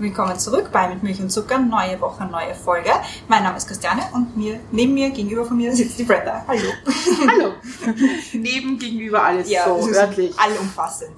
[0.00, 2.88] Willkommen zurück bei Mit Milch und Zucker, neue Woche, neue Folge.
[3.28, 6.42] Mein Name ist Christiane und mir, neben mir, gegenüber von mir sitzt die Brenda.
[6.48, 6.70] Hallo.
[7.28, 7.52] Hallo.
[8.32, 10.32] Neben gegenüber alles Ja, so örtlich.
[10.38, 11.12] allumfassend.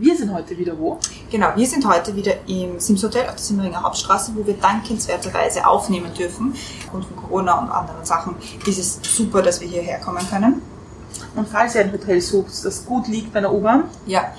[0.00, 0.98] Wir sind heute wieder wo?
[1.30, 5.64] Genau, wir sind heute wieder im Sims Hotel auf der Simmeringer Hauptstraße, wo wir dankenswerterweise
[5.64, 6.54] aufnehmen dürfen.
[6.86, 8.34] Aufgrund von Corona und anderen Sachen
[8.66, 10.60] ist es super, dass wir hierher kommen können.
[11.36, 14.32] Und falls ihr ein Hotel sucht, das gut liegt bei der U-Bahn, Ja,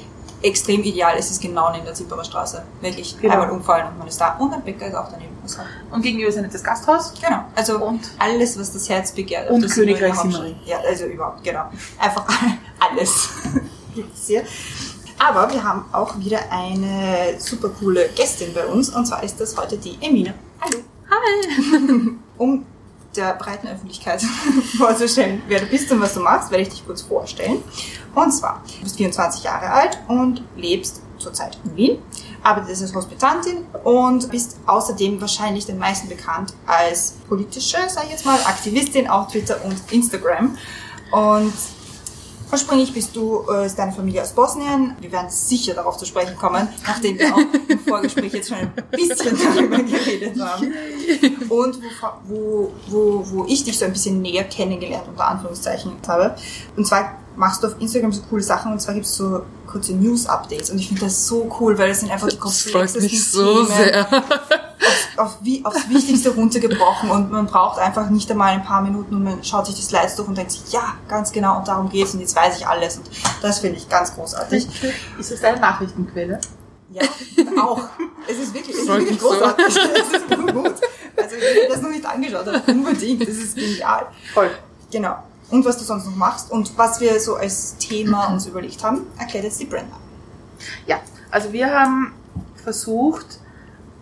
[0.45, 1.15] extrem ideal.
[1.17, 2.63] Es ist genau neben der Zipperer Straße.
[2.81, 3.33] Wirklich Genau.
[3.33, 4.35] einmal umfallen und man ist da.
[4.37, 5.35] Und ein Bäcker ist auch daneben.
[5.43, 5.59] Also,
[5.91, 7.13] und gegenüber ist ein nettes Gasthaus.
[7.21, 7.45] genau.
[7.55, 8.01] Also Und?
[8.19, 9.49] alles, was das Herz begehrt.
[9.49, 10.13] Und Königreich.
[10.15, 10.55] Hauptstraße.
[10.65, 11.65] Ja, also überhaupt, genau.
[11.99, 12.25] Einfach
[12.79, 13.29] alles
[13.93, 14.43] gibt's hier.
[15.17, 18.89] Aber wir haben auch wieder eine super coole Gästin bei uns.
[18.89, 20.33] Und zwar ist das heute die Emine.
[20.61, 20.79] Hallo.
[21.09, 22.11] Hi.
[22.37, 22.65] Um
[23.17, 24.21] der breiten Öffentlichkeit
[24.77, 27.63] vorzustellen, wer du bist und was du machst, werde ich dich kurz vorstellen.
[28.13, 31.99] Und zwar, du bist 24 Jahre alt und lebst zurzeit in Wien,
[32.43, 38.25] arbeitest als Hospitantin und bist außerdem wahrscheinlich den meisten bekannt als politische, sage ich jetzt
[38.25, 40.57] mal, Aktivistin auf Twitter und Instagram.
[41.11, 41.53] Und
[42.55, 44.95] Ursprünglich bist du, äh, ist deine Familie aus Bosnien.
[45.01, 48.71] Wir werden sicher darauf zu sprechen kommen, nachdem wir auch im Vorgespräch jetzt schon ein
[48.91, 50.73] bisschen darüber geredet haben.
[51.49, 56.33] Und wo, wo, wo, wo ich dich so ein bisschen näher kennengelernt, unter Anführungszeichen, habe.
[56.77, 59.93] Und zwar machst du auf Instagram so coole Sachen und zwar gibt es so kurze
[59.93, 60.69] News-Updates.
[60.69, 63.31] Und ich finde das so cool, weil das sind einfach die Das freut komplexesten mich
[63.31, 64.07] so Themen sehr.
[65.17, 69.15] Auf, auf, wie, aufs Wichtigste runtergebrochen und man braucht einfach nicht einmal ein paar Minuten
[69.15, 71.89] und man schaut sich die Slides durch und denkt sich, ja, ganz genau, und darum
[71.89, 73.09] geht's und jetzt weiß ich alles und
[73.41, 74.67] das finde ich ganz großartig.
[75.19, 76.39] Ist das deine Nachrichtenquelle?
[76.91, 77.01] Ja,
[77.61, 77.81] auch.
[78.27, 79.29] Es ist wirklich, es ist wirklich so.
[79.29, 79.65] großartig.
[79.75, 80.73] Es ist gut.
[81.17, 83.21] Also, wer das noch nicht angeschaut hat, unbedingt.
[83.21, 84.07] Das ist genial.
[84.33, 84.51] Voll.
[84.91, 85.17] Genau.
[85.49, 89.07] Und was du sonst noch machst und was wir so als Thema uns überlegt haben,
[89.17, 89.95] erklärt jetzt die Brenda.
[90.87, 90.99] Ja,
[91.31, 92.13] also wir haben
[92.63, 93.39] versucht,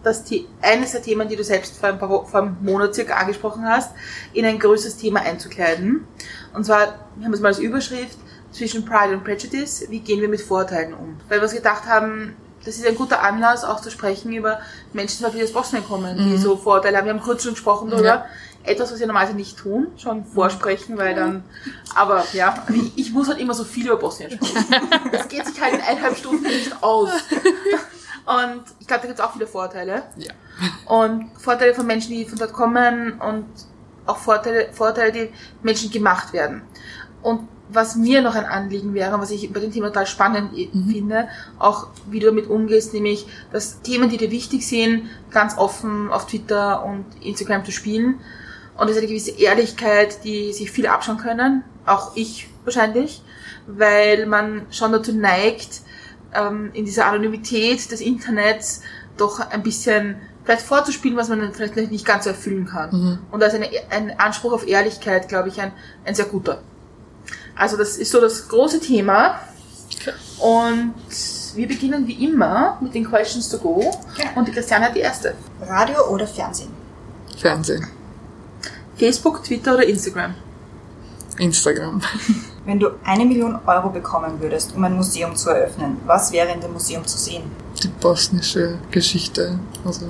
[0.03, 3.15] dass die, eines der Themen, die du selbst vor ein paar vor einem Monat circa
[3.15, 3.91] angesprochen hast,
[4.33, 6.05] in ein größeres Thema einzukleiden.
[6.53, 8.17] Und zwar, wir haben es mal als Überschrift,
[8.53, 11.17] zwischen Pride und Prejudice, wie gehen wir mit Vorurteilen um?
[11.27, 14.59] Weil wir uns gedacht haben, das ist ein guter Anlass, auch zu sprechen über
[14.93, 17.05] Menschen, die aus Bosnien kommen, die so Vorurteile haben.
[17.05, 18.07] Wir haben kurz schon gesprochen darüber.
[18.07, 18.25] Ja.
[18.63, 21.43] Etwas, was wir normalerweise nicht tun, schon vorsprechen, weil dann,
[21.95, 24.65] aber ja, ich, ich muss halt immer so viel über Bosnien sprechen.
[25.11, 27.09] Das geht sich halt in eineinhalb Stunden nicht aus.
[28.25, 30.03] Und ich glaube, da gibt es auch viele Vorteile.
[30.17, 30.31] Ja.
[30.85, 33.45] Und Vorteile von Menschen, die von dort kommen und
[34.05, 35.29] auch Vorteile, Vorteile, die
[35.61, 36.61] Menschen gemacht werden.
[37.21, 40.69] Und was mir noch ein Anliegen wäre, was ich bei dem Thema total spannend i-
[40.91, 46.11] finde, auch wie du damit umgehst, nämlich, dass Themen, die dir wichtig sind, ganz offen
[46.11, 48.19] auf Twitter und Instagram zu spielen.
[48.77, 53.21] Und es ist eine gewisse Ehrlichkeit, die sich viele abschauen können, auch ich wahrscheinlich,
[53.67, 55.81] weil man schon dazu neigt,
[56.35, 58.81] ähm, in dieser Anonymität des Internets
[59.17, 63.19] doch ein bisschen vielleicht vorzuspielen, was man vielleicht nicht ganz so erfüllen kann.
[63.31, 65.71] Und da ist eine, ein Anspruch auf Ehrlichkeit, glaube ich, ein,
[66.05, 66.61] ein sehr guter.
[67.55, 69.39] Also das ist so das große Thema.
[70.39, 70.95] Und
[71.55, 73.79] wir beginnen wie immer mit den Questions to go.
[74.17, 74.29] Genau.
[74.35, 75.35] Und die Christiane hat die erste.
[75.61, 76.71] Radio oder Fernsehen?
[77.39, 77.87] Fernsehen,
[78.97, 80.35] Facebook, Twitter oder Instagram?
[81.37, 82.01] Instagram.
[82.65, 86.61] Wenn du eine Million Euro bekommen würdest, um ein Museum zu eröffnen, was wäre in
[86.61, 87.43] dem Museum zu sehen?
[87.81, 90.07] Die bosnische Geschichte, also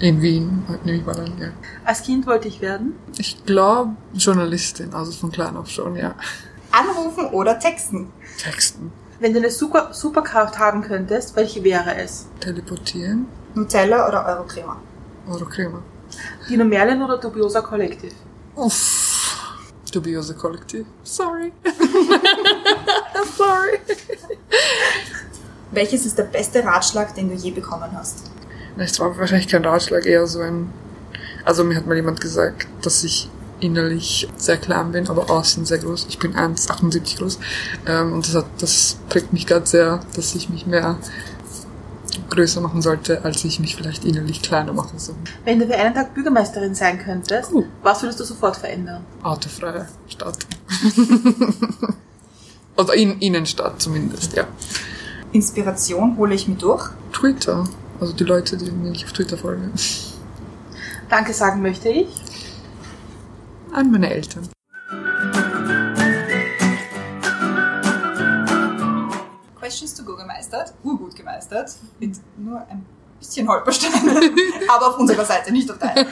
[0.00, 1.48] in Wien, halt nehme ich mal an, ja.
[1.84, 2.94] Als Kind wollte ich werden.
[3.18, 6.14] Ich glaube Journalistin, also von klein auf schon, ja.
[6.72, 8.08] Anrufen oder texten?
[8.38, 12.26] Texten, Wenn du eine Super Superkraft haben könntest, welche wäre es?
[12.40, 14.76] teleportieren, Nutella oder Eurocrema?
[15.28, 15.82] oder Crema.
[16.48, 18.14] Dino Merlin oder Dubiosa Collective?
[18.56, 19.09] Uff,
[19.90, 20.86] dubiose Kollektiv.
[21.02, 21.52] Sorry.
[23.36, 23.78] Sorry.
[25.70, 28.30] Welches ist der beste Ratschlag, den du je bekommen hast?
[28.76, 30.72] Es war wahrscheinlich kein Ratschlag, eher so ein.
[31.44, 33.28] Also mir hat mal jemand gesagt, dass ich
[33.60, 36.06] innerlich sehr klein bin, aber außen sehr groß.
[36.08, 37.38] Ich bin 1,78 groß.
[37.86, 40.96] Ähm, und das, hat, das prägt mich gerade sehr, dass ich mich mehr
[42.30, 44.98] größer machen sollte, als ich mich vielleicht innerlich kleiner mache.
[44.98, 45.14] So.
[45.44, 47.64] Wenn du für einen Tag Bürgermeisterin sein könntest, Uh.
[47.82, 49.04] was würdest du sofort verändern?
[49.22, 50.38] Autofreie Stadt.
[52.76, 54.44] Oder in Innenstadt zumindest, ja.
[55.32, 56.88] Inspiration hole ich mir durch.
[57.12, 57.64] Twitter.
[58.00, 59.72] Also die Leute, die mir nicht auf Twitter folgen.
[61.10, 62.08] Danke sagen möchte ich.
[63.72, 64.48] An meine Eltern.
[70.50, 70.74] Gemeistert.
[70.82, 71.70] Urgut gemeistert.
[71.98, 72.84] Mit nur ein
[73.18, 73.94] bisschen Holpersteine,
[74.68, 76.06] aber auf unserer Seite, nicht auf deiner.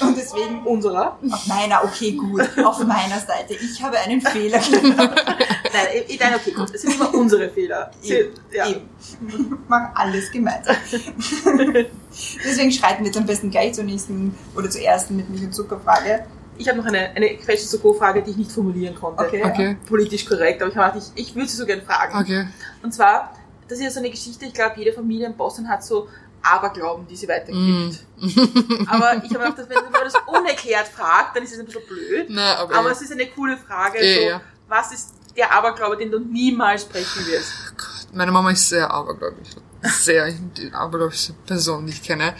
[0.00, 1.18] Und deswegen, Unserer?
[1.30, 3.54] auf meiner, okay, gut, auf meiner Seite.
[3.54, 5.24] Ich habe einen Fehler gemacht.
[5.72, 6.74] Nein, nein, okay, gut.
[6.74, 7.90] Es sind immer unsere Fehler.
[8.02, 8.68] Eben, ja.
[8.68, 8.90] eben.
[9.22, 10.76] Wir machen alles gemeinsam.
[12.44, 15.54] Deswegen schreiten wir jetzt am besten gleich zur nächsten oder zur ersten mit Milch und
[15.54, 16.26] Zuckerfrage.
[16.58, 19.24] Ich habe noch eine, eine Question to go Frage, die ich nicht formulieren konnte.
[19.24, 19.42] Okay.
[19.42, 22.18] Okay, Politisch korrekt, aber ich habe gedacht, ich, ich würde sie so gerne fragen.
[22.18, 22.46] okay.
[22.82, 23.32] Und zwar,
[23.72, 26.08] das ist ja so eine Geschichte, ich glaube, jede Familie in Boston hat so
[26.42, 28.04] Aberglauben, die sie weitergibt.
[28.18, 28.88] Mm.
[28.88, 31.86] Aber ich habe gedacht, dass wenn man das unerklärt fragt, dann ist es ein bisschen
[31.86, 32.26] blöd.
[32.28, 34.04] Na, aber, Aber es ist eine coole Frage.
[34.04, 34.40] Ja, so, ja.
[34.68, 37.52] Was ist der Aberglaube, den du niemals brechen wirst?
[38.12, 39.48] meine Mama ist sehr abergläubig.
[39.82, 42.34] Sehr, die abergläubigste Person, die ich kenne.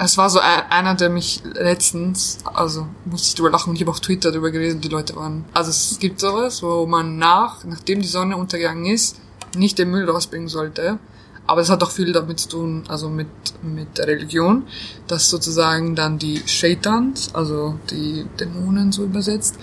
[0.00, 3.82] Es war so ein, einer, der mich letztens, also musste ich drüber lachen und ich
[3.82, 5.44] habe auf Twitter drüber gelesen, die Leute waren.
[5.52, 9.20] Also es gibt sowas, wo man nach, nachdem die Sonne untergegangen ist,
[9.56, 10.98] nicht den Müll rausbringen sollte.
[11.46, 13.26] Aber es hat auch viel damit zu tun, also mit,
[13.62, 14.64] mit der Religion,
[15.08, 19.56] dass sozusagen dann die Shaitans, also die Dämonen so übersetzt,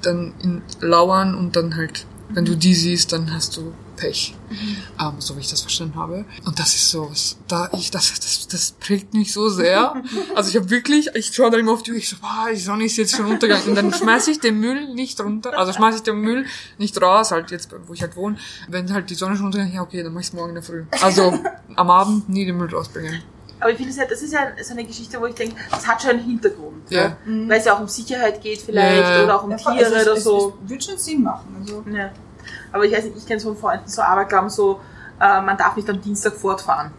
[0.00, 4.34] dann in lauern und dann halt, wenn du die siehst, dann hast du Pech.
[5.00, 6.24] Ähm, so wie ich das verstanden habe.
[6.44, 9.94] Und das ist so, was- da ich, das, das, das prägt mich so sehr.
[10.34, 12.56] Also ich habe wirklich, ich schaue da immer auf die Uhr, ich so, boah, die
[12.58, 13.68] Sonne ist jetzt schon untergegangen.
[13.70, 16.46] Und dann schmeiß ich den Müll nicht runter, also schmeiß ich den Müll
[16.78, 18.36] nicht raus, halt jetzt, wo ich halt wohne.
[18.68, 20.62] Wenn halt die Sonne schon untergegangen ist, ja okay, dann mach ich's morgen in der
[20.64, 20.84] Früh.
[21.02, 21.38] Also
[21.74, 23.22] am Abend nie den Müll rausbringen.
[23.58, 25.86] Aber ich finde, das, ja- das ist ja so eine Geschichte, wo ich denke, das
[25.86, 26.90] hat schon einen Hintergrund.
[26.90, 27.02] Ja.
[27.04, 27.16] Ja?
[27.24, 29.24] Weil es ja auch um Sicherheit geht vielleicht Ja.
[29.24, 30.58] oder auch um Ja, Tiere also es, oder es, so.
[30.62, 31.56] Es, wird schon Sinn machen.
[31.58, 32.10] Also, Ja.
[32.76, 34.80] Aber ich weiß nicht, ich kenne so von Freunden so Aberglauben, so,
[35.20, 36.90] äh, man darf nicht am Dienstag fortfahren.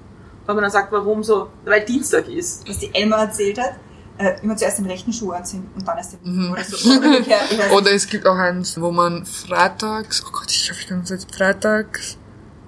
[0.45, 2.67] Weil man dann sagt, warum so, weil Dienstag ist.
[2.67, 3.73] was die Elma erzählt hat,
[4.17, 6.51] äh, immer zuerst den rechten Schuh anziehen und dann erst den Mhm.
[6.51, 6.89] oder so.
[7.75, 11.09] Oder es gibt auch eins, wo man freitags, oh Gott, ich hoffe, ich kann das
[11.11, 12.17] jetzt, freitags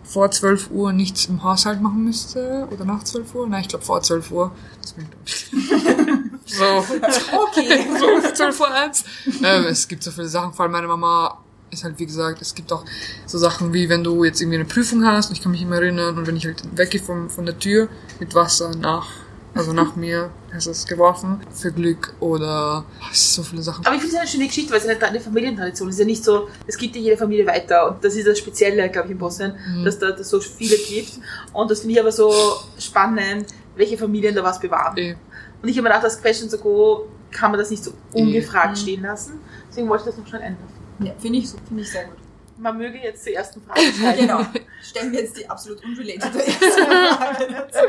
[0.04, 2.68] vor 12 Uhr nichts im Haushalt machen müsste.
[2.72, 3.48] Oder nach 12 Uhr?
[3.48, 4.52] Nein, ich glaube vor 12 Uhr.
[6.46, 6.66] So.
[6.66, 7.88] Okay.
[8.00, 9.04] so 12 Uhr eins.
[9.44, 11.38] Ähm, es gibt so viele Sachen, vor allem meine Mama
[11.72, 12.84] ist halt, wie gesagt, es gibt auch
[13.26, 15.76] so Sachen wie, wenn du jetzt irgendwie eine Prüfung hast, und ich kann mich immer
[15.78, 17.88] erinnern, und wenn ich halt weggehe von, von der Tür
[18.20, 19.08] mit Wasser nach,
[19.56, 23.86] also nach mir, hast du es geworfen, für Glück, oder, sind so viele Sachen.
[23.86, 25.96] Aber ich finde es eine schöne Geschichte, weil es eine, eine Familientradition ist.
[25.96, 27.90] Es ist ja nicht so, es gibt ja jede Familie weiter.
[27.92, 29.86] Und das ist das Spezielle, glaube ich, in Bosnien, Mhm.
[29.86, 31.20] dass da das so viele gibt.
[31.54, 32.32] Und das finde ich aber so
[32.78, 34.98] spannend, welche Familien da was bewahren.
[34.98, 35.16] Eh.
[35.62, 38.72] Und ich habe mir gedacht, als Question to go kann man das nicht so ungefragt
[38.72, 38.76] Mhm.
[38.76, 39.34] stehen lassen.
[39.70, 40.68] Deswegen wollte ich das noch schnell ändern.
[41.00, 42.18] Ja, finde ich, finde ich sehr gut.
[42.58, 44.20] Man möge jetzt zur ersten Frage schreiben.
[44.20, 44.46] Genau.
[44.82, 47.80] Stellen wir jetzt die absolut unrelated erste Frage dazu.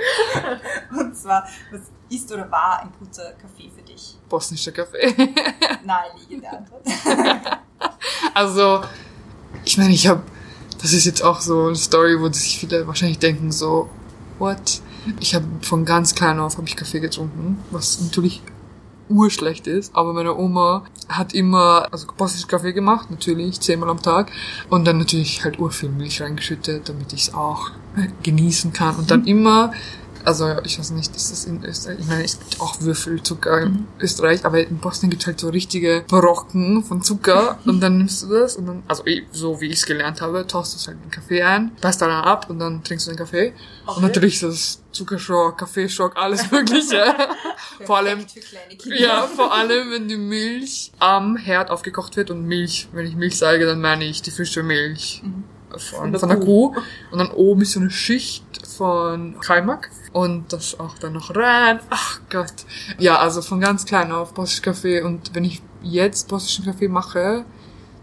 [0.96, 4.16] Und zwar, was ist oder war ein guter Kaffee für dich?
[4.30, 5.14] bosnischer Kaffee.
[5.84, 6.86] Naheliegende Antwort.
[8.34, 8.82] Also,
[9.64, 10.22] ich meine, ich habe,
[10.80, 13.88] das ist jetzt auch so eine Story, wo sich viele wahrscheinlich denken so,
[14.38, 14.82] what?
[15.18, 18.42] Ich habe von ganz klein auf habe ich Kaffee getrunken, was natürlich
[19.10, 24.30] urschlecht ist, aber meine Oma hat immer, also bosnischen Kaffee gemacht, natürlich, zehnmal am Tag
[24.70, 29.10] und dann natürlich halt urviel Milch reingeschüttet, damit ich es auch äh, genießen kann und
[29.10, 29.72] dann immer
[30.24, 31.98] also ich weiß nicht, ist das in Österreich?
[32.00, 35.48] Ich meine, es gibt auch Würfelzucker in Österreich, aber in Bosnien gibt es halt so
[35.48, 39.66] richtige Brocken von Zucker und dann nimmst du das und dann, also eh, so wie
[39.66, 42.48] ich es gelernt habe, tauchst du es halt in den Kaffee ein, beißt dann ab
[42.50, 43.48] und dann trinkst du den Kaffee.
[43.86, 44.00] Und Okay.
[44.02, 47.04] natürlich ist das Zuckerschock, Kaffeeschock, alles mögliche.
[47.86, 48.26] Vor allem,
[48.84, 53.38] ja, vor allem, wenn die Milch am Herd aufgekocht wird und Milch, wenn ich Milch
[53.38, 55.22] sage, dann meine ich die frische Milch
[55.76, 56.74] von, der von der Kuh.
[57.10, 58.44] Und dann oben ist so eine Schicht
[58.76, 61.80] von Kaimak und das auch dann noch rein.
[61.90, 62.52] Ach Gott.
[62.98, 67.44] Ja, also von ganz klein auf bosnischen Kaffee und wenn ich jetzt bosnischen Kaffee mache,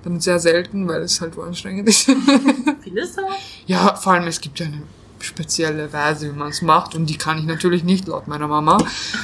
[0.03, 2.05] dann sehr selten, weil es halt so anstrengend ist.
[2.81, 3.21] Findest du?
[3.65, 4.83] Ja, vor allem es gibt ja eine
[5.19, 8.77] spezielle Weise, wie man es macht und die kann ich natürlich nicht laut meiner Mama.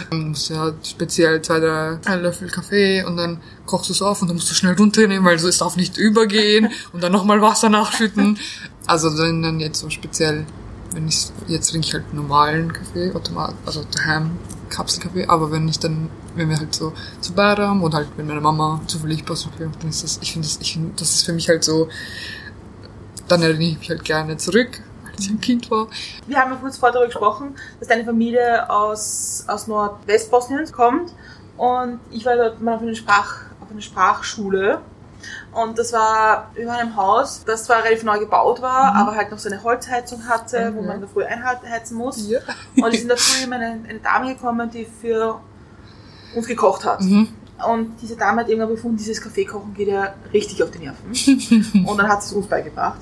[0.09, 4.27] Man muss ja speziell zwei, drei Löffel Kaffee und dann kochst du es auf und
[4.27, 7.69] dann musst du schnell runternehmen, weil so es darf nicht übergehen und dann nochmal Wasser
[7.69, 8.39] nachschütten.
[8.87, 10.45] Also dann, dann jetzt so speziell,
[10.93, 14.37] wenn ich jetzt trinke ich halt normalen Kaffee, automat, also daheim
[14.69, 18.41] Kapselkaffee, aber wenn ich dann, wenn wir halt so zu Badam oder halt wenn meine
[18.41, 21.49] Mama zufällig macht, dann ist das, ich finde das, ich finde, das ist für mich
[21.49, 21.89] halt so,
[23.27, 24.81] dann erinnere ich mich halt gerne zurück,
[25.11, 25.87] als ich ein Kind war.
[26.27, 31.13] Wir haben ja kurz vorher darüber gesprochen, dass deine Familie aus, aus Nordwestbosnien kommt.
[31.55, 34.81] Und ich war dort mal auf einer, Sprach, auf einer Sprachschule.
[35.53, 39.37] Und das war über einem Haus, das zwar relativ neu gebaut war, aber halt noch
[39.37, 40.87] so eine Holzheizung hatte, wo Mhm.
[40.87, 42.27] man in der Früh einheizen muss.
[42.27, 42.39] Ja.
[42.77, 45.39] Und es ist in der Früh immer eine, eine Dame gekommen, die für
[46.35, 47.01] uns gekocht hat.
[47.01, 47.27] Mhm.
[47.67, 51.85] Und diese Dame hat irgendwann befunden, dieses Kaffeekochen geht ja richtig auf die Nerven.
[51.87, 52.99] Und dann hat sie es uns beigebracht.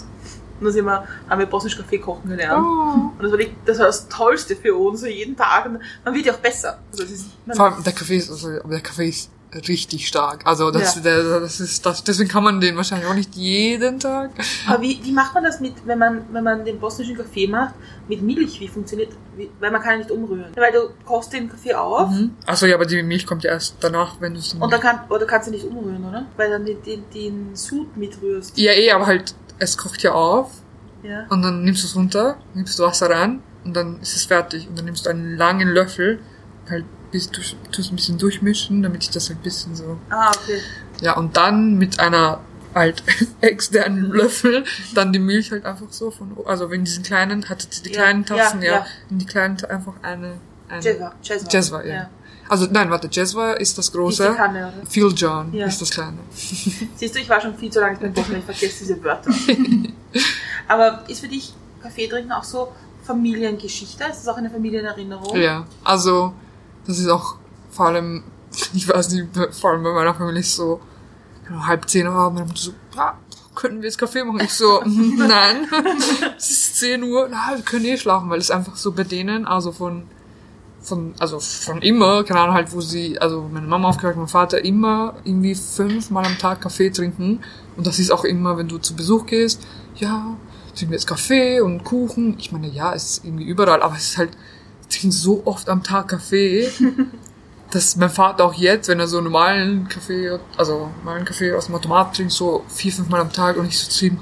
[0.59, 2.63] Und dann sind wir, haben wir bosnisch Kaffee kochen gelernt.
[2.63, 3.09] Oh.
[3.17, 5.65] Und das war, die, das war das Tollste für uns, jeden Tag.
[5.65, 6.77] Und man wird ja auch besser.
[6.91, 9.31] Also ist, Vor allem der Kaffee ist, also, der Kaffee ist
[9.67, 10.41] richtig stark.
[10.45, 11.01] Also das, Ja.
[11.01, 14.31] der, das ist das, deswegen kann man den wahrscheinlich auch nicht jeden Tag.
[14.67, 17.73] aber wie, wie macht man das mit, wenn man, wenn man den bosnischen Kaffee macht,
[18.07, 18.59] mit Milch?
[18.59, 20.51] Wie funktioniert, wie, weil man kann ja nicht umrühren.
[20.55, 22.09] Weil du kochst den Kaffee auf
[22.45, 24.53] Achso, ja, aber die Milch kommt ja erst danach, wenn du es.
[24.53, 26.25] und dann kann, oder kannst du nicht umrühren, oder?
[26.37, 28.57] Weil dann den, den, den Sud mitrührst.
[28.57, 30.49] Ja, eh, aber halt, es kocht ja auf
[31.03, 31.25] Ja.
[31.29, 34.67] und dann nimmst du es runter, nimmst du Wasser rein und dann ist es fertig.
[34.69, 36.19] Und dann nimmst du einen langen Löffel,
[36.69, 37.41] halt bis du
[37.71, 39.97] tust ein bisschen durchmischen, damit sich das halt ein bisschen so.
[40.09, 40.59] Ah, okay.
[41.01, 42.39] Ja, und dann mit einer
[42.73, 43.03] halt
[43.41, 44.63] externen Löffel
[44.95, 48.01] dann die Milch halt einfach so von, also wenn diesen kleinen, hattet ihr die Ja,
[48.03, 48.85] kleinen Tassen, ja, ja, ja.
[49.09, 50.35] in die kleinen einfach eine,
[50.69, 51.13] eine Jezwa.
[51.21, 51.49] Jezwa.
[51.51, 52.09] Jezwa, ja.
[52.47, 54.85] Also nein, warte, Jezwa ist das große, Kanne, oder?
[54.89, 55.65] Phil John Ja.
[55.67, 56.17] ist das kleine.
[56.95, 59.31] Siehst du, ich war schon viel zu lange beim Bosnien, ich vergesse diese Wörter.
[60.67, 62.71] Aber ist für dich Kaffee trinken auch so
[63.03, 64.03] Familiengeschichte?
[64.03, 65.35] Ist das auch eine Familienerinnerung?
[65.37, 66.33] Ja, also
[66.87, 67.35] das ist auch
[67.69, 68.23] vor allem,
[68.73, 70.81] ich weiß nicht, vor allem bei meiner Familie ist so
[71.49, 73.17] ja, halb zehn Uhr, meine Mutter so, ja,
[73.55, 74.41] können wir jetzt Kaffee machen?
[74.41, 75.67] Ich so, nein,
[76.37, 79.45] es ist 10 Uhr, na, wir können eh schlafen, weil es einfach so bei denen,
[79.45, 80.03] also von,
[80.81, 84.63] von, also von immer, keine Ahnung halt, wo sie, also meine Mama aufgehört, mein Vater
[84.63, 87.41] immer irgendwie fünfmal am Tag Kaffee trinken
[87.77, 89.61] und das ist auch immer, wenn du zu Besuch gehst,
[89.95, 90.37] ja,
[90.75, 92.35] trinken wir jetzt Kaffee und Kuchen.
[92.39, 94.31] Ich meine, ja, es ist irgendwie überall, aber es ist halt,
[94.91, 96.69] trinke so oft am Tag Kaffee,
[97.71, 101.67] dass mein Vater auch jetzt, wenn er so einen normalen Kaffee, also normalen Kaffee aus
[101.67, 104.19] dem Automat trinkt, so vier, fünf Mal am Tag und ich so zu ihm,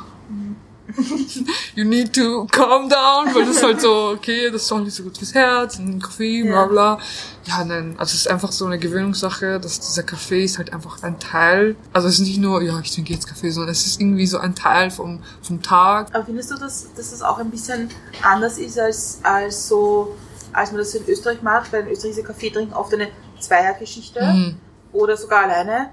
[1.75, 4.95] you need to calm down, weil das ist halt so, okay, das ist auch nicht
[4.95, 6.99] so gut fürs Herz, und Kaffee, bla bla.
[7.45, 11.01] Ja, nein, also es ist einfach so eine Gewöhnungssache, dass dieser Kaffee ist halt einfach
[11.03, 13.99] ein Teil, also es ist nicht nur, ja, ich trinke jetzt Kaffee, sondern es ist
[13.99, 16.13] irgendwie so ein Teil vom, vom Tag.
[16.13, 17.89] Aber findest du, dass, dass das auch ein bisschen
[18.21, 20.15] anders ist als, als so,
[20.53, 21.71] als man das in Österreich macht?
[21.73, 24.55] Weil in Österreich ist Kaffee trinken oft eine Zweiergeschichte Mhm.
[24.93, 25.91] oder sogar alleine.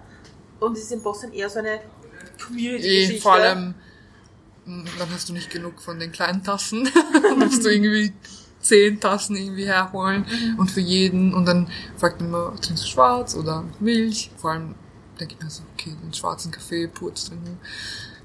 [0.60, 1.80] Und es ist in Bosnien eher so eine
[2.44, 3.22] Community-Geschichte.
[3.22, 3.74] vor allem,
[4.64, 6.88] mh, dann hast du nicht genug von den kleinen Tassen.
[7.22, 8.12] dann musst du irgendwie
[8.60, 10.26] zehn Tassen irgendwie herholen
[10.58, 11.34] und für jeden.
[11.34, 14.30] Und dann fragt man immer, trinkst du schwarz oder Milch?
[14.36, 14.74] Vor allem
[15.20, 17.58] denke ich mir so, okay, den schwarzen Kaffee pur zu trinken.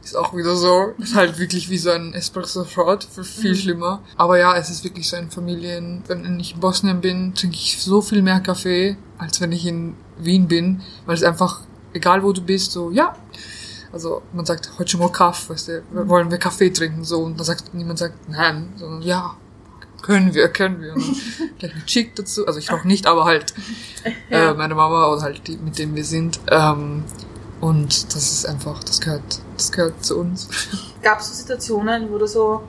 [0.03, 4.01] Ist auch wieder so, ist halt wirklich wie so ein Espresso-Shot, viel schlimmer.
[4.17, 7.77] Aber ja, es ist wirklich so ein Familien, wenn ich in Bosnien bin, trinke ich
[7.79, 11.61] so viel mehr Kaffee, als wenn ich in Wien bin, weil es einfach,
[11.93, 13.15] egal wo du bist, so, ja,
[13.93, 17.37] also man sagt heute schon mal Kaffee, weißt du, wollen wir Kaffee trinken so und
[17.37, 19.35] dann sagt niemand sagt nein, sondern ja,
[20.01, 20.93] können wir, können wir.
[21.59, 23.53] Gleich mit Chick dazu, also ich noch nicht, aber halt
[24.29, 26.39] äh, meine Mama oder halt die, mit denen wir sind.
[26.49, 27.03] Ähm,
[27.61, 29.21] und das ist einfach, das gehört,
[29.55, 30.49] das gehört zu uns.
[31.01, 32.63] Gab es so Situationen, wo du so,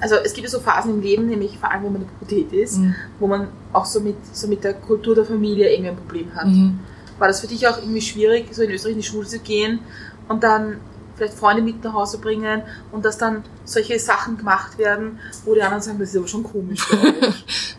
[0.00, 2.14] also es gibt ja so Phasen im Leben, nämlich vor allem wenn man in der
[2.14, 2.94] Pubertät ist, Mhm.
[3.18, 6.46] wo man auch so mit, so mit der Kultur der Familie irgendwie ein Problem hat.
[6.46, 6.78] Mhm.
[7.18, 9.80] War das für dich auch irgendwie schwierig, so in Österreich in die Schule zu gehen
[10.28, 10.78] und dann
[11.14, 15.62] vielleicht Freunde mit nach Hause bringen und dass dann solche Sachen gemacht werden, wo die
[15.62, 16.86] anderen sagen, das ist aber schon komisch.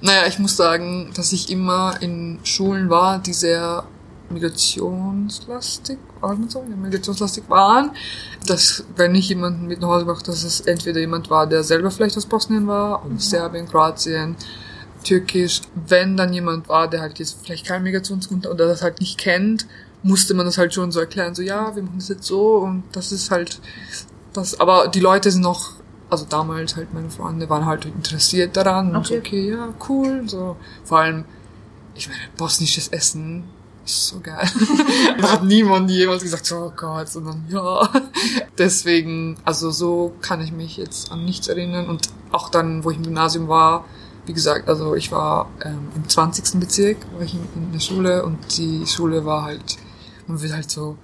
[0.02, 3.86] Naja, ich muss sagen, dass ich immer in Schulen war, die sehr
[4.34, 7.92] migrationslastig, war man so, ja, migrationslastig waren,
[8.48, 11.92] dass wenn ich jemanden mit nach Hause mache, dass es entweder jemand war, der selber
[11.92, 14.36] vielleicht aus Bosnien war, oder Serbien, Kroatien,
[15.04, 15.62] Türkisch.
[15.88, 19.68] Wenn dann jemand war, der halt jetzt vielleicht keinen Migrationsgrund oder das halt nicht kennt,
[20.02, 22.84] musste man das halt schon so erklären, so ja, wir machen das jetzt so und
[22.92, 23.62] das ist halt
[24.34, 25.72] das, aber die Leute sind noch,
[26.10, 29.20] also damals halt meine Freunde waren halt interessiert daran und so, Okay.
[29.20, 30.58] okay, ja, cool, so.
[30.84, 31.26] Vor allem,
[31.96, 33.44] ich meine, bosnisches Essen
[33.86, 34.48] ist so geil.
[35.20, 37.90] da hat niemand jemals gesagt, oh Gott, sondern ja.
[38.58, 42.98] Deswegen, also so kann ich mich jetzt an nichts erinnern und auch dann, wo ich
[42.98, 43.86] im Gymnasium war,
[44.26, 46.60] wie gesagt, also ich war ähm, im 20.
[46.60, 49.78] Bezirk, war ich in, in der Schule und die Schule war halt,
[50.28, 50.98] man will halt so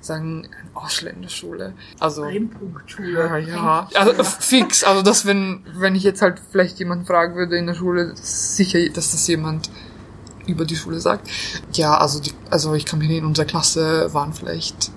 [0.00, 1.74] sagen, eine Ausländerschule.
[1.98, 3.88] Also ja, ja.
[3.94, 4.84] Also fix.
[4.84, 8.78] Also das, wenn, wenn ich jetzt halt vielleicht jemanden fragen würde in der Schule, sicher,
[8.90, 9.70] dass das jemand
[10.46, 11.28] über die Schule sagt.
[11.72, 14.90] Ja, also die, also ich kann mich erinnern, in unserer Klasse waren vielleicht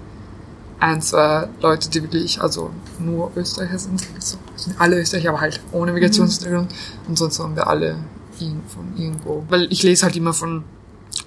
[0.80, 4.02] ein, zwei Leute, die wirklich, also nur Österreicher sind.
[4.20, 6.72] So, sind alle Österreicher, aber halt ohne Migrationshintergrund.
[7.08, 7.98] Und sonst waren wir alle
[8.40, 9.44] ihn- von irgendwo.
[9.50, 10.64] Weil ich lese halt immer von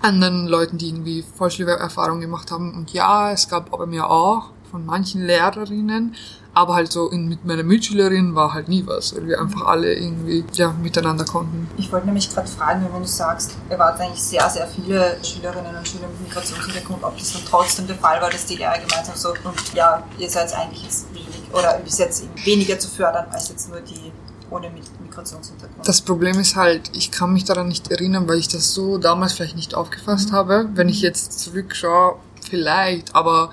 [0.00, 2.74] anderen Leuten, die irgendwie voll schlimme Erfahrungen gemacht haben.
[2.74, 6.14] Und ja, es gab bei mir auch von manchen Lehrerinnen,
[6.54, 9.94] aber halt so in, mit meiner Mitschülerin war halt nie was, weil wir einfach alle
[9.94, 11.68] irgendwie ja miteinander konnten.
[11.78, 15.74] Ich wollte nämlich gerade fragen, wenn du sagst, ihr wart eigentlich sehr, sehr viele Schülerinnen
[15.74, 19.08] und Schüler mit Migrationshintergrund, ob das dann trotzdem der Fall war, dass die Lehrer gemeint
[19.08, 22.88] haben, so, und ja, ihr seid eigentlich jetzt wenig oder bis jetzt eben weniger zu
[22.88, 24.12] fördern, als jetzt nur die
[24.50, 25.88] ohne Migrationshintergrund.
[25.88, 29.32] Das Problem ist halt, ich kann mich daran nicht erinnern, weil ich das so damals
[29.32, 30.36] vielleicht nicht aufgefasst Mhm.
[30.36, 30.68] habe.
[30.74, 32.16] Wenn ich jetzt zurückschaue,
[32.46, 33.52] vielleicht, aber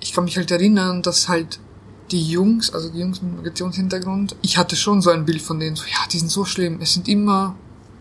[0.00, 1.58] ich kann mich halt erinnern, dass halt
[2.12, 5.76] die Jungs, also die Jungs mit Migrationshintergrund, ich hatte schon so ein Bild von denen,
[5.76, 7.56] so, ja, die sind so schlimm, es sind immer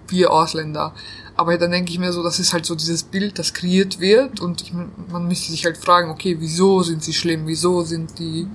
[0.10, 0.94] wir Ausländer.
[1.38, 4.42] Aber dann denke ich mir so, das ist halt so dieses Bild, das kreiert wird
[4.42, 8.48] und ich, man müsste sich halt fragen, okay, wieso sind sie schlimm, wieso sind die,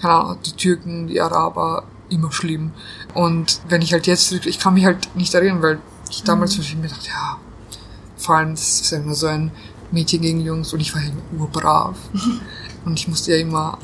[0.00, 2.72] keine Ahnung, die Türken, die Araber immer schlimm.
[3.14, 5.78] Und wenn ich halt jetzt zurück, ich kann mich halt nicht erinnern, weil
[6.10, 7.38] ich damals zum Beispiel mir dachte, ja,
[8.16, 9.52] vor allem, das ist ja immer so ein
[9.92, 11.96] Mädchen gegen Jungs und ich war ja immer urbrav.
[12.84, 13.78] und ich musste ja immer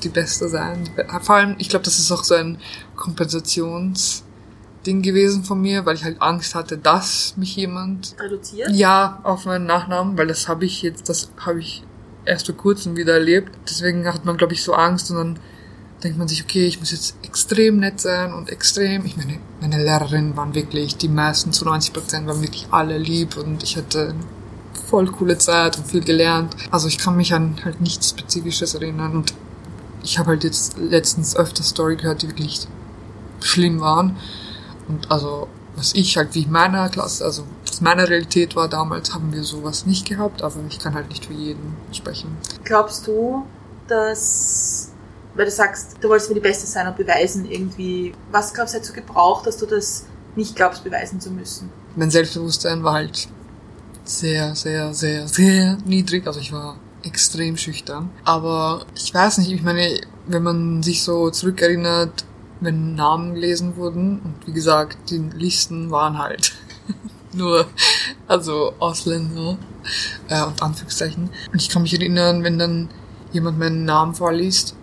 [0.00, 0.88] die Beste sein.
[1.22, 2.58] Vor allem, ich glaube, das ist auch so ein
[2.96, 8.70] Kompensationsding gewesen von mir, weil ich halt Angst hatte, dass mich jemand Reduziert?
[8.70, 11.84] ja, auf meinen Nachnamen, weil das habe ich jetzt, das habe ich
[12.24, 13.52] erst vor kurzem wieder erlebt.
[13.68, 15.38] Deswegen hat man, glaube ich, so Angst und dann
[16.02, 19.04] denkt man sich, okay, ich muss jetzt extrem nett sein und extrem.
[19.04, 23.36] Ich meine, meine Lehrerinnen waren wirklich, die meisten zu 90 Prozent waren wirklich alle lieb
[23.36, 24.14] und ich hatte
[24.88, 26.56] voll coole Zeit und viel gelernt.
[26.70, 29.34] Also ich kann mich an halt nichts Spezifisches erinnern und
[30.02, 32.66] ich habe halt jetzt letztens öfter Story gehört, die wirklich
[33.40, 34.16] schlimm waren.
[34.88, 39.14] Und also, was ich halt wie in meiner Klasse, also was meine Realität war damals,
[39.14, 42.36] haben wir sowas nicht gehabt, aber ich kann halt nicht für jeden sprechen.
[42.64, 43.44] Glaubst du,
[43.86, 44.90] dass,
[45.34, 48.80] weil du sagst, du wolltest mir die Beste sein und beweisen irgendwie, was glaubst du,
[48.80, 51.70] du gebraucht, dass du das nicht glaubst, beweisen zu müssen?
[51.96, 53.28] Mein Selbstbewusstsein war halt
[54.04, 56.26] sehr, sehr, sehr, sehr niedrig.
[56.26, 58.10] Also ich war extrem schüchtern.
[58.24, 62.24] Aber ich weiß nicht, ich meine, wenn man sich so zurückerinnert,
[62.60, 66.52] wenn Namen gelesen wurden, und wie gesagt, die Listen waren halt
[67.32, 67.66] nur,
[68.28, 69.56] also Ausländer,
[70.28, 71.30] äh, und Anführungszeichen.
[71.52, 72.90] Und ich kann mich erinnern, wenn dann
[73.32, 74.74] jemand meinen Namen vorliest,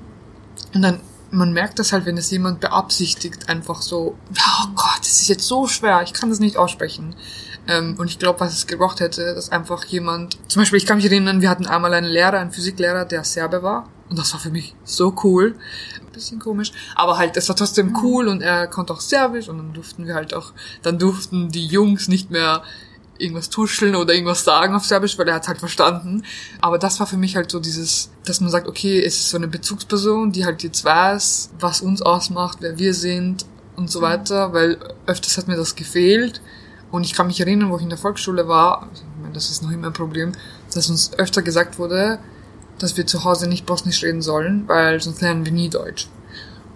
[0.73, 0.99] und dann,
[1.31, 5.47] man merkt das halt, wenn es jemand beabsichtigt, einfach so, oh Gott, das ist jetzt
[5.47, 7.15] so schwer, ich kann das nicht aussprechen.
[7.67, 10.97] Ähm, und ich glaube, was es gebraucht hätte, dass einfach jemand, zum Beispiel, ich kann
[10.97, 13.89] mich erinnern, wir hatten einmal einen Lehrer, einen Physiklehrer, der Serbe war.
[14.09, 15.55] Und das war für mich so cool.
[15.99, 16.71] Ein bisschen komisch.
[16.95, 20.15] Aber halt, es war trotzdem cool und er konnte auch Serbisch und dann durften wir
[20.15, 22.63] halt auch, dann durften die Jungs nicht mehr
[23.19, 26.23] irgendwas tuscheln oder irgendwas sagen auf Serbisch, weil er hat halt verstanden.
[26.61, 29.37] Aber das war für mich halt so dieses, dass man sagt, okay, es ist so
[29.37, 34.53] eine Bezugsperson, die halt jetzt weiß, was uns ausmacht, wer wir sind und so weiter,
[34.53, 36.41] weil öfters hat mir das gefehlt.
[36.97, 39.51] Und ich kann mich erinnern, wo ich in der Volksschule war, also ich meine, das
[39.51, 40.31] ist noch immer ein Problem,
[40.73, 42.17] dass uns öfter gesagt wurde,
[42.79, 46.07] dass wir zu Hause nicht Bosnisch reden sollen, weil sonst lernen wir nie Deutsch.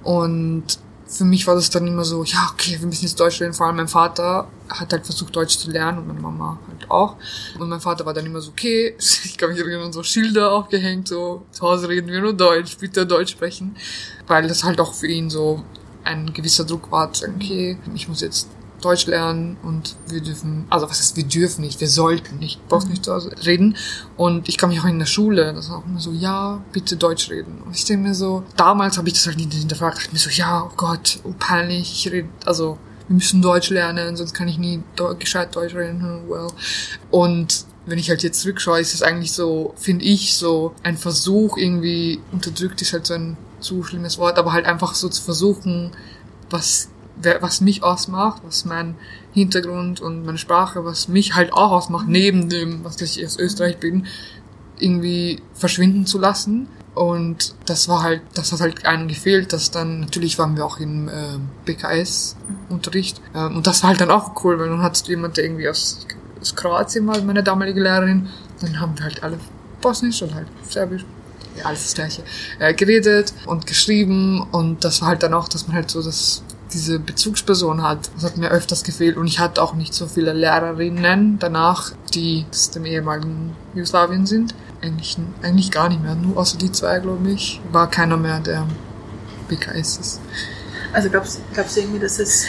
[0.04, 3.56] Und für mich war das dann immer so, ja, okay, wir müssen jetzt Deutsch reden.
[3.56, 7.16] Vor allem mein Vater hat halt versucht, Deutsch zu lernen und meine Mama halt auch.
[7.58, 11.08] Und mein Vater war dann immer so, okay, ich kann mich erinnern, so Schilder aufgehängt,
[11.08, 13.76] so, zu Hause reden wir nur Deutsch, bitte Deutsch sprechen.
[14.28, 15.64] Weil das halt auch für ihn so
[16.04, 18.48] ein gewisser Druck war, zu sagen, okay, ich muss jetzt
[18.82, 23.02] Deutsch lernen und wir dürfen, also was heißt, wir dürfen nicht, wir sollten nicht Bosnisch
[23.02, 23.78] zu Hause reden.
[24.17, 26.98] Und ich kann mich auch in der Schule, das war auch immer so, ja, bitte
[26.98, 27.62] Deutsch reden.
[27.65, 30.20] Und ich denke mir so, damals habe ich das halt nicht hinterfragt, ich dachte mir
[30.20, 34.48] so, ja, oh Gott, oh peinlich, ich rede, also wir müssen Deutsch lernen, sonst kann
[34.48, 34.82] ich nie
[35.20, 36.48] gescheit Deutsch reden, hm, well.
[37.10, 41.58] Und wenn ich halt jetzt zurückschaue, ist es eigentlich so, finde ich, so ein Versuch
[41.58, 45.91] irgendwie, unterdrückt ist halt so ein zu schlimmes Wort, aber halt einfach so zu versuchen,
[46.50, 46.89] was
[47.39, 48.95] was mich ausmacht, was mein
[49.34, 53.78] Hintergrund und meine Sprache, was mich halt auch ausmacht, neben dem, was ich aus Österreich
[53.78, 54.08] bin,
[54.80, 56.67] irgendwie verschwinden zu lassen.
[56.93, 60.80] Und das war halt, das hat halt einem gefehlt, dass dann, natürlich waren wir auch
[60.80, 63.21] im äh, BKS-Unterricht.
[63.34, 65.69] Ähm, und das war halt dann auch cool, weil dann hattest du jemand, der irgendwie
[65.69, 66.06] aus,
[66.41, 68.28] aus Kroatien war, meine damalige Lehrerin.
[68.60, 69.39] Dann haben wir halt alle
[69.80, 71.06] Bosnisch und halt Serbisch
[71.58, 72.24] ja, alles das gleiche,
[72.60, 76.43] äh, geredet und geschrieben und das war halt dann auch, dass man halt so das,
[76.74, 78.10] diese Bezugsperson hat.
[78.16, 82.46] Das hat mir öfters gefehlt und ich hatte auch nicht so viele Lehrerinnen danach, die
[82.50, 84.56] aus dem ehemaligen Jugoslawien sind.
[84.82, 88.66] Eigentlich, eigentlich gar nicht mehr, nur außer die zwei, glaube ich, war keiner mehr, der
[89.48, 90.22] BKS ist.
[90.94, 92.46] Also glaubst, glaubst du irgendwie, dass es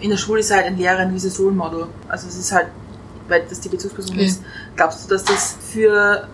[0.00, 1.86] in der Schule ist halt ein Lehrer ein gewisses Role Model.
[2.08, 2.66] Also es ist halt,
[3.28, 4.24] weil das die Bezugsperson Ja.
[4.26, 4.42] ist.
[4.76, 6.28] Glaubst du, dass das für,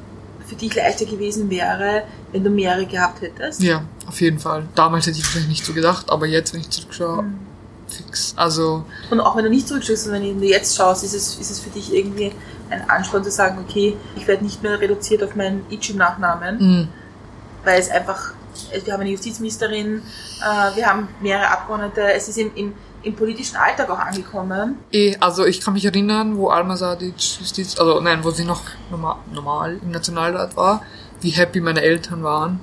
[0.51, 3.63] für dich leichter gewesen wäre, wenn du mehrere gehabt hättest?
[3.63, 4.65] Ja, auf jeden Fall.
[4.75, 7.25] Damals hätte ich vielleicht nicht so gedacht, aber jetzt, wenn ich zurückschaue,
[7.87, 8.35] fix.
[8.37, 11.51] Also, Und auch wenn du nicht zurückschaust, sondern wenn du jetzt schaust, ist es, ist
[11.51, 12.33] es für dich irgendwie
[12.69, 16.89] ein Ansporn zu sagen, okay, ich werde nicht mehr reduziert auf meinen Ichim-Nachnamen, mh,
[17.65, 18.33] weil es einfach,
[18.85, 20.03] wir haben eine Justizministerin,
[20.41, 24.79] äh, wir haben mehrere Abgeordnete, es ist im, im, im politischen Alltag auch angekommen.
[24.93, 27.39] Eh, also ich kann mich erinnern, wo Alma Sadic
[27.79, 30.83] also nein, wo sie noch normal, normal im Nationalrat war,
[31.21, 32.61] wie happy meine Eltern waren,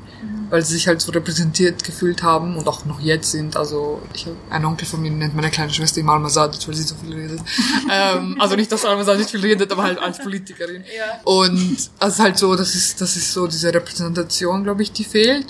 [0.50, 3.58] weil sie sich halt so repräsentiert gefühlt haben und auch noch jetzt sind.
[3.58, 6.76] Also ich habe einen Onkel von mir nennt meine kleine Schwester immer Alma Sadic, weil
[6.76, 7.42] sie so viel redet.
[7.92, 10.84] ähm, also nicht, dass Alma Sadic viel redet, aber halt als Politikerin.
[10.84, 11.20] Ja.
[11.24, 15.48] Und also halt so, das ist, das ist so diese Repräsentation, glaube ich, die fehlt.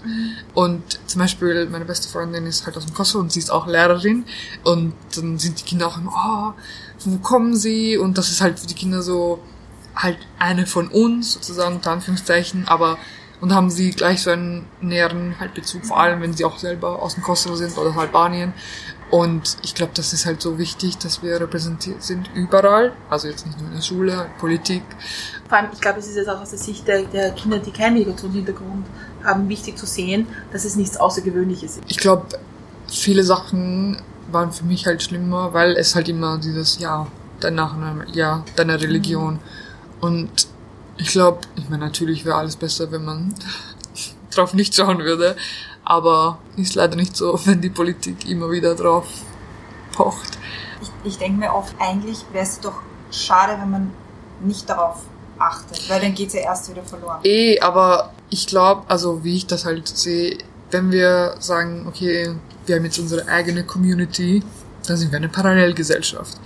[0.53, 3.67] Und zum Beispiel meine beste Freundin ist halt aus dem Kosovo und sie ist auch
[3.67, 4.25] Lehrerin.
[4.63, 6.62] Und dann sind die Kinder auch immer, oh,
[7.06, 7.97] wo kommen sie?
[7.97, 9.39] Und das ist halt für die Kinder so
[9.95, 12.97] halt eine von uns, sozusagen, unter Anführungszeichen, aber
[13.39, 17.02] und haben sie gleich so einen näheren halt Bezug, vor allem wenn sie auch selber
[17.02, 18.54] aus dem Kosovo sind oder aus Albanien.
[19.10, 23.45] Und ich glaube, das ist halt so wichtig, dass wir repräsentiert sind überall, also jetzt
[23.45, 24.84] nicht nur in der Schule, Politik.
[25.47, 27.71] Vor allem, ich glaube, es ist jetzt auch aus der Sicht der, der Kinder, die
[27.71, 28.86] keinen Migrationshintergrund
[29.23, 31.84] haben, wichtig zu sehen, dass es nichts Außergewöhnliches ist.
[31.88, 32.26] Ich glaube,
[32.89, 37.08] viele Sachen waren für mich halt schlimmer, weil es halt immer dieses, ja,
[37.39, 39.39] dein Nachname, ja, deine Religion.
[40.02, 40.30] Und
[40.97, 43.33] ich glaube, ich meine, natürlich wäre alles besser, wenn man
[44.31, 45.36] drauf nicht schauen würde,
[45.83, 49.07] aber ist leider nicht so, wenn die Politik immer wieder drauf
[49.93, 50.38] pocht.
[50.81, 52.81] Ich, ich denke mir oft, eigentlich wäre es doch
[53.12, 53.93] schade, wenn man
[54.41, 55.01] nicht darauf
[55.39, 57.19] achtet, weil dann geht's ja erst wieder verloren.
[57.23, 60.38] Eh, aber ich glaube, also wie ich das halt sehe,
[60.71, 64.43] wenn wir sagen, okay, wir haben jetzt unsere eigene Community,
[64.86, 66.38] dann sind wir eine Parallelgesellschaft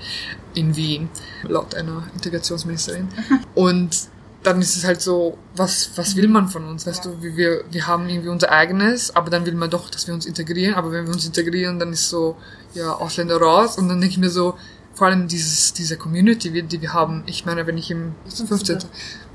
[0.54, 1.10] in Wien,
[1.44, 3.10] laut einer Integrationsministerin.
[3.56, 4.10] Und
[4.44, 6.88] dann ist es halt so, was, was will man von uns?
[6.88, 10.08] Weißt du, wie wir, wir haben irgendwie unser eigenes, aber dann will man doch, dass
[10.08, 10.74] wir uns integrieren.
[10.76, 12.38] Aber wenn wir uns integrieren, dann ist so,
[12.74, 13.78] ja, Ausländer raus.
[13.78, 14.56] Und dann denke ich mir so,
[14.94, 17.24] vor allem dieses, diese Community, die wir haben.
[17.28, 18.80] Ich meine, wenn ich im 15.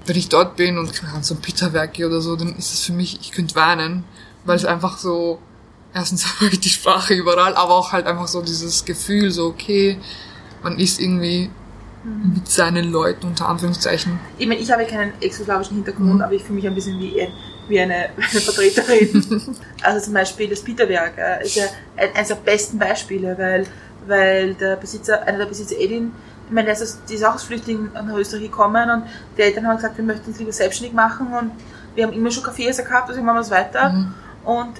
[0.06, 2.84] Wenn ich dort bin und Ahnung, so ein Peterwerk gehe oder so, dann ist es
[2.84, 4.04] für mich, ich könnte weinen,
[4.44, 5.40] weil es einfach so,
[5.94, 9.98] erstens habe ich die Sprache überall, aber auch halt einfach so dieses Gefühl, so, okay,
[10.62, 11.50] man ist irgendwie
[12.34, 14.18] mit seinen Leuten, unter Anführungszeichen.
[14.38, 16.20] Ich meine, ich habe keinen exoslawischen Hintergrund, Mhm.
[16.20, 17.32] aber ich fühle mich ein bisschen wie, ein,
[17.68, 19.56] wie eine, eine Vertreterin.
[19.82, 21.64] also zum Beispiel das Peterwerk äh, ist ja
[21.96, 23.66] ein, eines der besten Beispiele, weil,
[24.06, 26.12] weil der Besitzer, einer der Besitzer Edin,
[26.46, 29.02] ich meine, der ist, aus- die ist auch als Flüchtling nach Österreich gekommen und
[29.36, 31.50] die Eltern haben gesagt, wir möchten uns lieber selbstständig machen und
[31.96, 33.90] wir haben immer schon Kaffeehäuser gehabt, also machen wir es weiter.
[33.90, 34.14] Mhm.
[34.44, 34.74] Und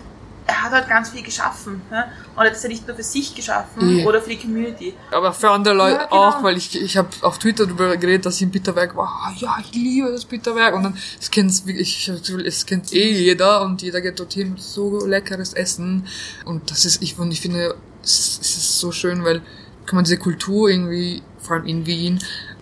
[0.49, 1.83] er hat halt ganz viel geschaffen.
[1.91, 2.05] Ne?
[2.37, 4.07] Und er hat es ja nicht nur für sich geschaffen Ja.
[4.07, 4.95] oder für die Community.
[5.11, 6.29] Aber für andere Leute Ja, genau.
[6.29, 9.09] auch, weil ich, ich habe auf Twitter darüber geredet, dass ich im Peterwerk war.
[9.27, 10.75] Ah, ja, ich liebe das Peterwerk.
[10.77, 12.09] Und dann, es kennt's, wirklich-
[12.47, 16.07] es kennt eh jeder und jeder geht dorthin mit so leckeres Essen.
[16.45, 19.41] Und das ist, ich, und ich finde, es, es ist so schön, weil
[19.87, 22.21] kann man diese Kultur irgendwie, vor allem in Wien,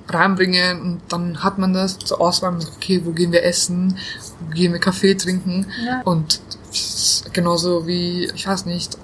[0.08, 3.96] reinbringen und dann hat man das zur Auswahl, okay, wo gehen wir essen,
[4.40, 6.02] wo gehen wir Kaffee trinken Ja.
[6.02, 6.40] und
[7.32, 8.98] genauso wie, ich weiß nicht, äh,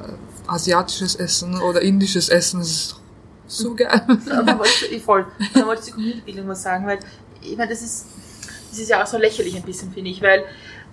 [0.47, 2.97] asiatisches Essen oder indisches Essen, es ist
[3.47, 4.03] so geil.
[4.09, 6.99] Und dann wollte ich, voll, dann wollte ich zur Community-Bildung was sagen, weil
[7.43, 8.07] ich meine, das ist,
[8.71, 10.45] das ist ja auch so lächerlich ein bisschen, finde ich, weil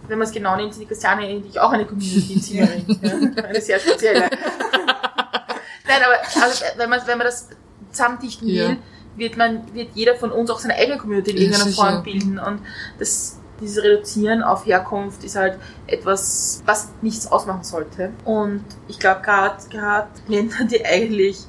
[0.08, 2.86] wenn man es genau nimmt, sind die Christiane eigentlich auch eine Community-Zieherin.
[3.02, 3.44] ja.
[3.44, 4.22] Eine sehr spezielle.
[4.22, 7.50] Nein, aber also, wenn, man, wenn man das
[7.92, 8.70] zusammendichten Ja.
[8.70, 8.78] will,
[9.16, 11.72] wird, man, wird jeder von uns auch seine eigene Community in Ja, irgendeiner.
[11.74, 12.40] Form bilden.
[12.40, 12.62] Und
[13.00, 18.12] das, dieses Reduzieren auf Herkunft ist halt etwas, was nichts ausmachen sollte.
[18.26, 21.40] Und ich glaube, gerade gerade Länder, die eigentlich,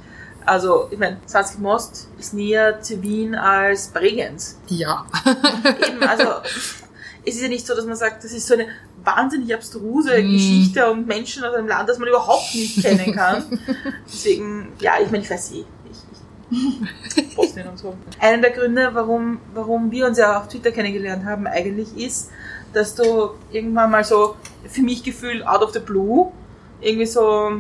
[0.45, 4.59] also ich meine, Sanskrit Most ist näher zu Wien als Bregenz.
[4.69, 5.07] Ja.
[5.87, 6.25] Eben, also
[7.25, 8.67] es ist ja nicht so, dass man sagt, das ist so eine
[9.05, 10.33] wahnsinnig abstruse Mm.
[10.33, 13.45] Geschichte und Menschen aus einem Land, das man überhaupt nicht kennen kann.
[14.07, 15.65] Deswegen, ja, ich meine, ich weiß eh.
[17.37, 17.97] Bosnien und so.
[18.21, 22.31] Einer der Gründe, warum, warum wir uns ja auf Twitter kennengelernt haben, eigentlich ist,
[22.73, 24.37] dass du irgendwann mal so,
[24.69, 26.33] für mich gefühlt, out of the blue,
[26.81, 27.53] irgendwie so,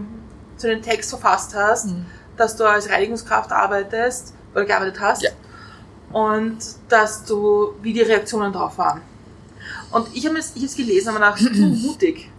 [0.56, 2.06] so einen Text verfasst hast, Mhm.
[2.36, 5.30] dass du als Reinigungskraft arbeitest oder gearbeitet hast Ja.
[6.12, 9.00] und dass du, wie die Reaktionen drauf waren.
[9.90, 12.30] Und ich habe es ich gelesen mir gedacht, du, mutig,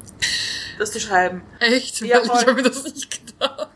[0.77, 1.41] das zu schreiben.
[1.59, 2.01] Echt?
[2.01, 3.69] Ja, ich habe mir das nicht gedacht.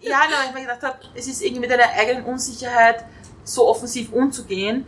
[0.00, 3.04] Ja, nein, weil ich mir gedacht habe, es ist irgendwie mit deiner eigenen Unsicherheit
[3.44, 4.86] so offensiv umzugehen,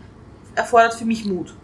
[0.54, 1.54] erfordert für mich Mut.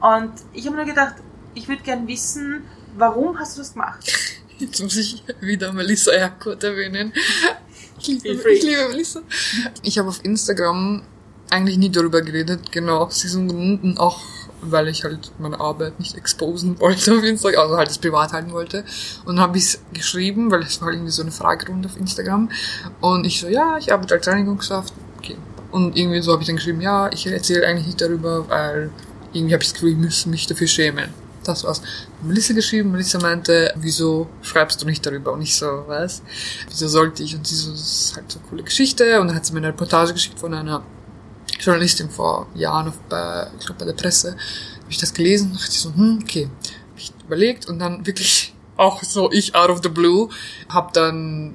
[0.00, 1.16] Und ich habe nur gedacht,
[1.54, 2.64] ich würde gern wissen,
[2.96, 4.12] warum hast du das gemacht?
[4.58, 7.12] Jetzt muss ich wieder Melissa Erkurt erwähnen.
[7.98, 9.20] Ich liebe, ich liebe Melissa.
[9.82, 11.02] Ich habe auf Instagram
[11.50, 14.20] eigentlich nie darüber geredet, genau aus diesem Grund und auch
[14.62, 18.52] weil ich halt meine Arbeit nicht exposen wollte auf Instagram, also halt das privat halten
[18.52, 18.84] wollte.
[19.24, 22.50] Und dann habe ich es geschrieben, weil es war irgendwie so eine Fragerunde auf Instagram.
[23.00, 24.92] Und ich so, ja, ich arbeite als Reinigungskraft.
[25.18, 25.36] Okay.
[25.70, 28.90] Und irgendwie so habe ich dann geschrieben, ja, ich erzähle eigentlich nicht darüber, weil
[29.32, 31.10] irgendwie habe ich das Gefühl, ich muss mich dafür schämen.
[31.44, 31.80] Das war's.
[32.22, 35.32] Melissa geschrieben, Melissa meinte, wieso schreibst du nicht darüber?
[35.32, 36.22] Und ich so, was?
[36.68, 37.34] Wieso sollte ich?
[37.34, 39.20] Und sie so, das ist halt so eine coole Geschichte.
[39.20, 40.82] Und dann hat sie mir eine Reportage geschickt von einer
[41.60, 45.70] Journalistin vor Jahren auf, bei, ich glaube bei der Presse, habe ich das gelesen, dachte
[45.70, 46.48] ich so, hm, okay,
[46.90, 50.28] hab ich überlegt und dann wirklich auch so ich out of the blue,
[50.68, 51.54] hab dann,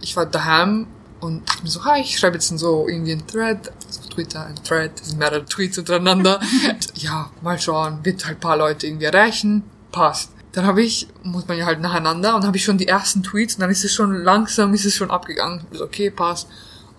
[0.00, 0.86] ich war daheim
[1.20, 4.56] und dachte mir so, hi, ich schreibe jetzt so irgendwie ein Thread, also Twitter, ein
[4.56, 6.40] Thread, das sind mehrere Tweets untereinander.
[6.94, 10.32] ja, mal schauen, wird halt paar Leute irgendwie erreichen, passt.
[10.52, 13.54] Dann habe ich, muss man ja halt nacheinander und habe ich schon die ersten Tweets
[13.54, 15.64] und dann ist es schon langsam, ist es schon abgegangen.
[15.70, 16.48] Ich so, okay, passt.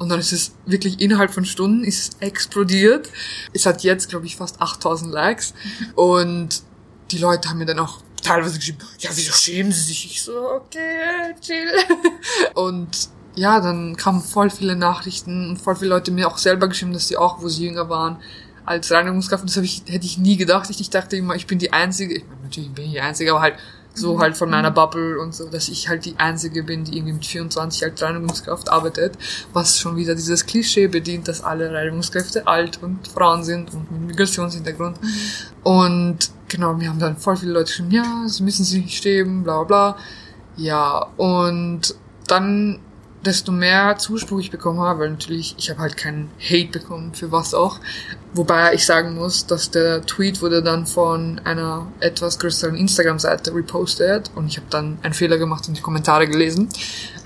[0.02, 3.08] Und dann ist es wirklich innerhalb von Stunden ist es explodiert.
[3.54, 5.54] Es hat jetzt, glaube ich, fast 8000 Likes.
[5.94, 6.64] Und
[7.12, 10.08] die Leute haben mir dann auch teilweise geschrieben, ja, wieso schämen sie sich?
[10.08, 11.72] Ich so, okay, chill.
[12.56, 16.94] Und ja, dann kamen voll viele Nachrichten und voll viele Leute mir auch selber geschrieben,
[16.94, 18.18] dass sie auch, wo sie jünger waren,
[18.66, 19.44] als Reinigungskraft.
[19.44, 20.68] Und das hab ich, hätte ich nie gedacht.
[20.72, 22.16] Ich, ich dachte immer, ich bin die Einzige.
[22.16, 23.56] Ich meine, natürlich bin ich die Einzige, aber halt
[23.94, 27.14] so halt von meiner Bubble und so, dass ich halt die Einzige bin, die irgendwie
[27.14, 29.18] mit 24 als Reinigungskraft arbeitet,
[29.54, 34.02] was schon wieder dieses Klischee bedient, dass alle Reinigungskräfte alt und Frauen sind und mit
[34.02, 34.98] Migrationshintergrund.
[35.64, 39.44] Und genau, mir haben dann voll viele Leute geschrieben, ja, sie müssen sich nicht stehen,
[39.44, 39.98] bla bla.
[40.56, 41.96] Ja, und
[42.28, 42.80] dann
[43.26, 47.32] desto mehr Zuspruch ich bekommen habe, weil natürlich, ich habe halt keinen Hate bekommen, für
[47.32, 47.80] was auch.
[48.34, 54.32] Wobei ich sagen muss, dass der Tweet wurde dann von einer etwas größeren Instagram-Seite repostet
[54.36, 56.70] und ich habe dann einen Fehler gemacht und die Kommentare gelesen.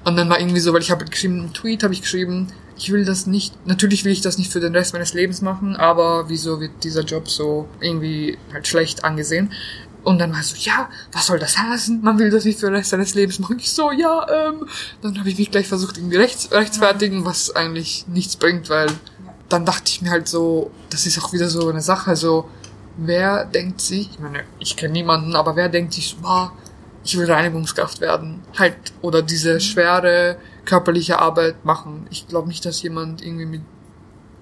[0.04, 2.92] Und dann war irgendwie so, weil ich habe geschrieben, einen Tweet habe ich geschrieben, ich
[2.92, 6.28] will das nicht, natürlich will ich das nicht für den Rest meines Lebens machen, aber
[6.28, 9.54] wieso wird dieser Job so irgendwie halt schlecht angesehen?
[10.06, 12.02] Und dann war so, ja, was soll das heißen?
[12.02, 13.58] Man will das nicht für den Rest seines Lebens machen.
[13.60, 14.68] Ich so, ja, ähm.
[15.02, 18.88] Dann habe ich mich gleich versucht, irgendwie rechts, rechtfertigen, was eigentlich nichts bringt, weil
[19.50, 22.48] dann dachte ich mir halt so, das ist auch wieder so eine Sache, so,
[22.98, 26.52] wer denkt sich, ich meine, ich kenne niemanden, aber wer denkt sich, wow,
[27.04, 32.08] ich will Reinigungskraft werden, halt, oder diese schwere körperliche Arbeit machen.
[32.10, 33.62] Ich glaube nicht, dass jemand irgendwie mit,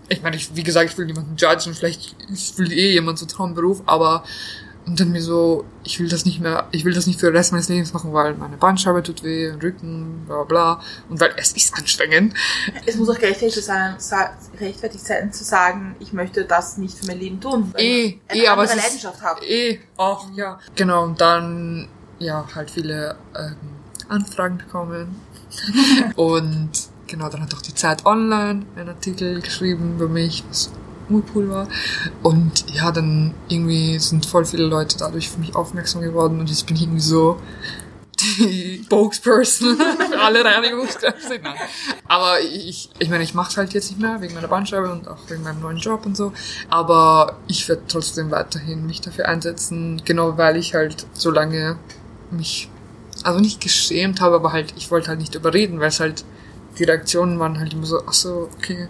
[0.10, 2.16] ich meine, ich, wie gesagt, ich will niemanden judgen, vielleicht
[2.58, 4.24] will eh jemand so Traumberuf, aber
[4.86, 7.38] und dann mir so, ich will das nicht mehr, ich will das nicht für den
[7.38, 10.82] Rest meines Lebens machen, weil meine Bandscheibe tut weh, Rücken, bla bla.
[11.10, 12.34] Und weil es ist anstrengend.
[12.86, 13.96] Es muss auch gerechtfertigt sein,
[14.58, 17.74] gerechtfertigt sein zu sagen, ich möchte das nicht für mein Leben tun.
[17.78, 19.46] Eh, ich eine eh, aber es ist- Leidenschaft habe.
[19.46, 20.60] Eh, auch, ja.
[20.76, 21.88] Genau, und dann,
[22.20, 23.56] ja, halt viele ähm,
[24.10, 25.16] Anfragen bekommen.
[26.16, 26.72] und
[27.08, 30.72] genau, dann hat auch die Zeit online einen Artikel geschrieben über mich, was
[31.50, 31.68] war.
[32.22, 36.66] Und ja, dann irgendwie sind voll viele Leute dadurch für mich aufmerksam geworden und jetzt
[36.66, 37.40] bin ich irgendwie so
[38.24, 41.40] die Spokesperson für alle Reinigungskräfte.
[41.42, 41.56] Nein.
[42.08, 45.08] Aber ich, ich meine, ich mache es halt jetzt nicht mehr wegen meiner Bandscheibe und
[45.08, 46.34] auch wegen meinem neuen Job und so.
[46.70, 51.78] Aber ich werde trotzdem weiterhin mich dafür einsetzen, genau weil ich halt so lange
[52.32, 52.70] mich,
[53.24, 56.26] also nicht geschämt habe, aber halt, ich wollte halt nicht überreden, weil es halt,
[56.78, 58.88] die Reaktionen waren halt immer so, ach so, okay.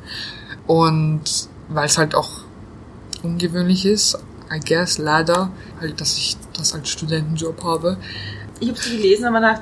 [0.67, 2.29] Und weil es halt auch
[3.23, 4.17] ungewöhnlich ist,
[4.51, 7.97] I guess, leider, halt, dass ich das als Studentenjob habe.
[8.59, 9.61] Ich habe sie gelesen, aber nach,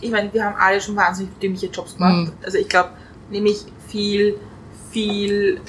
[0.00, 2.28] ich meine, wir haben alle schon wahnsinnig dämliche Jobs gemacht.
[2.28, 2.32] Mhm.
[2.44, 2.90] Also ich glaube,
[3.30, 4.38] nämlich viel,
[4.90, 5.60] viel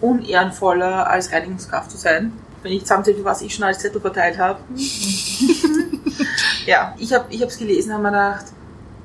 [0.00, 2.32] unehrenvoller als Reinigungskraft zu sein.
[2.62, 4.60] Wenn ich zusammenzähle, was ich schon als Zettel verteilt habe.
[6.66, 8.44] ja, ich habe es gelesen, habe mir gedacht,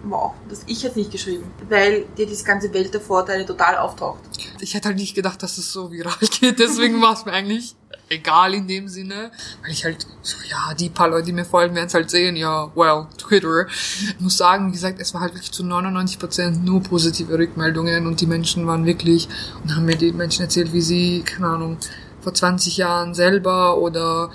[0.03, 4.19] wow, das ich jetzt nicht geschrieben, weil dir diese ganze Welt der Vorteile total auftaucht.
[4.59, 7.75] Ich hätte halt nicht gedacht, dass es so viral geht, deswegen war es mir eigentlich
[8.09, 9.31] egal in dem Sinne,
[9.61, 12.35] weil ich halt so, ja, die paar Leute, die mir folgen, werden es halt sehen,
[12.35, 13.67] ja, well, Twitter.
[13.67, 18.21] Ich muss sagen, wie gesagt, es war halt wirklich zu 99% nur positive Rückmeldungen und
[18.21, 19.27] die Menschen waren wirklich,
[19.63, 21.77] und haben mir die Menschen erzählt, wie sie, keine Ahnung,
[22.21, 24.31] vor 20 Jahren selber oder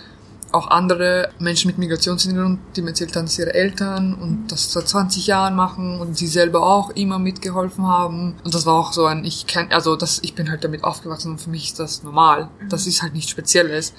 [0.55, 4.89] auch andere Menschen mit Migrationshintergrund, die mir erzählt haben, dass ihre Eltern und das seit
[4.89, 8.37] 20 Jahren machen und sie selber auch immer mitgeholfen haben.
[8.45, 11.33] Und das war auch so ein, ich kenn, also das, ich bin halt damit aufgewachsen
[11.33, 12.49] und für mich ist das normal.
[12.69, 13.95] Das ist halt nichts Spezielles.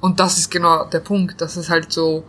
[0.00, 2.24] Und das ist genau der Punkt, dass es halt so,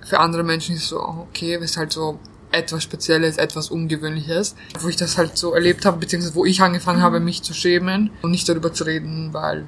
[0.00, 2.18] für andere Menschen ist so, oh, okay, es ist halt so
[2.52, 7.02] etwas Spezielles, etwas Ungewöhnliches, wo ich das halt so erlebt habe, beziehungsweise wo ich angefangen
[7.02, 9.66] habe, mich zu schämen und nicht darüber zu reden, weil,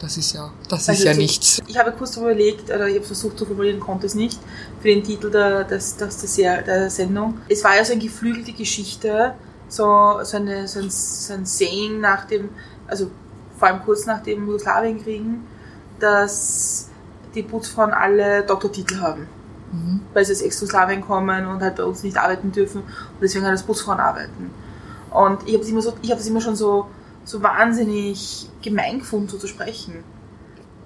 [0.00, 1.62] das ist ja, das ist Also ja so- nichts.
[1.66, 4.38] Ich habe kurz darüber überlegt, oder ich habe versucht zu formulieren, konnte es nicht,
[4.80, 7.38] für den Titel der, des, des, der, der Sendung.
[7.48, 9.34] Es war ja so eine geflügelte Geschichte,
[9.68, 12.48] so, so, eine, so, ein, so ein Saying nach dem,
[12.86, 13.10] also
[13.58, 15.44] vor allem kurz nach dem Jugoslawienkriegen,
[15.98, 16.88] dass
[17.34, 19.26] die Putzfrauen alle Doktortitel haben.
[19.72, 20.00] Mhm.
[20.14, 23.52] Weil sie aus Ex-Jugoslawien kommen und halt bei uns nicht arbeiten dürfen und deswegen halt
[23.52, 24.50] als Putzfrauen arbeiten.
[25.10, 26.86] Und ich habe es immer, so, ich hab es immer schon so,
[27.28, 30.02] so wahnsinnig gemein gefunden, so zu sprechen.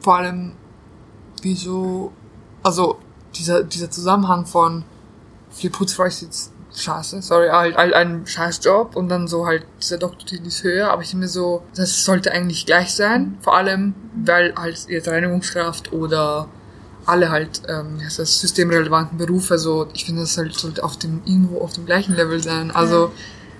[0.01, 0.53] vor allem,
[1.43, 2.13] wieso,
[2.63, 2.99] also
[3.37, 4.85] dieser, dieser Zusammenhang von,
[5.63, 9.99] die Putzfrau ist jetzt scheiße, sorry, halt, halt ein Scheißjob und dann so halt dieser
[9.99, 13.95] Doktortitel ist höher, aber ich finde mir so, das sollte eigentlich gleich sein, vor allem,
[14.25, 16.49] weil halt jetzt Reinigungskraft oder
[17.07, 21.61] alle halt, ähm, das, systemrelevanten Berufe, so, ich finde, das halt sollte auf dem, irgendwo
[21.61, 23.13] auf dem gleichen Level sein, also,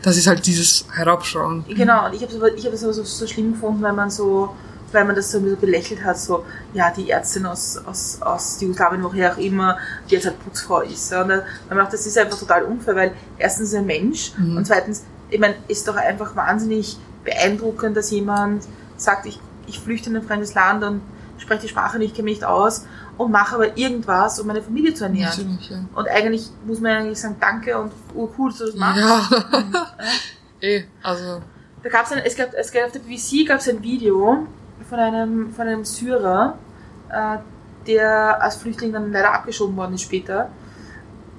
[0.03, 1.65] das ist halt dieses Herabschauen.
[1.69, 4.11] Genau, und ich habe es aber, ich hab aber so, so schlimm gefunden, weil man
[4.11, 4.55] so,
[4.91, 8.61] weil man das so ein bisschen belächelt hat, so, ja, die Ärztin aus, aus, aus
[8.61, 9.79] Jugoslawien, woher auch immer,
[10.11, 11.11] die jetzt halt Putzfrau ist.
[11.11, 11.23] Ja.
[11.23, 14.57] Und dann, man macht, das ist einfach total unfair, weil erstens ist ein Mensch Mhm.
[14.57, 18.65] und zweitens, ich meine, ist doch einfach wahnsinnig beeindruckend, dass jemand
[18.97, 21.01] sagt, ich, ich flüchte in ein fremdes Land und
[21.39, 22.85] spreche die Sprache nicht, kenne mich nicht aus
[23.19, 25.31] und mache aber irgendwas, um meine Familie zu ernähren.
[25.31, 25.85] Natürlich, ja.
[25.95, 29.01] Und eigentlich muss man eigentlich sagen, danke und urcool, dass du das machst.
[29.01, 29.87] Ja.
[30.61, 31.41] eh, also,
[31.83, 34.47] Da gab's ein, es gab, es gab auf der BBC gab es ein Video
[34.89, 36.57] von einem, von einem Syrer,
[37.11, 37.39] äh,
[37.87, 40.49] der als Flüchtling dann leider abgeschoben worden ist später,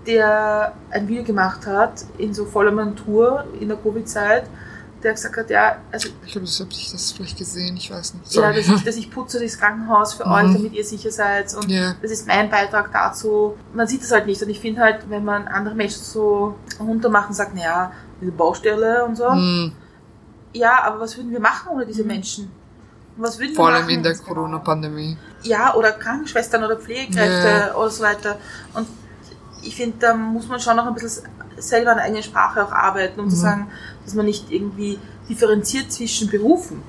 [0.06, 4.48] der ein Video gemacht hat in so voller Montur in der Covid-Zeit,
[5.04, 8.14] der gesagt hat, ja, also ich glaube, das habe ich das vielleicht gesehen, ich weiß
[8.16, 8.34] nicht.
[8.34, 8.56] ja, Sorry.
[8.56, 10.32] dass ich, dass ich putze das Krankenhaus für Mhm.
[10.32, 11.96] euch, damit ihr sicher seid und Ja.
[12.02, 13.56] das ist mein Beitrag dazu.
[13.74, 17.30] Man sieht das halt nicht und ich finde halt, wenn man andere Menschen so runtermacht
[17.30, 19.72] und sagt, naja, diese Baustelle und so, Hm,
[20.54, 22.52] ja, aber was würden wir machen ohne diese Menschen?
[23.18, 23.96] Was würden vor wir allem machen?
[23.96, 25.18] in der Corona-Pandemie.
[25.44, 28.38] Ja, oder Krankenschwestern oder Pflegekräfte oder so weiter.
[28.74, 28.88] Und
[29.62, 31.24] ich finde, da muss man schon noch ein bisschen
[31.64, 33.42] selber an der eigenen Sprache auch arbeiten, um zu Mhm.
[33.42, 33.68] sagen,
[34.06, 35.00] dass man nicht irgendwie
[35.30, 36.82] differenziert zwischen Berufen.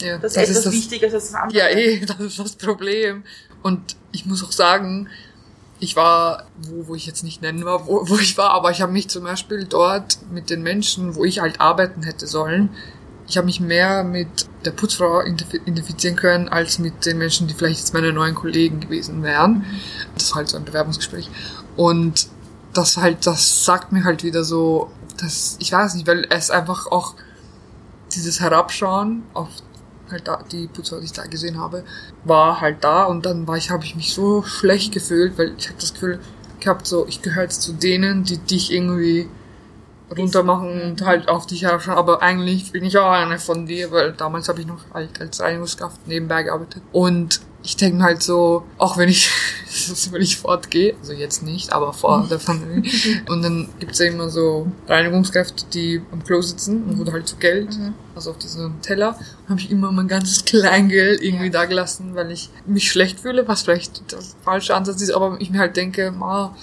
[0.00, 1.58] Ja, Das ist etwas wichtiger als das andere.
[1.58, 3.24] Ja, eh, das ist das Problem.
[3.62, 5.08] Und ich muss auch sagen,
[5.78, 8.80] ich war, wo, wo ich jetzt nicht nennen war, wo, wo ich war, aber ich
[8.82, 12.70] habe mich zum Beispiel dort mit den Menschen, wo ich halt arbeiten hätte sollen,
[13.28, 14.28] ich habe mich mehr mit
[14.64, 18.78] der Putzfrau identif- identifizieren können, als mit den Menschen, die vielleicht jetzt meine neuen Kollegen
[18.80, 19.64] gewesen wären.
[20.14, 21.28] Das war halt so ein Bewerbungsgespräch.
[21.76, 22.28] Und
[22.76, 26.86] das halt, das sagt mir halt wieder so, dass, ich weiß nicht, weil es einfach
[26.86, 27.14] auch
[28.14, 29.48] dieses Herabschauen auf
[30.10, 31.84] halt da, die Putzfrau, die ich da gesehen habe,
[32.24, 35.68] war halt da und dann war ich, habe ich mich so schlecht gefühlt, weil ich
[35.68, 36.20] habe das Gefühl
[36.60, 39.28] gehabt, so, ich gehöre jetzt zu denen, die dich irgendwie
[40.16, 44.12] runtermachen und halt auf dich herabschauen, aber eigentlich bin ich auch eine von dir, weil
[44.12, 46.82] damals habe ich noch halt als Reinigungskraft nebenbei gearbeitet.
[46.92, 49.30] Und ich denke halt so, auch wenn ich,
[50.12, 52.90] wenn ich fortgehe, also jetzt nicht, aber vor der Pandemie,
[53.28, 57.36] und dann gibt's ja immer so Reinigungskräfte, die am Klo sitzen und wurde halt zu
[57.36, 57.78] Geld,
[58.14, 62.50] also auf diesem Teller, habe ich immer mein ganzes Kleingeld irgendwie da gelassen, weil ich
[62.66, 66.56] mich schlecht fühle, was vielleicht der falsche Ansatz ist, aber ich mir halt denke, ma,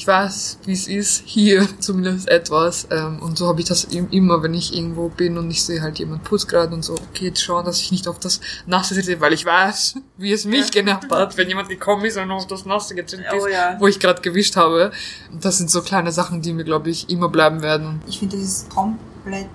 [0.00, 2.86] ich weiß, wie es ist, hier zumindest etwas.
[2.90, 5.82] Ähm, und so habe ich das im- immer, wenn ich irgendwo bin und ich sehe
[5.82, 8.94] halt jemand putzt gerade und so, okay, jetzt schauen, dass ich nicht auf das Nasse
[8.94, 12.46] sitze, weil ich weiß, wie es mich genervt hat, wenn jemand gekommen ist und auf
[12.46, 13.76] das Nasse getreten Oh ist, ja.
[13.78, 14.90] wo ich gerade gewischt habe.
[15.30, 18.00] Und das sind so kleine Sachen, die mir, glaube ich, immer bleiben werden.
[18.08, 19.50] Ich finde, das ist komplett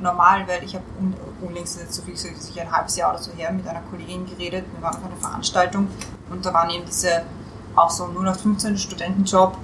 [0.00, 3.20] normal, weil ich habe un unlängst, jetzt so viel, gesagt, sicher ein halbes Jahr oder
[3.22, 4.64] so her, mit einer Kollegin geredet.
[4.74, 5.88] Wir waren auf einer Veranstaltung
[6.30, 7.22] und da waren eben diese
[7.76, 9.56] auch so 0815 Studentenjob,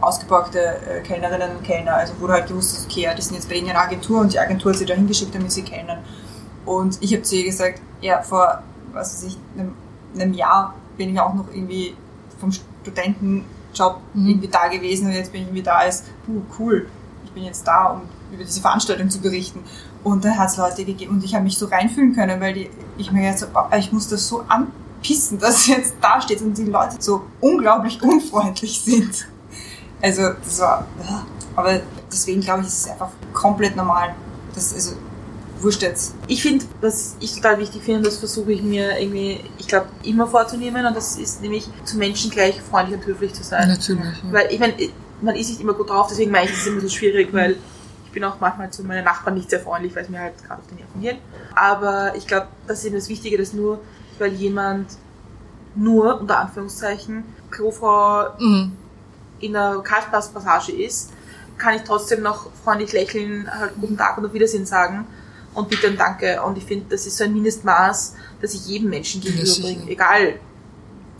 [0.00, 1.94] ausgeborgte äh, Kellnerinnen und Kellner.
[1.94, 4.72] Also wurde halt gewusst, okay, ja, die sind jetzt bei irgendeiner Agentur und die Agentur
[4.72, 5.98] hat sie da hingeschickt, damit sie kellnern.
[6.64, 9.74] Und ich habe zu ihr gesagt, ja, vor, was weiß ich, einem,
[10.14, 11.94] einem Jahr bin ich auch noch irgendwie
[12.38, 14.28] vom Studentenjob Mhm.
[14.28, 16.86] irgendwie da gewesen und jetzt bin ich irgendwie da als, uh, cool,
[17.24, 18.02] ich bin jetzt da, um
[18.32, 19.60] über diese Veranstaltung zu berichten.
[20.04, 22.70] Und dann hat es Leute gegeben und ich habe mich so reinfühlen können, weil die,
[22.96, 24.44] ich mir jetzt so, boah, ich muss das so
[24.98, 29.26] anpissen, dass es jetzt da steht und die Leute so unglaublich unfreundlich sind.
[30.02, 30.86] Also das war,
[31.56, 31.80] aber
[32.10, 34.14] deswegen glaube ich, ist es einfach komplett normal.
[34.54, 34.92] Das also
[35.60, 36.14] wurscht jetzt.
[36.28, 39.88] Ich finde, was ich total wichtig finde, und das versuche ich mir irgendwie, ich glaube,
[40.04, 43.68] immer vorzunehmen, und das ist nämlich zu Menschen gleich freundlich und höflich zu sein.
[43.68, 44.22] Natürlich.
[44.22, 44.32] Ja.
[44.32, 44.74] Weil ich meine,
[45.20, 47.56] man ist nicht immer gut drauf, deswegen meine ich, es ist immer so schwierig, weil
[48.06, 50.60] ich bin auch manchmal zu meinen Nachbarn nicht sehr freundlich, weil es mir halt gerade
[50.60, 51.18] auf den Nerven geht.
[51.56, 53.80] Aber ich glaube, das ist eben das Wichtige, dass nur,
[54.20, 54.86] weil jemand
[55.74, 58.72] nur, unter Anführungszeichen, Klofrau Mhm.
[59.40, 61.10] in der Karlsplatz-Passage ist,
[61.56, 65.06] kann ich trotzdem noch freundlich lächeln, halt guten Tag und auf Wiedersehen sagen
[65.54, 66.42] und bitte und danke.
[66.42, 69.90] Und ich finde, das ist so ein Mindestmaß, das ich jedem Menschen gegenüberbringe.
[69.90, 70.34] Egal,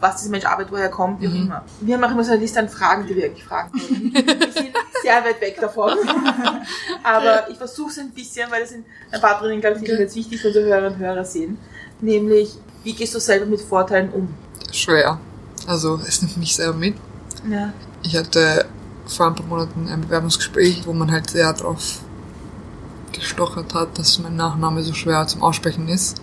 [0.00, 1.42] was dieser Mensch arbeitet, woher er kommt, wie auch Mhm.
[1.42, 1.64] immer.
[1.80, 4.12] Wir haben auch immer so eine Liste an Fragen, die wir eigentlich fragen wollen.
[4.14, 5.92] Wir sind sehr weit weg davon.
[7.02, 9.92] Aber ich versuche es ein bisschen, weil es sind ein paar drinnen, glaube ich, die
[9.92, 10.02] Okay.
[10.02, 11.58] jetzt wichtig für unsere Hörerinnen und Hörer sehen.
[12.00, 12.56] Nämlich,
[12.88, 14.34] wie gehst du selber mit Vorteilen um?
[14.72, 15.20] Schwer.
[15.66, 16.94] Also, es nimmt mich sehr mit.
[17.46, 17.74] Ja.
[18.02, 18.64] Ich hatte
[19.04, 22.00] vor ein paar Monaten ein Bewerbungsgespräch, wo man halt sehr drauf
[23.12, 26.22] gestochert hat, dass mein Nachname so schwer zum Aussprechen ist.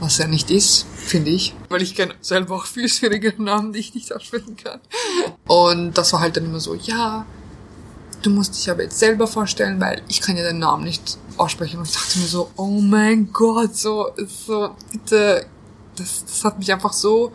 [0.00, 1.54] Was er nicht ist, finde ich.
[1.68, 4.80] Weil ich kenne selber auch viel schwierigere Namen, die ich nicht aussprechen kann.
[5.46, 7.26] Und das war halt dann immer so, ja,
[8.22, 11.80] du musst dich aber jetzt selber vorstellen, weil ich kann ja deinen Namen nicht aussprechen.
[11.80, 14.08] Und ich dachte mir so, oh mein Gott, so,
[14.46, 15.46] so, bitte,
[15.96, 17.32] das, das hat mich einfach so,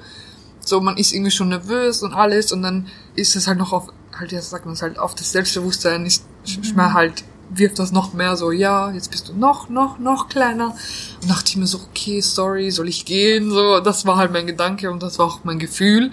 [0.59, 3.87] so, man ist irgendwie schon nervös und alles und dann ist es halt noch auf,
[4.13, 6.93] halt, ja, sagt man es halt, auf das Selbstbewusstsein ist, mhm.
[6.93, 10.75] halt, wirft das noch mehr so, ja, jetzt bist du noch, noch, noch kleiner.
[11.21, 13.49] Und dachte ich mir so, okay, sorry, soll ich gehen?
[13.49, 16.11] So, das war halt mein Gedanke und das war auch mein Gefühl.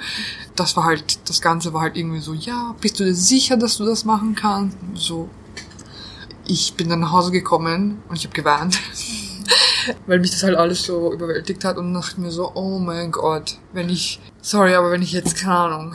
[0.55, 3.79] Das war halt, das Ganze war halt irgendwie so, ja, bist du dir sicher, dass
[3.79, 4.77] du das machen kannst?
[4.95, 5.29] So,
[6.47, 8.79] ich bin dann nach Hause gekommen und ich habe gewarnt.
[10.07, 13.59] weil mich das halt alles so überwältigt hat und dachte mir so, oh mein Gott,
[13.73, 15.95] wenn ich, sorry, aber wenn ich jetzt, keine Ahnung,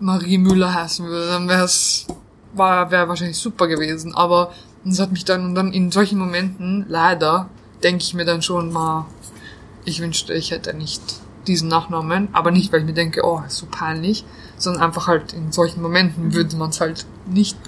[0.00, 2.06] Marie Müller heißen würde, dann wäre es,
[2.52, 4.52] war, wäre wahrscheinlich super gewesen, aber
[4.84, 7.48] das hat mich dann, und dann in solchen Momenten, leider,
[7.82, 9.06] denke ich mir dann schon mal,
[9.84, 11.02] ich wünschte, ich hätte nicht
[11.46, 14.24] diesen Nachnamen, aber nicht, weil ich mir denke, oh, ist so peinlich,
[14.56, 17.58] sondern einfach halt in solchen Momenten würde man es halt nicht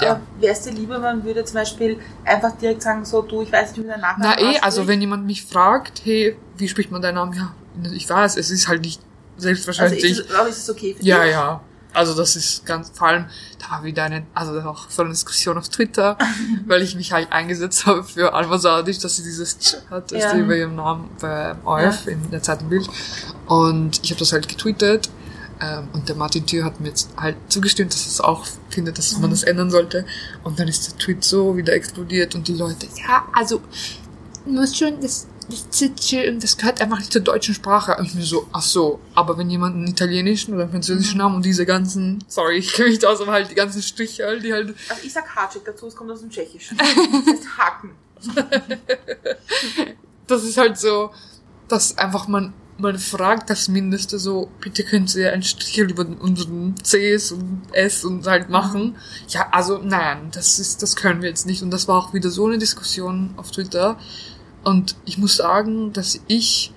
[0.00, 0.20] ja.
[0.38, 3.72] Wäre es dir lieber, man würde zum Beispiel einfach direkt sagen, so, du, ich weiß
[3.72, 7.02] nicht, wie dein Nachname Na eh, also wenn jemand mich fragt, hey, wie spricht man
[7.02, 7.32] deinen Namen?
[7.34, 7.52] Ja,
[7.92, 9.00] ich weiß, es ist halt nicht
[9.36, 10.04] selbstverständlich.
[10.04, 11.08] Also ist es, aber ist es okay für dich?
[11.08, 11.60] Ja, ja.
[11.96, 13.24] Also das ist ganz, vor allem,
[13.58, 16.18] da war wieder eine, also auch so eine Diskussion auf Twitter,
[16.66, 20.24] weil ich mich halt eingesetzt habe für Alma Sadic, dass sie dieses Tsch hat, das
[20.24, 20.34] ja.
[20.34, 22.12] die bei ihrem Namen bei ORF ja.
[22.12, 22.86] in der Zeitung Bild.
[23.46, 25.08] Und ich habe das halt getweetet.
[25.60, 29.14] Ähm, und der Martin Thür hat mir jetzt halt zugestimmt, dass es auch findet, dass
[29.14, 29.22] mhm.
[29.22, 30.04] man das ändern sollte.
[30.44, 33.60] Und dann ist der Tweet so wieder explodiert und die Leute, ja, also,
[34.44, 35.68] muss schon, das das
[36.40, 37.96] das gehört einfach nicht zur deutschen Sprache.
[37.96, 41.36] Und ich mir so, ach so, aber wenn jemand einen italienischen oder einen französischen Namen
[41.36, 44.52] und diese ganzen, sorry, ich kenne mich da aus, aber halt die ganzen Striche, die
[44.52, 44.74] halt...
[44.88, 46.76] Also ich sag Hacek dazu, es kommt aus dem Tschechischen.
[47.26, 47.90] Das heißt Haken.
[50.26, 51.10] das ist halt so,
[51.68, 56.74] dass einfach man, man fragt das Mindeste so, bitte könnt ihr ein Strichel über unseren
[56.82, 58.96] Cs und S und halt machen.
[59.28, 61.62] Ja, also nein, das ist, das können wir jetzt nicht.
[61.62, 63.96] Und das war auch wieder so eine Diskussion auf Twitter,
[64.66, 66.72] und ich muss sagen, dass ich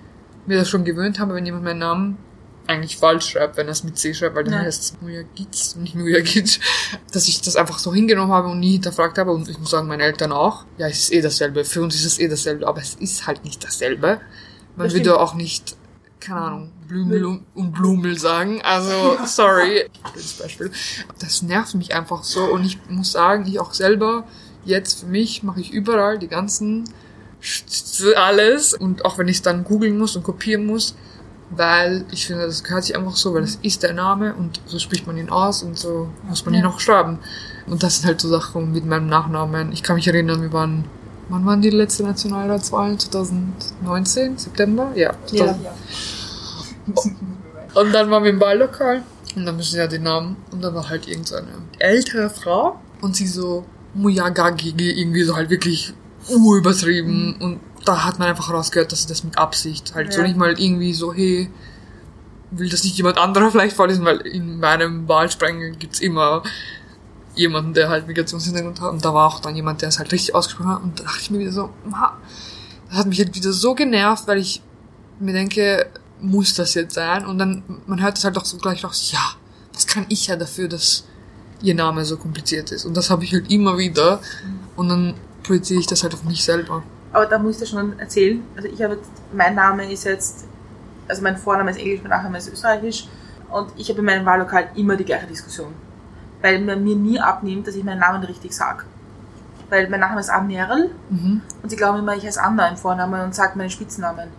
[0.45, 2.17] mir das schon gewöhnt habe, wenn jemand meinen Namen
[2.67, 4.59] eigentlich falsch schreibt, wenn er es mit C schreibt, weil dann ja.
[4.59, 6.59] heißt es Mujagic und nicht Mujagic,
[7.11, 9.87] dass ich das einfach so hingenommen habe und nie hinterfragt habe und ich muss sagen,
[9.87, 10.65] meine Eltern auch.
[10.77, 11.65] Ja, es ist eh dasselbe.
[11.65, 14.21] Für uns ist es eh dasselbe, aber es ist halt nicht dasselbe.
[14.75, 15.75] Man würde auch nicht,
[16.19, 18.61] keine Ahnung, Blümel und Blumel sagen.
[18.63, 19.89] Also, sorry.
[20.13, 20.71] Das Beispiel.
[21.19, 24.25] Das nervt mich einfach so und ich muss sagen, ich auch selber,
[24.65, 26.85] jetzt für mich mache ich überall die ganzen
[28.15, 28.73] alles.
[28.73, 30.95] Und auch wenn ich es dann googeln muss und kopieren muss,
[31.51, 34.77] weil ich finde, das gehört sich einfach so, weil das ist der Name und so
[34.77, 36.61] spricht man ihn aus und so muss man ja.
[36.61, 37.19] ihn auch schreiben.
[37.65, 39.71] Und das sind halt so Sachen mit meinem Nachnamen.
[39.71, 40.85] Ich kann mich erinnern, wir waren,
[41.29, 42.99] wann waren die letzte Nationalratswahlen?
[42.99, 44.37] 2019?
[44.37, 44.91] September?
[44.95, 45.13] Ja.
[45.27, 45.63] 2000.
[45.63, 45.73] ja.
[47.75, 49.03] Und dann waren wir im Wahllokal
[49.35, 53.27] und dann müssen ja die Namen und dann war halt irgendeine ältere Frau und sie
[53.27, 55.93] so Muyagagi irgendwie so halt wirklich
[56.29, 60.13] übertrieben und da hat man einfach rausgehört, dass sie das mit Absicht halt ja.
[60.13, 61.49] so nicht mal irgendwie so, hey,
[62.51, 66.43] will das nicht jemand anderer vielleicht vorlesen, weil in meinem Wahlsprengel gibt's immer
[67.35, 70.35] jemanden, der halt Migrationshintergrund hat und da war auch dann jemand, der es halt richtig
[70.35, 71.69] ausgesprochen hat und da dachte ich mir wieder so,
[72.89, 74.61] das hat mich halt wieder so genervt, weil ich
[75.19, 75.87] mir denke,
[76.21, 77.25] muss das jetzt sein?
[77.25, 79.19] Und dann, man hört es halt auch so gleich raus, ja,
[79.73, 81.05] was kann ich ja dafür, dass
[81.61, 82.85] ihr Name so kompliziert ist?
[82.85, 84.21] Und das habe ich halt immer wieder.
[84.75, 85.13] Und dann
[85.43, 86.83] projiziere ich das halt auf mich selber.
[87.11, 88.43] Aber da muss ich dir schon erzählen.
[88.55, 90.45] Also ich habe jetzt, mein Name ist jetzt,
[91.07, 93.07] also mein Vorname ist Englisch, mein Nachname ist Österreichisch.
[93.49, 95.73] Und ich habe in meinem Wahllokal immer die gleiche Diskussion.
[96.41, 98.85] Weil man mir nie abnimmt, dass ich meinen Namen richtig sage.
[99.69, 101.41] Weil mein Name ist Amerl mhm.
[101.61, 104.29] und sie glauben immer, ich heiße Anna im Vornamen und sage meinen Spitznamen.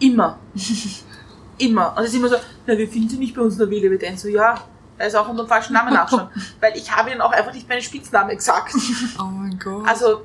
[0.00, 0.38] Immer.
[1.58, 1.96] immer.
[1.96, 2.36] Und es ist immer so,
[2.66, 4.22] na, wir finden Sie nicht bei uns in der Wählerevidenz.
[4.22, 4.56] So, ja,
[4.98, 6.28] er ist auch unter dem falschen Namen nachschauen.
[6.60, 8.74] weil ich habe ihnen auch einfach nicht meinen Spitznamen gesagt.
[9.18, 9.86] Oh mein Gott.
[9.86, 10.22] Also.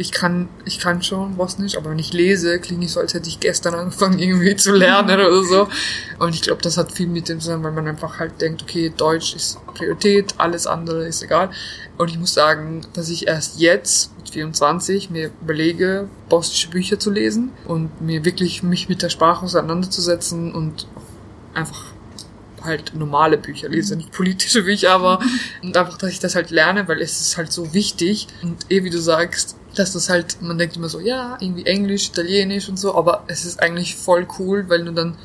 [0.00, 3.12] Ich kann, ich kann schon was nicht, aber wenn ich lese, klinge ich so, als
[3.12, 5.68] hätte ich gestern angefangen irgendwie zu lernen oder so.
[6.18, 8.62] Und ich glaube, das hat viel mit dem zu tun, weil man einfach halt denkt,
[8.62, 11.50] okay, Deutsch ist Priorität, alles andere ist egal.
[11.98, 17.10] Und ich muss sagen, dass ich erst jetzt mit 24 mir überlege, bosnische Bücher zu
[17.10, 20.86] lesen und mir wirklich mich mit der Sprache auseinanderzusetzen und
[21.52, 21.84] einfach
[22.64, 25.20] halt normale Bücher lese, nicht politische Bücher, aber
[25.62, 28.82] und einfach, dass ich das halt lerne, weil es ist halt so wichtig und eh
[28.82, 32.78] wie du sagst, dass das halt, man denkt immer so, ja, irgendwie Englisch, Italienisch und
[32.78, 35.16] so, aber es ist eigentlich voll cool, weil du dann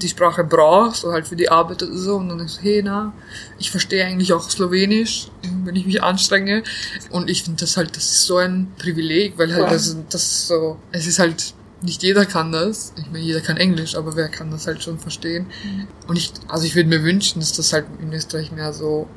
[0.00, 2.82] die Sprache brauchst oder halt für die Arbeit oder so und dann denkst du, hey,
[2.82, 3.12] na,
[3.58, 5.28] ich verstehe eigentlich auch Slowenisch,
[5.64, 6.64] wenn ich mich anstrenge
[7.10, 10.46] und ich finde das halt, das ist so ein Privileg, weil halt das, das ist
[10.48, 12.92] so, es ist halt nicht jeder kann das.
[12.96, 15.46] Ich meine, jeder kann Englisch, aber wer kann das halt schon verstehen?
[15.64, 15.88] Mhm.
[16.06, 19.08] Und ich, also ich würde mir wünschen, dass das halt in Österreich mehr so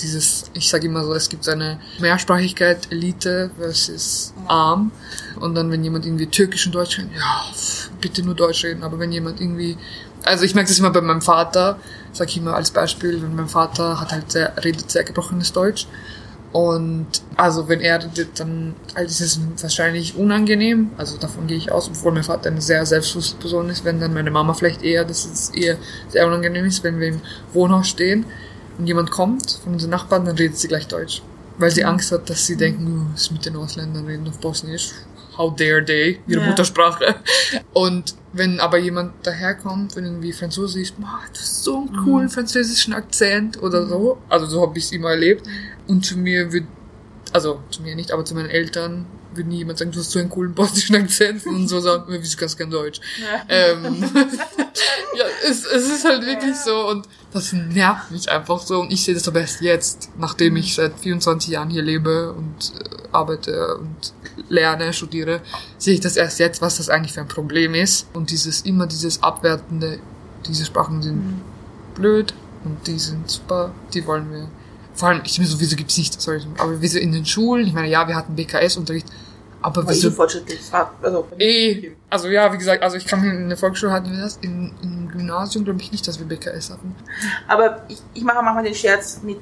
[0.00, 4.90] dieses, ich sage immer so, es gibt eine Mehrsprachigkeit, Elite versus arm.
[5.40, 7.44] Und dann, wenn jemand irgendwie Türkisch und Deutsch redet, ja,
[8.00, 8.82] bitte nur Deutsch reden.
[8.82, 9.76] Aber wenn jemand irgendwie,
[10.24, 11.78] also ich merke das immer bei meinem Vater,
[12.12, 15.86] sage ich immer als Beispiel, wenn mein Vater hat halt sehr, redet sehr gebrochenes Deutsch.
[16.52, 20.90] Und also wenn er redet, dann halt ist es wahrscheinlich unangenehm.
[20.98, 24.14] Also davon gehe ich aus, obwohl mein Vater eine sehr selbstbewusste Person ist, wenn dann
[24.14, 25.78] meine Mama vielleicht eher, dass es eher
[26.08, 27.20] sehr unangenehm ist, wenn wir im
[27.52, 28.24] Wohnhaus stehen
[28.78, 31.22] und jemand kommt von unseren Nachbarn, dann redet sie gleich Deutsch.
[31.58, 34.90] Weil sie Angst hat, dass sie denken, oh, ist mit den Ausländern reden auf Bosnisch.
[35.36, 36.20] How dare they?
[36.26, 36.48] Ihre Ja.
[36.48, 37.16] Muttersprache.
[37.72, 42.92] Und wenn aber jemand daherkommt und irgendwie Französisch, oh, du hast so einen coolen französischen
[42.94, 44.18] Akzent oder so.
[44.28, 45.46] Also so habe ich es immer erlebt.
[45.86, 46.64] Und zu mir wird,
[47.32, 49.06] also zu mir nicht, aber zu meinen Eltern
[49.36, 52.36] würde nie jemand sagen, du hast so einen coolen bosnischen Akzent und so sagen, wieso
[52.36, 53.00] kannst du kein Deutsch?
[53.48, 54.02] Ähm,
[55.16, 59.04] ja, es, es ist halt wirklich so und das nervt mich einfach so und ich
[59.04, 63.76] sehe das aber erst jetzt, nachdem ich seit 24 Jahren hier lebe und äh, arbeite
[63.78, 64.12] und
[64.48, 65.40] lerne, studiere,
[65.78, 68.86] sehe ich das erst jetzt, was das eigentlich für ein Problem ist und dieses immer
[68.86, 69.98] dieses abwertende,
[70.46, 71.40] diese Sprachen sind
[71.94, 74.48] blöd und die sind super, die wollen wir.
[74.94, 77.66] Vor allem, ich mir so, wieso gibt's nicht, sorry, aber wieso in den Schulen?
[77.66, 79.08] Ich meine, ja, wir hatten BKS-Unterricht,
[79.64, 80.60] aber ich wieso so fortschrittlich.
[81.00, 84.36] Also, Eh, also ja, wie gesagt, also ich kann in der Volksschule hatten wir das,
[84.42, 86.94] in, im Gymnasium glaube ich nicht, dass wir BKS hatten.
[87.48, 89.38] Aber ich, ich mache manchmal den Scherz mit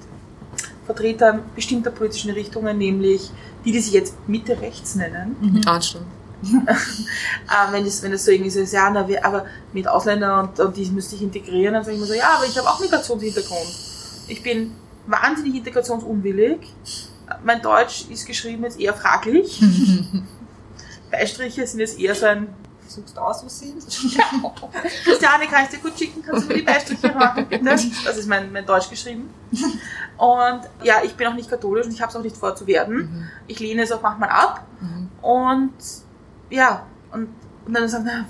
[0.86, 3.30] Vertretern bestimmter politischen Richtungen, nämlich
[3.64, 5.36] die, die sich jetzt Mitte rechts nennen.
[5.40, 6.06] Mit Anstand.
[6.44, 10.48] Äh, wenn, das, wenn das so irgendwie so ist, ja, na, wir, aber mit Ausländern
[10.48, 12.68] und, und die müsste ich integrieren, dann sage ich mir so, ja, aber ich habe
[12.68, 13.68] auch Migrationshintergrund.
[14.28, 14.72] Ich bin
[15.06, 16.58] wahnsinnig integrationsunwillig.
[17.44, 19.62] Mein Deutsch ist geschrieben jetzt eher fraglich.
[21.10, 22.48] Beistriche sind jetzt eher so ein
[22.92, 23.88] Suchst du aus, was sie ist?
[25.04, 26.22] Christiane, kann ich dir gut schicken?
[26.22, 27.64] Kannst du mir die Beistriche machen, bitte?
[28.04, 29.30] Das ist mein, mein Deutsch geschrieben.
[30.18, 32.66] Und ja, ich bin auch nicht katholisch und ich habe es auch nicht vor zu
[32.66, 33.30] werden.
[33.46, 34.66] Ich lehne es auch manchmal ab.
[35.22, 35.72] Und
[36.50, 37.28] ja, und,
[37.66, 38.26] und dann sagen, na,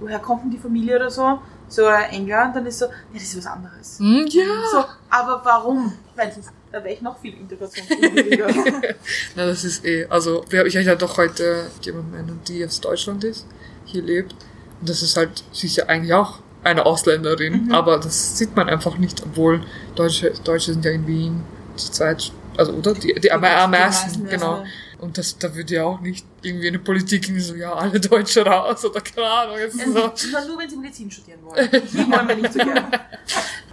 [0.00, 1.40] woher kommt denn die Familie oder so?
[1.68, 3.98] So England, dann ist so, ja, das ist was anderes.
[3.98, 4.44] Hm, ja.
[4.72, 5.92] So, aber warum?
[6.14, 8.48] Weil sonst, da wäre ich noch viel integrationsunwilliger.
[9.34, 13.24] Na, das ist eh, also wir- ich hatte doch heute jemand meinen, die aus Deutschland
[13.24, 13.46] ist,
[13.86, 14.32] hier lebt.
[14.80, 18.68] Und das ist halt, sie ist ja eigentlich auch eine Ausländerin, aber das sieht man
[18.68, 19.62] einfach nicht, obwohl
[19.94, 21.42] Deutsche, Deutsche sind ja in Wien
[21.78, 22.92] die zweit, also oder?
[22.94, 24.64] Die, die, am, am meisten, genau.
[24.98, 28.44] Und das, da würde ja auch nicht irgendwie eine Politik irgendwie so, ja, alle Deutsche
[28.44, 29.58] raus oder keine Ahnung.
[29.58, 30.48] Jetzt ist so.
[30.48, 31.68] Nur, wenn sie Medizin studieren wollen.
[31.70, 32.88] Die wollen wir nicht so gerne.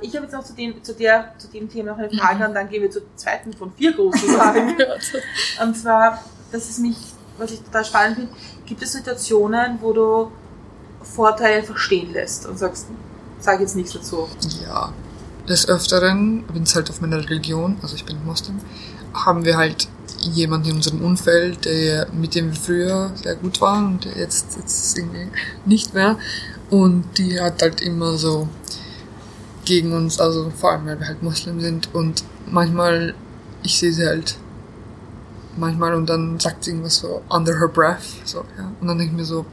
[0.02, 2.54] Ich habe jetzt noch zu dem, zu, der, zu dem Thema noch eine Frage und
[2.54, 4.76] dann gehen wir zur zweiten von vier großen Fragen.
[5.62, 6.22] Und zwar,
[6.52, 6.98] das ist mich,
[7.38, 8.34] was ich total spannend finde,
[8.66, 10.32] gibt es Situationen, wo du
[11.04, 12.88] Vorteile einfach stehen lässt und sagst,
[13.40, 14.28] sag jetzt nichts dazu.
[14.62, 14.92] Ja.
[15.48, 18.60] Des Öfteren, wenn es halt auf meine Religion, also ich bin Moslem,
[19.14, 19.88] haben wir halt
[20.28, 24.58] jemanden in unserem Umfeld, der, mit dem wir früher sehr gut waren und der jetzt,
[24.58, 25.28] jetzt irgendwie
[25.66, 26.18] nicht mehr.
[26.70, 28.48] Und die hat halt immer so
[29.66, 33.14] gegen uns, also vor allem, weil wir halt Moslem sind und manchmal,
[33.62, 34.38] ich sehe sie halt
[35.58, 38.72] manchmal und dann sagt sie irgendwas so under her breath, so, ja.
[38.82, 39.46] Und dann denke ich mir so,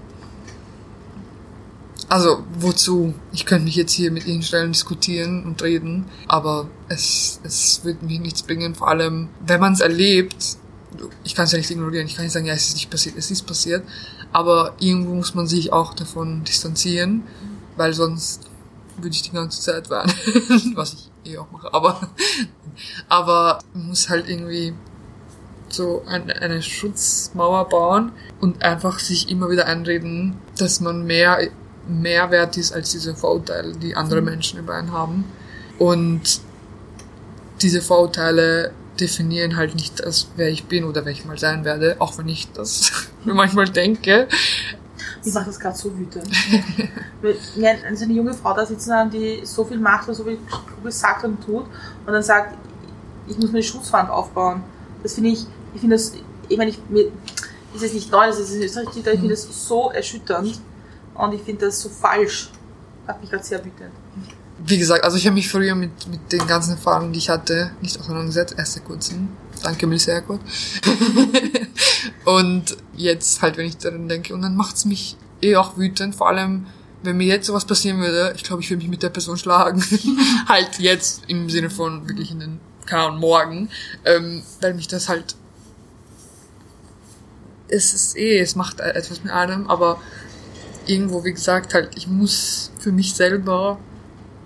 [2.11, 3.15] also, wozu?
[3.31, 8.03] Ich könnte mich jetzt hier mit ihnen stellen, diskutieren und reden, aber es, es wird
[8.03, 10.57] mich nichts bringen, vor allem, wenn man es erlebt,
[11.25, 13.17] ich kann es ja nicht ignorieren, ich kann nicht sagen, ja, es ist nicht passiert,
[13.17, 13.85] es ist passiert,
[14.33, 17.23] aber irgendwo muss man sich auch davon distanzieren,
[17.77, 18.43] weil sonst
[18.97, 20.13] würde ich die ganze Zeit weinen,
[20.75, 22.01] was ich eh auch mache, aber,
[23.09, 24.75] aber man muss halt irgendwie
[25.73, 31.39] so ein, eine Schutzmauer bauen und einfach sich immer wieder einreden, dass man mehr,
[31.89, 35.25] mehr wert ist als diese Vorurteile, die andere Menschen über einen haben.
[35.79, 36.41] Und
[37.63, 41.97] diese Vorurteile definieren halt nicht das, wer ich bin oder wer ich mal sein werde,
[41.99, 42.93] auch wenn ich das
[43.25, 44.29] manchmal denke.
[45.25, 46.29] Ich mache das gerade so wütend.
[47.21, 50.25] Weil mir so eine junge Frau da sitzen haben, die so viel macht und so
[50.25, 51.67] viel Kluges sagt und tut
[52.07, 52.57] und dann sagt,
[53.27, 54.63] ich muss mir eine Schutzwand aufbauen.
[55.03, 56.13] Das finde ich, ich finde das,
[56.49, 57.11] ich meine, ich, mir,
[57.75, 60.61] ist es nicht neu, das ist in Österreich, ich finde das so erschütternd
[61.15, 62.51] und ich finde das so falsch.
[63.07, 63.93] Hat mich gerade sehr wütend.
[64.65, 67.71] Wie gesagt, also ich habe mich früher mit, mit den ganzen Erfahrungen, die ich hatte,
[67.81, 69.29] nicht auseinandergesetzt, erst seit kurzem.
[69.63, 70.41] Danke, Erkot.
[72.25, 76.29] und jetzt halt, wenn ich daran denke, und dann macht's mich eh auch wütend, vor
[76.29, 76.67] allem,
[77.03, 79.83] wenn mir jetzt sowas passieren würde, ich glaube, ich würde mich mit der Person schlagen.
[80.49, 83.71] halt jetzt im Sinne von wirklich in den Ahnung, morgen,
[84.05, 85.37] ähm, weil mich das halt
[87.71, 90.01] es ist eh, es macht etwas mit einem, aber
[90.87, 93.79] irgendwo, wie gesagt, halt, ich muss für mich selber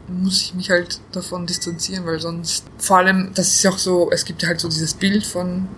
[0.08, 4.10] muss ich mich halt davon distanzieren, weil sonst, vor allem, das ist ja auch so,
[4.10, 5.68] es gibt ja halt so dieses Bild von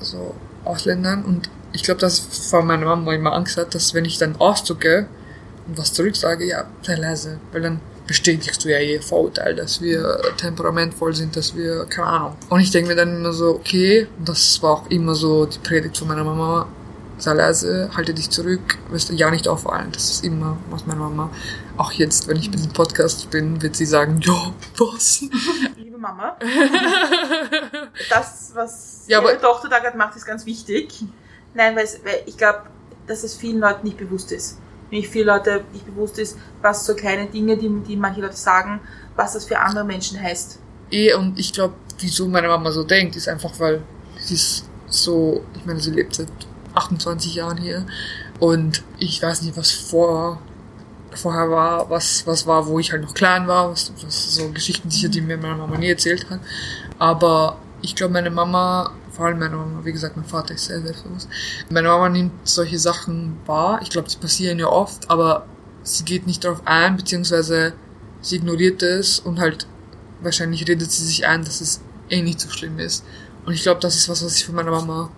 [0.00, 4.18] so Ausländern und ich glaube, dass vor meiner Mama immer Angst hat, dass wenn ich
[4.18, 5.06] dann ausdrücke
[5.66, 9.82] und was zurück sage, ja, sei leise, weil dann bestätigst du ja ihr Vorurteil, dass
[9.82, 12.36] wir temperamentvoll sind, dass wir, keine Ahnung.
[12.48, 15.58] Und ich denke mir dann immer so, okay, und das war auch immer so die
[15.58, 16.66] Predigt von meiner Mama,
[17.18, 19.88] sei leise, halte dich zurück, wirst ja nicht auffallen.
[19.92, 21.30] Das ist immer, was meine Mama,
[21.78, 25.22] auch jetzt, wenn ich mit dem Podcast bin, wird sie sagen, ja, was?
[25.76, 26.36] Liebe Mama,
[28.10, 30.88] das, was Ja, ihre aber- Tochter da gerade macht, ist ganz wichtig.
[31.54, 32.62] Nein, weil, es, weil ich glaube,
[33.06, 34.58] dass es vielen Leuten nicht bewusst ist.
[34.90, 38.80] Nicht viele Leute nicht bewusst ist, was so kleine Dinge, die, die manche Leute sagen,
[39.16, 40.58] was das für andere Menschen heißt.
[40.90, 43.82] Eh, und ich glaube, wieso meine Mama so denkt, ist einfach, weil
[44.18, 46.28] sie ist so, ich meine, sie lebt seit
[46.74, 47.86] 28 Jahren hier
[48.40, 50.40] und ich weiß nicht, was vor,
[51.14, 54.90] vorher war, was, was war, wo ich halt noch klein war, was, was so Geschichten
[54.90, 56.40] sicher, die mir meine Mama nie erzählt hat.
[56.98, 60.80] Aber ich glaube, meine Mama, vor allem meine Mama, wie gesagt, mein Vater ist sehr
[60.80, 61.28] selbstbewusst.
[61.70, 63.80] Meine Mama nimmt solche Sachen wahr.
[63.82, 65.46] Ich glaube, die passieren ja oft, aber
[65.82, 67.72] sie geht nicht darauf ein, beziehungsweise
[68.20, 69.66] sie ignoriert es und halt
[70.20, 71.80] wahrscheinlich redet sie sich ein, dass es
[72.10, 73.04] eh nicht so schlimm ist.
[73.46, 75.10] Und ich glaube, das ist was, was ich von meiner Mama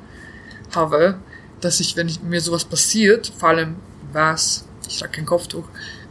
[0.74, 1.18] habe,
[1.60, 3.76] dass ich, wenn ich, mir sowas passiert, vor allem
[4.12, 5.64] was, ich trage kein Kopftuch,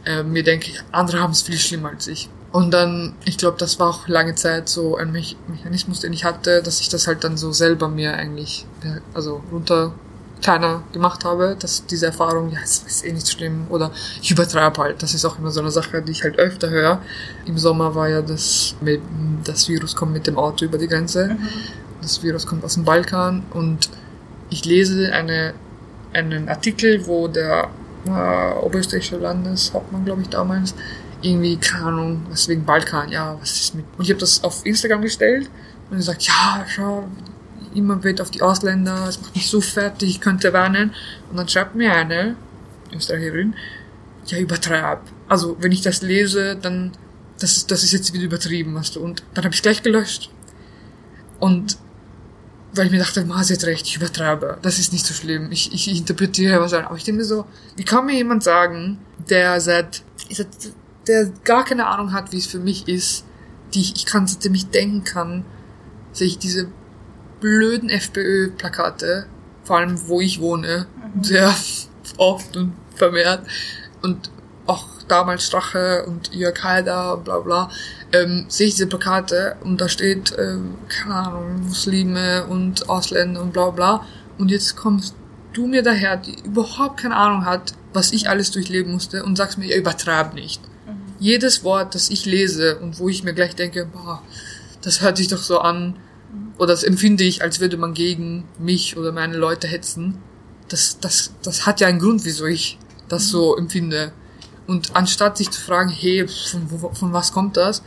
[0.04, 2.28] äh, mir denke, andere haben es viel schlimmer als ich.
[2.52, 6.24] Und dann, ich glaube, das war auch lange Zeit so ein Me Mechanismus, den ich
[6.24, 8.66] hatte, dass ich das halt dann so selber mir eigentlich,
[9.14, 9.92] also runter
[10.40, 14.30] kleiner gemacht habe, dass diese Erfahrung, ja, es ist eh nicht so schlimm oder ich
[14.30, 15.02] übertreibe halt.
[15.02, 17.02] Das ist auch immer so eine Sache, die ich halt öfter höre.
[17.44, 19.00] Im Sommer war ja das, mit,
[19.44, 21.36] das Virus kommt mit dem Auto über die Grenze.
[22.00, 23.90] Das Virus kommt aus dem Balkan und
[24.48, 25.54] ich lese eine,
[26.12, 27.68] einen Artikel, wo der
[28.06, 30.74] äh, oberösterreichische Landeshauptmann, glaube ich, damals,
[31.22, 33.84] irgendwie, keine Ahnung, was wegen Balkan, ja, was ist mit.
[33.96, 35.50] Und ich habe das auf Instagram gestellt
[35.90, 37.08] und er sagt, ja, schau,
[37.74, 40.94] immer wird auf die Ausländer, es macht mich so fertig, ich könnte weinen.
[41.30, 42.36] Und dann schreibt mir eine
[42.92, 43.54] Österreicherin,
[44.26, 45.00] ja, übertreib.
[45.28, 46.92] Also, wenn ich das lese, dann,
[47.38, 49.00] das ist, das ist jetzt wieder übertrieben, weißt du.
[49.00, 50.30] Und dann habe ich gleich gelöscht.
[51.38, 51.78] Und
[52.74, 54.58] weil ich mir dachte, Ma, sie hat recht, ich übertreibe.
[54.62, 55.50] Das ist nicht so schlimm.
[55.50, 56.84] Ich, ich, ich interpretiere was an.
[56.84, 57.46] Aber ich denke mir so,
[57.76, 58.98] wie kann mir jemand sagen,
[59.28, 60.48] der seit, seit
[61.06, 63.24] der gar keine Ahnung hat, wie es für mich ist,
[63.74, 65.44] die ich, ich kann, seitdem ich denken kann,
[66.12, 66.68] sehe ich diese
[67.40, 69.26] blöden FPÖ-Plakate,
[69.64, 70.86] vor allem wo ich wohne,
[71.22, 71.54] sehr
[72.16, 73.46] oft und vermehrt.
[74.02, 74.30] Und
[74.66, 77.70] auch damals Strache und Jörg Haider, bla bla,
[78.12, 83.52] ähm, sehe ich diese Plakate und da steht, ähm, keine Ahnung, Muslime und Ausländer und
[83.52, 84.06] bla bla.
[84.38, 85.14] Und jetzt kommst
[85.52, 89.58] du mir daher, die überhaupt keine Ahnung hat, was ich alles durchleben musste und sagst
[89.58, 90.62] mir, ja, übertreib nicht.
[91.18, 94.22] Jedes Wort, das ich lese und wo ich mir gleich denke, boah,
[94.80, 95.96] das hört sich doch so an,
[96.58, 100.18] oder das empfinde ich, als würde man gegen mich oder meine Leute hetzen.
[100.68, 104.12] Das, das, das hat ja einen Grund, wieso ich das so empfinde.
[104.70, 107.82] Und anstatt sich zu fragen, hey, von, von was kommt das,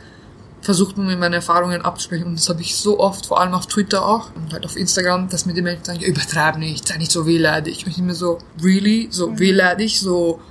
[0.60, 2.26] versucht man mir meine Erfahrungen abzusprechen.
[2.26, 5.30] Und das habe ich so oft, vor allem auf Twitter auch und halt auf Instagram,
[5.30, 7.86] dass mir die Menschen sagen, ja, übertreib nicht, sei nicht so wehleidig.
[7.86, 9.08] Und ich mir so, really?
[9.10, 9.98] So wehleidig?
[9.98, 10.42] So,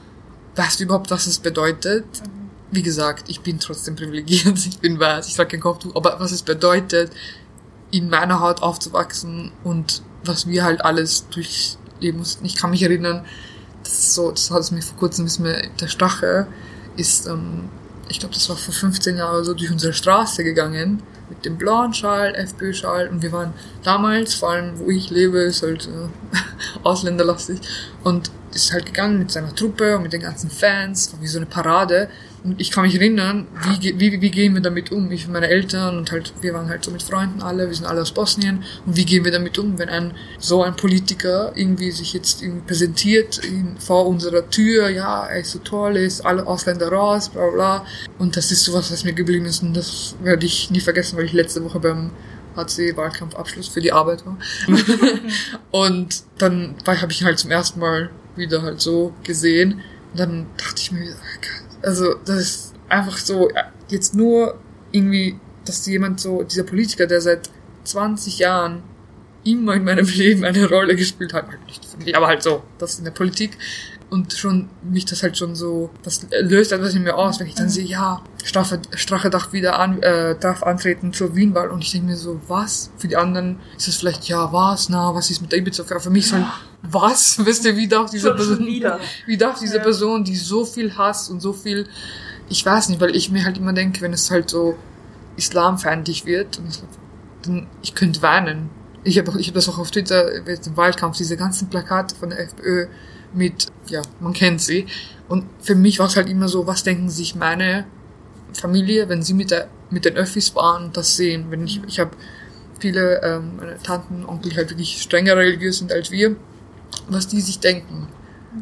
[0.56, 2.04] weißt du überhaupt, was es bedeutet?
[2.72, 6.32] Wie gesagt, ich bin trotzdem privilegiert, ich bin weiß, ich trage kein Kopftuch, aber was
[6.32, 7.12] es bedeutet,
[7.92, 12.44] in meiner Haut aufzuwachsen und was wir halt alles durchleben mussten.
[12.44, 13.24] Ich kann mich erinnern,
[13.84, 16.48] das ist so, das hat es mir vor kurzem, ist mir der Stache
[16.96, 17.70] ist, ähm,
[18.10, 21.94] ich glaube, das war vor 15 Jahren so, durch unsere Straße gegangen mit dem blauen
[21.94, 23.54] Schal, FPÖ-Schal und wir waren
[23.84, 26.38] damals, vor allem wo ich lebe, ist halt äh,
[26.84, 27.60] ausländerlastig
[28.04, 31.40] und ist halt gegangen mit seiner Truppe und mit den ganzen Fans, war wie so
[31.40, 32.10] eine Parade
[32.58, 33.48] ich kann mich erinnern,
[33.80, 35.10] wie, wie, wie gehen wir damit um?
[35.12, 37.86] Ich und meine Eltern und halt, wir waren halt so mit Freunden alle, wir sind
[37.86, 38.64] alle aus Bosnien.
[38.86, 42.66] Und wie gehen wir damit um, wenn ein, so ein Politiker irgendwie sich jetzt irgendwie
[42.68, 47.50] präsentiert in, vor unserer Tür, ja, er ist so toll, ist alle Ausländer raus, bla,
[47.50, 47.86] bla.
[48.20, 51.26] Und das ist sowas, was mir geblieben ist und das werde ich nie vergessen, weil
[51.26, 52.12] ich letzte Woche beim
[52.58, 54.38] HC-Wahlkampfabschluss für die Arbeit war.
[55.72, 59.82] und dann habe ich ihn halt zum ersten Mal wieder halt so gesehen.
[60.12, 64.16] Und dann dachte ich mir, wieder, oh Gott, also das ist einfach so, äh, jetzt
[64.16, 64.60] nur
[64.92, 67.50] irgendwie, dass jemand so, dieser Politiker, der seit
[67.84, 68.84] 20 Jahren
[69.44, 72.64] immer in meinem Leben eine Rolle gespielt hat, halt nicht für mich, aber halt so,
[72.78, 73.58] das in der Politik,
[74.14, 77.56] und schon mich das halt schon so, das löst etwas in mir aus, wenn ich
[77.56, 81.92] dann sehe, ja, Strafe, Strache darf wieder an, äh, darf antreten zur Wienwahl und ich
[81.92, 82.92] denke mir so, was?
[83.00, 85.84] Für die anderen ist es vielleicht, ja, was, na, was ist mit der Ibiza?
[85.84, 86.46] Für mich ist halt,
[86.84, 87.40] was?
[87.44, 89.00] Wisst ihr, wie darf diese schon Person, wieder.
[89.26, 89.84] wie darf diese Ja.
[89.84, 91.88] Person, die so viel Hass und so viel,
[92.50, 94.78] ich weiß nicht, weil ich mir halt immer denke, wenn es halt so
[95.38, 96.62] islamfeindlich wird,
[97.42, 98.70] dann ich könnte weinen.
[99.04, 102.42] Ich habe ich hab das auch auf Twitter, im Wahlkampf, diese ganzen Plakate von der
[102.42, 102.86] FPÖ
[103.34, 104.86] mit, ja, man kennt sie.
[105.28, 107.86] Und für mich war es halt immer so, was denken sich meine
[108.54, 111.46] Familie, wenn sie mit, der, mit den Öffis und das sehen.
[111.50, 112.12] Wenn ich, ich habe
[112.80, 116.36] viele ähm, meine Tanten, Onkel, die halt wirklich strenger religiös sind als wir,
[117.08, 118.08] was die sich denken,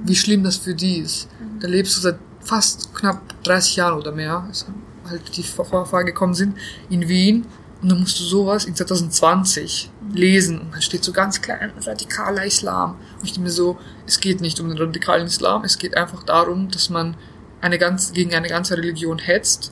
[0.06, 1.28] wie schlimm das für die ist.
[1.60, 4.68] Da lebst du seit fast knapp 30 Jahren oder mehr, ist
[5.08, 6.58] halt die Vorfahren gekommen sind,
[6.90, 7.46] in Wien
[7.82, 12.46] und dann musst du sowas in 2020 lesen und dann steht so ganz klein, radikaler
[12.46, 12.98] Islam.
[13.18, 16.24] Und ich denke mir so, es geht nicht um den radikalen Islam, es geht einfach
[16.24, 17.16] darum, dass man
[17.60, 19.72] eine ganz, gegen eine ganze Religion hetzt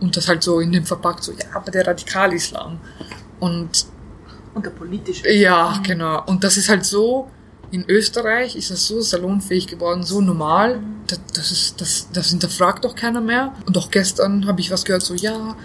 [0.00, 2.78] und das halt so in dem verpackt, so, ja, aber der radikale Islam.
[3.40, 3.86] Und,
[4.54, 5.30] Und der politische.
[5.32, 6.22] ja, genau.
[6.26, 7.28] Und das ist halt so,
[7.72, 10.80] in Österreich ist das so salonfähig geworden, so normal.
[11.06, 13.52] Das, das ist, das, das hinterfragt doch keiner mehr.
[13.66, 15.56] Und auch gestern habe ich was gehört, so, ja,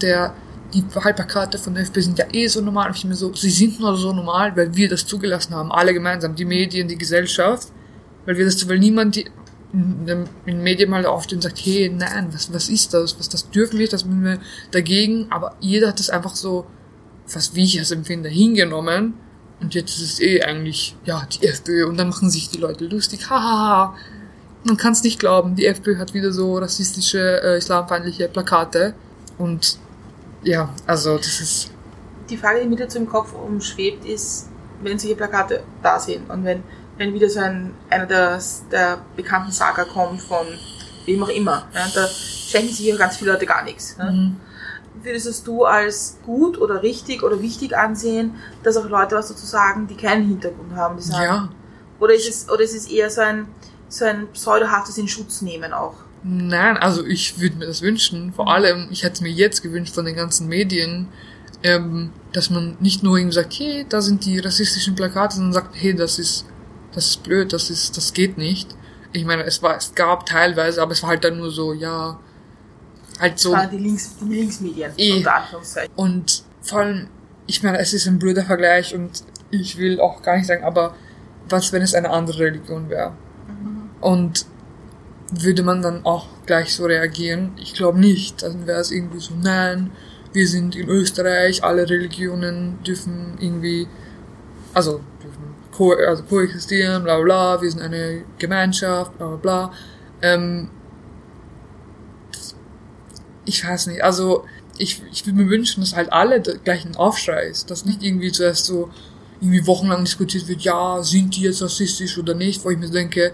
[0.00, 0.34] der,
[0.72, 2.88] die Wahlplakate von der FPÖ sind ja eh so normal.
[2.88, 5.72] Und ich mir so, sie sind nur so normal, weil wir das zugelassen haben.
[5.72, 6.34] Alle gemeinsam.
[6.34, 7.68] Die Medien, die Gesellschaft.
[8.26, 9.26] Weil wir das, weil niemand die,
[9.72, 13.18] in den in den Medien mal aufsteht und sagt, hey, nein, was, was ist das?
[13.18, 14.38] Was, das dürfen wir, das müssen wir
[14.70, 15.26] dagegen.
[15.30, 16.66] Aber jeder hat das einfach so,
[17.26, 19.14] fast wie ich es empfinde, hingenommen.
[19.60, 21.86] Und jetzt ist es eh eigentlich, ja, die FPÖ.
[21.86, 23.28] Und dann machen sich die Leute lustig.
[23.28, 23.94] Hahaha.
[24.64, 25.54] Man kann es nicht glauben.
[25.54, 28.94] Die FPÖ hat wieder so rassistische, äh, islamfeindliche Plakate.
[29.38, 29.78] Und
[30.42, 31.70] ja, also das ist,
[32.28, 34.48] Die Frage, die mir dazu im Kopf umschwebt, ist,
[34.82, 36.62] wenn solche Plakate da sind und wenn,
[36.96, 40.46] wenn wieder so ein, einer der, der bekannten Saga kommt von
[41.06, 43.96] wem auch immer, ja, da schenken sich ja ganz viele Leute gar nichts.
[43.98, 44.10] Ja.
[44.10, 44.36] mhm.
[45.02, 49.46] Würdest es du als gut oder richtig oder wichtig ansehen, dass auch Leute was dazu
[49.46, 51.48] sagen, die keinen Hintergrund haben, die sagen, ja.
[52.00, 53.46] Oder ist es, oder ist es eher so ein,
[53.88, 55.94] so ein pseudohaftes in Schutz nehmen auch?
[56.22, 58.32] Nein, also ich würde mir das wünschen.
[58.32, 61.08] Vor allem, ich hätte mir jetzt gewünscht von den ganzen Medien,
[61.62, 65.74] ähm, dass man nicht nur irgendwie sagt, hey, da sind die rassistischen Plakate, sondern sagt,
[65.74, 66.46] hey, das ist,
[66.92, 68.74] das ist blöd, das ist, das geht nicht.
[69.12, 72.20] Ich meine, es war, es gab teilweise, aber es war halt dann nur so, ja,
[73.18, 73.54] halt so.
[73.54, 75.24] Ah, die, Links, die Linksmedien, Eh.
[75.96, 77.08] Und vor allem,
[77.46, 80.94] ich meine, es ist ein blöder Vergleich und ich will auch gar nicht sagen, aber
[81.48, 83.12] was, wenn es eine andere Religion wäre?
[84.00, 84.46] Und
[85.30, 87.52] würde man dann auch gleich so reagieren?
[87.56, 88.42] Ich glaube nicht.
[88.42, 89.90] Dann wäre es irgendwie so, nein,
[90.32, 93.88] wir sind in Österreich, alle Religionen dürfen irgendwie,
[94.74, 99.72] also dürfen ko also koexistieren, bla bla wir sind eine Gemeinschaft, bla bla bla.
[100.22, 100.70] Ähm,
[103.44, 104.44] ich weiß nicht, also
[104.78, 108.32] ich, ich würde mir wünschen, dass halt alle der gleichen Aufschrei ist, dass nicht irgendwie
[108.32, 108.90] zuerst so
[109.40, 113.32] irgendwie wochenlang diskutiert wird, ja, sind die jetzt rassistisch oder nicht, wo ich mir denke,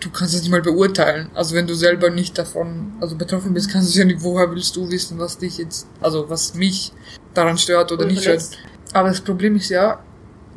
[0.00, 1.30] du kannst das nicht mal beurteilen.
[1.34, 4.50] Also wenn du selber nicht davon, also betroffen bist, kannst du es ja nicht, woher
[4.50, 6.92] willst du wissen, was dich jetzt, also was mich
[7.34, 8.58] daran stört oder nicht stört.
[8.92, 10.00] Aber das Problem ist ja,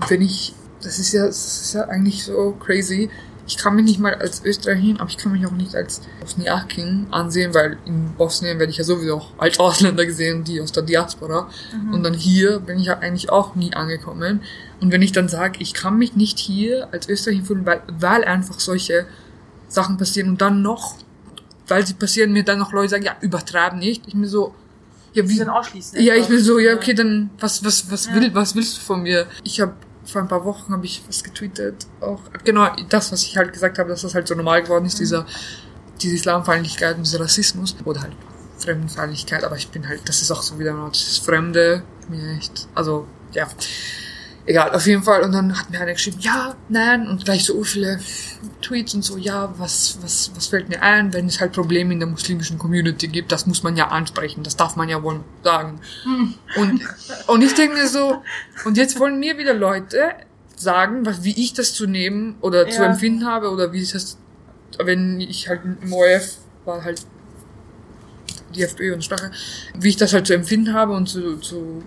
[0.08, 3.10] wenn ich, das ist ja, das ist ja eigentlich so crazy.
[3.48, 7.08] Ich kann mich nicht mal als Österreicherin, aber ich kann mich auch nicht als Bosniakin
[7.10, 10.84] ansehen, weil in Bosnien werde ich ja sowieso auch als Ausländer gesehen, die aus der
[10.84, 11.50] Diaspora.
[11.92, 14.42] Und dann hier bin ich ja eigentlich auch nie angekommen.
[14.82, 18.24] Und wenn ich dann sage, ich kann mich nicht hier als Österreicherin fühlen, weil, weil
[18.24, 19.08] einfach solche
[19.70, 20.96] Sachen passieren und dann noch,
[21.68, 24.08] weil sie passieren, mir dann noch Leute sagen, ja, übertreib nicht.
[24.08, 24.54] Ich mir so,
[25.14, 26.02] ja, wie, ausschließen.
[26.02, 28.16] ja, ich bin so, ja, okay, dann was, was, was Ja.
[28.16, 29.28] will, was willst du von mir?
[29.44, 29.74] Ich habe
[30.06, 33.78] vor ein paar Wochen habe ich was getweetet, auch genau das, was ich halt gesagt
[33.78, 35.26] habe, dass das halt so normal geworden ist, dieser
[36.02, 38.14] diese Islamfeindlichkeit und dieser Rassismus oder halt
[38.58, 42.68] Fremdenfeindlichkeit, aber ich bin halt, das ist auch so wieder noch das Fremde, mir echt,
[42.74, 43.48] also ja,
[44.46, 45.22] egal, auf jeden Fall.
[45.22, 48.00] Und dann hat mir einer geschrieben, ja, nein, und gleich so viele
[48.62, 52.00] Tweets und so, ja, was, was, was fällt mir ein, wenn es halt Probleme in
[52.00, 55.80] der muslimischen Community gibt, das muss man ja ansprechen, das darf man ja wohl sagen.
[56.56, 56.82] Und,
[57.28, 58.22] und ich denke mir so,
[58.66, 60.12] und jetzt wollen mir wieder Leute
[60.56, 62.88] sagen, was, wie ich das zu nehmen oder zu Ja.
[62.88, 64.18] empfinden habe oder wie ich das,
[64.78, 67.02] wenn ich halt im ORF war halt
[68.56, 69.32] die FPÖ und Sprache,
[69.76, 71.84] wie ich das halt zu empfinden habe und zu, zu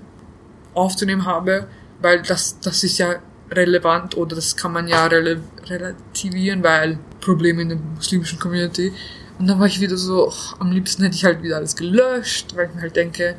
[0.75, 1.67] aufzunehmen habe,
[2.03, 3.17] weil das, das ist ja
[3.51, 8.93] relevant oder das kann man ja rele relativieren, weil Probleme in der muslimischen Community.
[9.39, 12.55] Und dann war ich wieder so, ach, am liebsten hätte ich halt wieder alles gelöscht,
[12.57, 13.35] weil ich mir halt denke,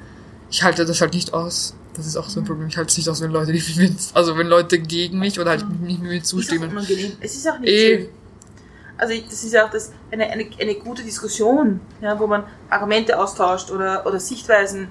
[0.49, 1.76] ich halte das halt nicht aus.
[1.95, 2.68] Das ist auch so ein Problem.
[2.68, 5.70] Ich halte es nicht aus, wenn Leute mit, also wenn Leute gegen mich oder halt
[5.82, 6.70] nicht mit mir Ist auch zustimmen.
[6.72, 7.14] unangenehm.
[7.22, 7.97] Es ist auch nicht Eh.
[7.99, 8.09] schön.
[8.97, 13.18] Also das ist ja auch das, eine, eine, eine gute Diskussion, ja, wo man Argumente
[13.20, 14.88] austauscht oder, oder Sichtweisen.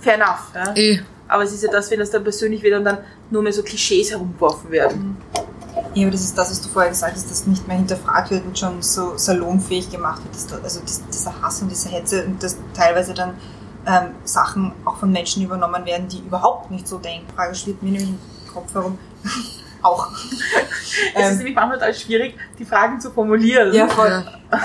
[0.00, 0.50] Fair enough.
[0.54, 0.74] Ja.
[0.76, 2.98] Eh, Aber es ist ja das, wenn das dann persönlich wird und dann
[3.30, 5.16] nur mehr so Klischees herumgeworfen werden.
[5.94, 8.44] Ja, aber das ist das, was du vorher gesagt hast, dass nicht mehr hinterfragt wird
[8.44, 10.34] und schon so salonfähig gemacht wird.
[10.34, 13.34] Dass da, also das, dieser Hass und diese Hetze und dass teilweise dann
[13.86, 17.26] ähm, Sachen auch von Menschen übernommen werden, die überhaupt nicht so denken.
[17.34, 18.18] Frage schwirrt mir nämlich im
[18.52, 18.98] Kopf herum.
[19.82, 20.08] auch.
[21.14, 23.72] Es ist Ähm, nämlich manchmal total schwierig, die Fragen zu formulieren.
[23.74, 24.24] ja, voll.
[24.50, 24.56] Äh,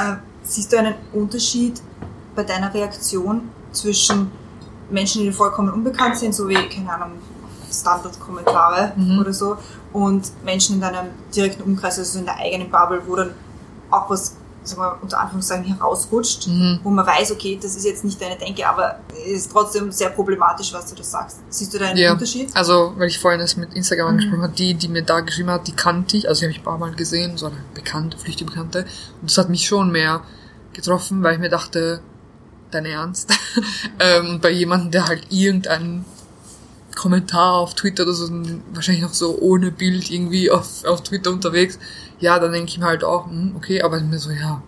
[0.44, 1.82] siehst du einen Unterschied
[2.36, 4.32] bei deiner Reaktion zwischen
[4.92, 7.18] Menschen, die vollkommen unbekannt sind, so wie, keine Ahnung,
[7.72, 9.20] Standard-Kommentare Mhm.
[9.20, 9.58] oder so,
[9.94, 13.32] und Menschen in deinem direkten Umkreis, also in der eigenen Bubble, wo dann
[13.90, 16.80] auch was, sagen wir, unter Anführungszeichen herausrutscht, Mhm.
[16.84, 20.10] wo man weiß, okay, das ist jetzt nicht deine Denke, aber es ist trotzdem sehr
[20.10, 21.40] problematisch, was du da sagst.
[21.50, 22.50] Siehst du da einen Ja, Unterschied?
[22.56, 24.12] also, weil ich vorhin das mit Instagram Mhm.
[24.12, 26.60] angesprochen habe, die, die mir da geschrieben hat, die kannte ich, also die habe ich
[26.60, 28.86] ein paar Mal gesehen, so eine bekannte, flüchtige Bekannte.
[29.22, 30.22] Und das hat mich schon mehr
[30.74, 32.02] getroffen, weil ich mir dachte,
[32.72, 33.34] dein Ernst?
[34.00, 36.06] ähm, bei jemandem, der halt irgendeinen
[36.96, 38.30] Kommentar auf Twitter oder so,
[38.74, 41.80] wahrscheinlich noch so ohne Bild irgendwie auf, auf Twitter unterwegs,
[42.20, 44.62] ja, dann denke ich mir halt auch, hm, okay, aber mir so, ja,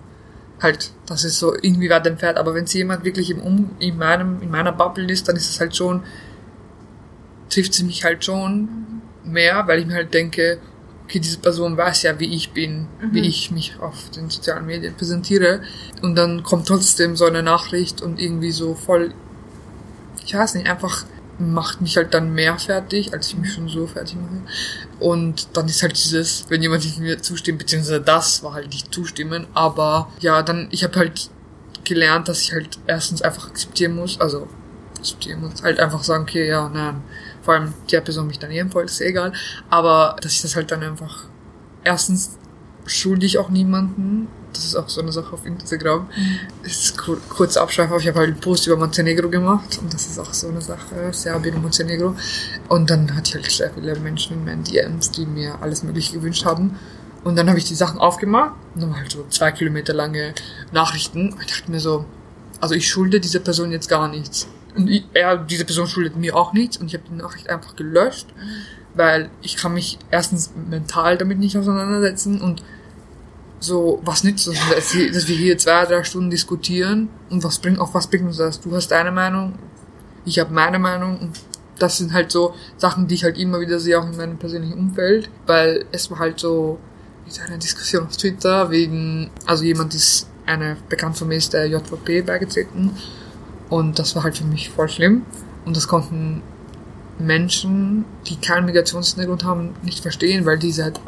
[0.61, 2.37] halt, das ist so irgendwie weit entfernt.
[2.37, 5.49] Aber wenn es jemand wirklich im um, in meinem, in meiner Bubble ist, dann ist
[5.49, 6.03] es halt schon,
[7.49, 10.59] trifft sie mich halt schon mehr, weil ich mir halt denke,
[11.05, 14.95] okay, diese Person weiß ja, wie ich bin, wie ich mich auf den sozialen Medien
[14.95, 15.61] präsentiere.
[16.01, 19.13] Und dann kommt trotzdem so eine Nachricht und irgendwie so voll,
[20.25, 21.05] ich weiß nicht, einfach
[21.39, 24.43] macht mich halt dann mehr fertig, als ich mich schon so fertig mache.
[24.99, 28.93] Und dann ist halt dieses, wenn jemand nicht mir zustimmt, beziehungsweise das war halt nicht
[28.93, 31.29] zustimmen, aber ja, dann, ich habe halt
[31.83, 34.47] gelernt, dass ich halt erstens einfach akzeptieren muss, also
[34.97, 37.01] akzeptieren muss, halt einfach sagen, okay, ja, nein,
[37.43, 39.33] vor allem der Person mich dann ebenfalls, ist eh egal,
[39.69, 41.25] aber dass ich das halt dann einfach,
[41.83, 42.37] erstens
[42.85, 46.07] schulde ich auch niemanden, das ist auch so eine Sache auf Instagram,
[46.63, 50.19] ist kur kurz abschweifen, ich habe halt einen Post über Montenegro gemacht und das ist
[50.19, 52.15] auch so eine Sache, Serbien und Montenegro.
[52.69, 56.13] Und dann hatte ich halt sehr viele Menschen in meinen DMs, die mir alles mögliche
[56.13, 56.77] gewünscht haben.
[57.23, 60.33] Und dann habe ich die Sachen aufgemacht und dann war halt so zwei Kilometer lange
[60.71, 61.33] Nachrichten.
[61.33, 62.05] Und ich dachte mir so,
[62.59, 64.47] also ich schulde dieser Person jetzt gar nichts.
[64.75, 68.27] Und er, diese Person schuldet mir auch nichts und ich habe die Nachricht einfach gelöscht,
[68.95, 72.63] weil ich kann mich erstens mental damit nicht auseinandersetzen und
[73.59, 77.79] so, was nützt uns das, dass wir hier zwei, drei Stunden diskutieren und was bringt,
[77.79, 78.59] auf was bringt uns das?
[78.59, 79.53] Du hast deine Meinung,
[80.25, 81.39] ich habe meine Meinung und
[81.79, 84.77] das sind halt so Sachen, die ich halt immer wieder sehe, auch in meinem persönlichen
[84.77, 86.79] Umfeld, weil es war halt so,
[87.25, 91.53] wie so eine Diskussion auf Twitter wegen, also jemand ist, eine Bekannte von mir ist
[91.53, 92.91] der JVP beigetreten
[93.69, 95.23] und das war halt für mich voll schlimm
[95.65, 96.41] und das konnten
[97.19, 100.99] Menschen, die keinen Migrationshintergrund haben, nicht verstehen, weil die seit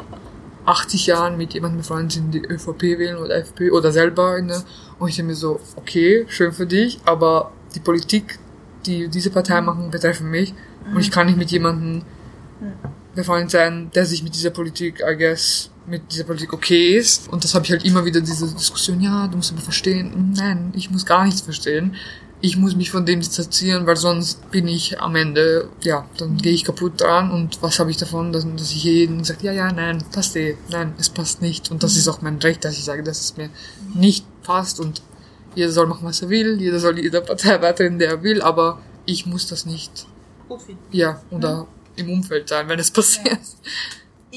[0.64, 4.62] 80 Jahren mit jemandem befreundet sind, die ÖVP wählen oder FPÖ oder selber der,
[4.98, 8.38] und ich denke mir so, okay, schön für dich, aber die Politik,
[8.84, 10.54] die diese Partei machen, betreffen mich
[10.92, 12.02] und ich kann nicht mit jemandem
[13.14, 17.28] befreundet sein, der sich mit dieser Politik, I guess, mit dieser Politik okay ist.
[17.28, 20.34] Und das habe ich halt immer wieder diese Diskussion, ja, du musst aber verstehen.
[20.36, 21.94] Nein, ich muss gar nichts verstehen.
[22.40, 26.52] Ich muss mich von dem distanzieren, weil sonst bin ich am Ende, ja, dann gehe
[26.52, 29.72] ich kaputt dran und was habe ich davon, dass, dass ich jeden sagt, ja, ja,
[29.72, 31.70] nein, passt eh, nein, es passt nicht.
[31.70, 33.48] Und das ist auch mein Recht, dass ich sage, dass es mir
[33.94, 35.02] nicht passt und
[35.54, 38.80] jeder soll machen, was er will, jeder soll jeder Partei beitreten, der er will, aber
[39.06, 40.06] ich muss das nicht,
[40.48, 40.82] Gut finden.
[40.92, 41.66] ja, oder
[41.96, 43.40] im Umfeld sein, wenn es passiert.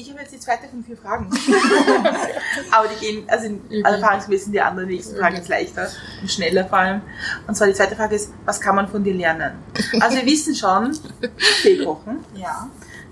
[0.00, 1.28] Ich habe jetzt die zweite von vier Fragen.
[2.70, 3.84] Aber die gehen, also in, Mhm.
[3.84, 5.88] also erfahrungsgemäß sind die anderen nächsten Fragen jetzt leichter
[6.22, 7.02] und schneller vor allem.
[7.46, 9.52] Und zwar die zweite Frage ist, was kann man von dir lernen?
[10.00, 10.96] Also wir wissen schon,
[11.62, 12.24] Tee kochen.
[12.34, 12.68] Ja.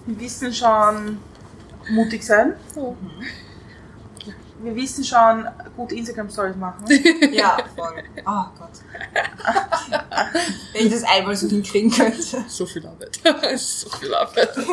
[0.06, 1.18] Wir wissen schon,
[1.90, 2.54] mutig sein.
[4.60, 5.46] Wir wissen schon,
[5.76, 6.84] gute Instagram-Stories machen.
[7.32, 8.02] Ja, voll.
[8.26, 8.70] Oh Gott.
[10.72, 12.44] Wenn ich das einmal so hinkriegen könnte.
[12.48, 13.20] So viel Arbeit.
[13.58, 14.56] So viel Arbeit.
[14.56, 14.64] Das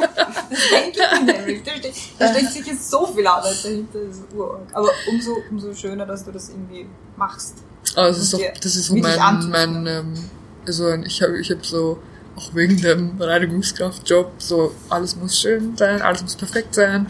[0.71, 1.63] denke ich nämlich.
[1.63, 3.99] Da steckt, da steckt sicher so viel Arbeit dahinter.
[4.07, 4.61] Das ist urarg.
[4.73, 7.55] Aber umso, umso schöner, dass du das irgendwie machst.
[7.95, 10.29] Aber es ist dir das ist so wirklich mein, mein, ähm,
[10.65, 11.99] also ich habe ich hab so,
[12.35, 17.07] auch wegen dem Reinigungskraftjob, so alles muss schön sein, alles muss perfekt sein.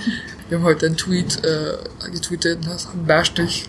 [0.48, 1.78] Wir haben heute einen Tweet äh,
[2.12, 3.68] getweetet, das einen Bärstich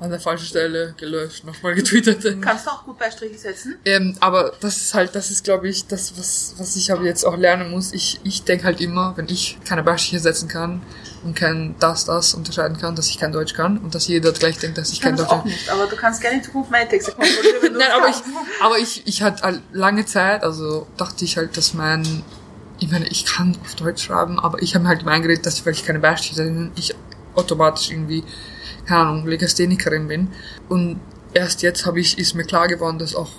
[0.00, 2.42] an der falschen Stelle gelöscht, nochmal getweetet.
[2.42, 3.78] Kannst du auch gut Beistriche setzen?
[3.84, 7.24] Ähm, aber das ist halt, das ist, glaube ich, das, was, was ich aber jetzt
[7.24, 7.92] auch lernen muss.
[7.92, 10.82] Ich, ich denke halt immer, wenn ich keine Beispiele setzen kann
[11.22, 14.58] und kein das, das unterscheiden kann, dass ich kein Deutsch kann und dass jeder gleich
[14.58, 16.72] denkt, dass ich Ich kann kein Deutsch auch nicht, aber du kannst gerne in Zukunft
[16.72, 18.16] meine Texte kontrollieren, wenn du Nein, aber ich,
[18.60, 22.24] aber ich, ich hatte halt lange Zeit, also dachte ich halt, dass mein,
[22.82, 25.58] ich meine, ich kann auf Deutsch schreiben, aber ich habe mir halt immer eingeredet, dass
[25.58, 26.94] ich, weil ich keine Beispiele ich
[27.34, 28.24] automatisch irgendwie,
[28.86, 30.28] keine Ahnung, Legasthenikerin bin.
[30.68, 31.00] Und
[31.32, 33.30] erst jetzt habe ich, ist mir klar geworden, dass auch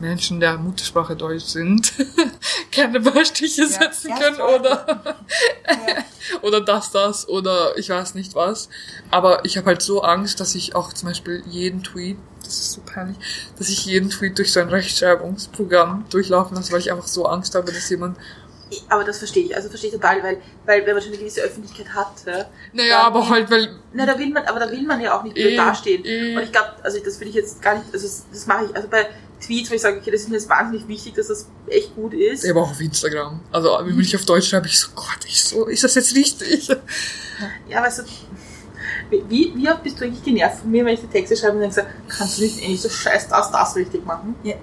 [0.00, 1.92] Menschen, der Muttersprache Deutsch sind,
[2.72, 5.16] keine Beispiele Ja, setzen können oder
[5.68, 6.04] Ja.
[6.42, 8.68] oder das, das oder ich weiß nicht was.
[9.10, 12.72] Aber ich habe halt so Angst, dass ich auch zum Beispiel jeden Tweet, das ist
[12.72, 13.16] so peinlich,
[13.58, 17.54] dass ich jeden Tweet durch so ein Rechtschreibungsprogramm durchlaufen lasse, weil ich einfach so Angst
[17.54, 18.16] habe, dass jemand.
[18.88, 21.40] Aber das verstehe ich, also verstehe ich total, weil, weil wenn man schon eine gewisse
[21.40, 23.76] Öffentlichkeit hat, ja, Naja, Ja, aber halt, weil.
[23.92, 26.04] na, da will man, aber da will man ja auch nicht wieder dastehen.
[26.04, 26.36] eh.
[26.36, 28.76] Und ich glaube, also das will ich jetzt gar nicht, also das, das mache ich,
[28.76, 29.06] also bei
[29.40, 32.12] Tweets, wo ich sage, okay, das ist mir jetzt wahnsinnig wichtig, dass das echt gut
[32.12, 32.44] ist.
[32.50, 33.40] Aber auch auf Instagram.
[33.52, 36.68] Also, wenn ich auf Deutsch schreibe, ich so, Gott, ich so, ist das jetzt richtig?
[37.68, 38.02] Ja, weißt du,
[39.28, 41.62] wie, wie oft bist du eigentlich genervt von mir, wenn ich die Texte schreibe und
[41.62, 44.34] dann sage, kannst du nicht eigentlich so scheiß das, das richtig machen?
[44.42, 44.56] Ja.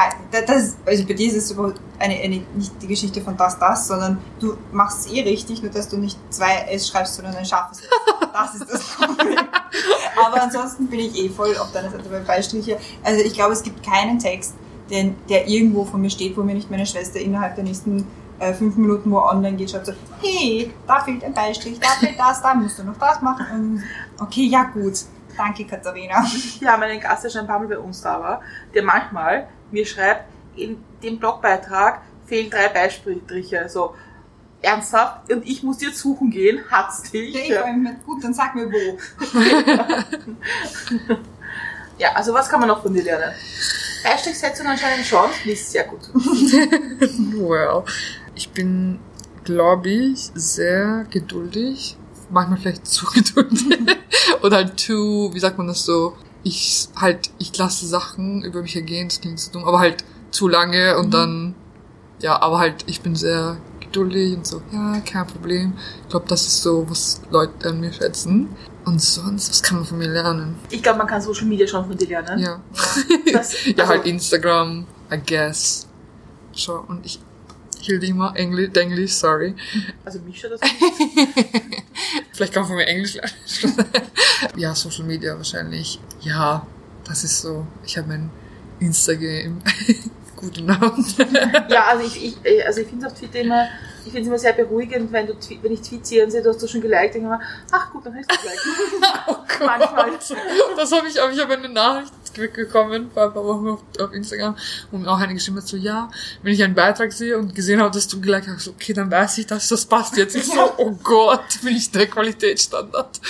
[0.00, 3.36] Ah, da- Das, also bei dir ist es überhaupt eine, eine, nicht die Geschichte von
[3.36, 7.16] das, das, sondern du machst es eh richtig, nur dass du nicht zwei S schreibst,
[7.16, 7.88] sondern ein scharfes S.
[8.32, 9.36] Das ist das Problem.
[10.24, 12.78] Aber ansonsten bin ich eh voll auf deiner Seite bei Beistriche.
[13.02, 14.54] Also ich glaube, es gibt keinen Text,
[14.90, 18.06] den, der irgendwo von mir steht, wo mir nicht meine Schwester innerhalb der nächsten
[18.38, 19.92] äh, fünf Minuten, wo online geht, schreibt so,
[20.22, 23.46] hey, da fehlt ein Beistrich, da fehlt das, da musst du noch das machen.
[23.52, 23.82] Und,
[24.24, 24.94] okay, ja gut.
[25.36, 26.24] Danke, Katharina.
[26.60, 28.40] Wir haben einen Gast, schon ein paar Mal bei uns da war,
[28.74, 30.24] der manchmal mir schreibt,
[30.56, 33.68] in dem Blogbeitrag fehlen drei Beistriche.
[33.68, 33.94] So,
[34.60, 35.32] ernsthaft?
[35.32, 37.34] Und ich muss dir jetzt suchen gehen, hat's dich?
[37.34, 38.98] Ja, ich war immer gut, dann sag mir wo.
[41.98, 43.34] Ja, also was kann man noch von dir lernen?
[44.04, 46.00] Beistrichsetzung anscheinend schon, liest sehr gut.
[47.34, 47.82] Well,
[48.34, 49.00] ich bin,
[49.44, 51.96] glaube ich, sehr geduldig.
[52.30, 53.96] Manchmal vielleicht zu geduldig.
[54.42, 56.16] Oder halt too, wie sagt man das so?
[56.44, 60.48] Ich halt, ich lasse Sachen über mich ergehen, das klingt so dumm, aber halt zu
[60.48, 61.54] lange und dann,
[62.20, 65.72] ja, aber halt, ich bin sehr geduldig und so, ja, kein Problem.
[66.02, 68.48] Ich glaube, das ist so, was Leute an mir schätzen.
[68.84, 70.56] Und sonst, was kann man von mir lernen?
[70.70, 72.38] Ich glaube, man kann Social Media schon von dir lernen.
[72.38, 72.60] Ja.
[73.32, 75.86] Das, Ja, also, halt Instagram, I guess.
[76.54, 77.20] Schau, und ich
[77.88, 79.54] hielt immer Englisch, Englisch, sorry.
[80.04, 80.60] also mich schon das
[82.32, 83.32] Vielleicht kann man von mir Englisch lernen.
[84.56, 85.98] ja, Social Media wahrscheinlich.
[86.20, 86.66] Ja,
[87.04, 87.66] das ist so.
[87.84, 88.30] Ich habe mein
[88.78, 89.60] Instagram.
[90.36, 91.04] Guten Namen.
[91.68, 93.66] Ja, also ich, ich, äh, also ich finde es auf Twitter immer,
[94.04, 96.50] ich finde es immer sehr beruhigend, wenn, du, wenn ich Tweets sehe und sehe, du
[96.50, 97.40] hast das schon geliked, denke ich immer,
[97.72, 98.60] ach gut, dann hast du geliked.
[99.26, 100.12] Oh Manchmal.
[100.76, 104.56] Das habe ich, aber ich habe eine Nachricht ein paar Wochen auf, auf Instagram
[104.92, 106.10] und auch eine geschrieben hat so, ja,
[106.42, 109.10] wenn ich einen Beitrag sehe und gesehen habe, dass du geliked hast, so, okay, dann
[109.10, 110.36] weiß ich, dass das passt jetzt.
[110.36, 113.20] Ich so, oh Gott, bin ich der Qualitätsstandard.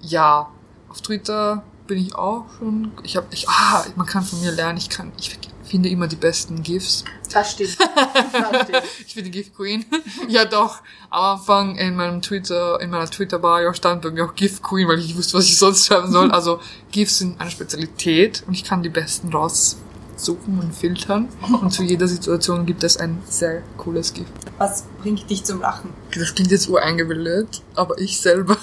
[0.00, 0.48] ja,
[0.88, 4.78] auf Twitter bin ich auch schon, ich habe, ich, ah, man kann von mir lernen,
[4.78, 5.36] ich kann, ich
[5.70, 7.04] finde immer die besten GIFs.
[7.32, 7.78] Das stimmt.
[7.78, 8.82] Das stimmt.
[9.06, 9.84] Ich bin die GIF Queen.
[10.28, 10.80] ja doch.
[11.10, 14.98] Am Anfang in meinem Twitter, in meiner Twitter-Bio stand bei mir auch GIF Queen, weil
[14.98, 16.30] ich nicht wusste, was ich sonst schreiben soll.
[16.40, 16.60] Also
[16.90, 21.28] GIFs sind eine Spezialität und ich kann die besten raussuchen und filtern.
[21.60, 24.26] Und zu jeder Situation gibt es ein sehr cooles GIF.
[24.58, 25.90] Was bringt dich zum Lachen?
[26.14, 28.56] Das klingt jetzt ureingebildet, aber ich selber.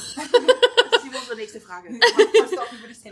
[1.57, 1.89] Nächste Frage.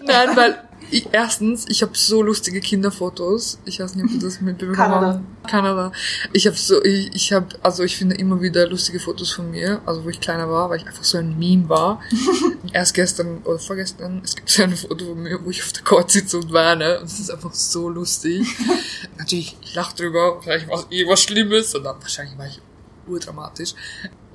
[0.05, 3.59] Nein, weil ich, erstens, ich habe so lustige Kinderfotos.
[3.65, 5.21] Ich weiß nicht, ob du das mitbekommen Kanada.
[5.41, 5.49] hast.
[5.49, 5.91] Kanada.
[6.33, 9.81] Ich habe so, ich, ich habe, also ich finde immer wieder lustige Fotos von mir,
[9.85, 12.01] also wo ich kleiner war, weil ich einfach so ein Meme war.
[12.73, 15.83] Erst gestern oder vorgestern, es gibt so ein Foto von mir, wo ich auf der
[15.83, 18.47] Couch sitze und weine und es ist einfach so lustig.
[19.17, 22.61] Natürlich, ich lache drüber, vielleicht war es eh was Schlimmes oder wahrscheinlich war ich
[23.07, 23.73] urdramatisch.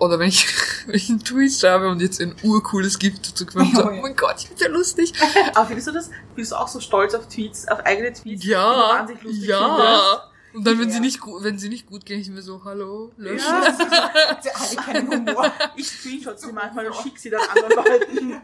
[0.01, 0.47] Oder wenn ich,
[0.87, 3.95] wenn ich einen Tweet schreibe und jetzt ein urcooles Gift dazu kommt, so, Oh oh
[3.95, 4.03] ja.
[4.03, 5.13] mein Gott, ich bin so lustig.
[5.55, 8.41] Aber findest du das, bist du auch so stolz auf Tweets, auf eigene Tweets?
[8.43, 10.30] die du Ja, wahnsinnig lustig findest?
[10.53, 10.95] Und dann, wenn Ja.
[10.95, 13.47] sie nicht gut, wenn sie nicht gut gehen, ich mir so, hallo, löschen.
[13.49, 14.41] Ja.
[14.43, 15.53] Sie alle keinen Humor.
[15.77, 18.43] Ich screenshot sie manchmal und schicke sie dann anderen Leuten.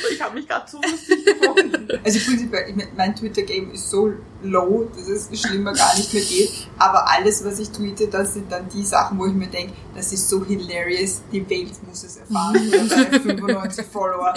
[0.00, 1.88] so, ich habe mich gerade so lustig gefunden.
[2.02, 4.12] Also prinzipiell, ich mein- mein Twitter-Game ist so
[4.42, 6.50] low, dass es schlimmer gar nicht mehr geht.
[6.78, 10.12] Aber alles, was ich tweete, das sind dann die Sachen, wo ich mir denke, das
[10.12, 12.56] ist so hilarious, die Welt muss es erfahren.
[12.56, 14.34] Und meine 95 Follower.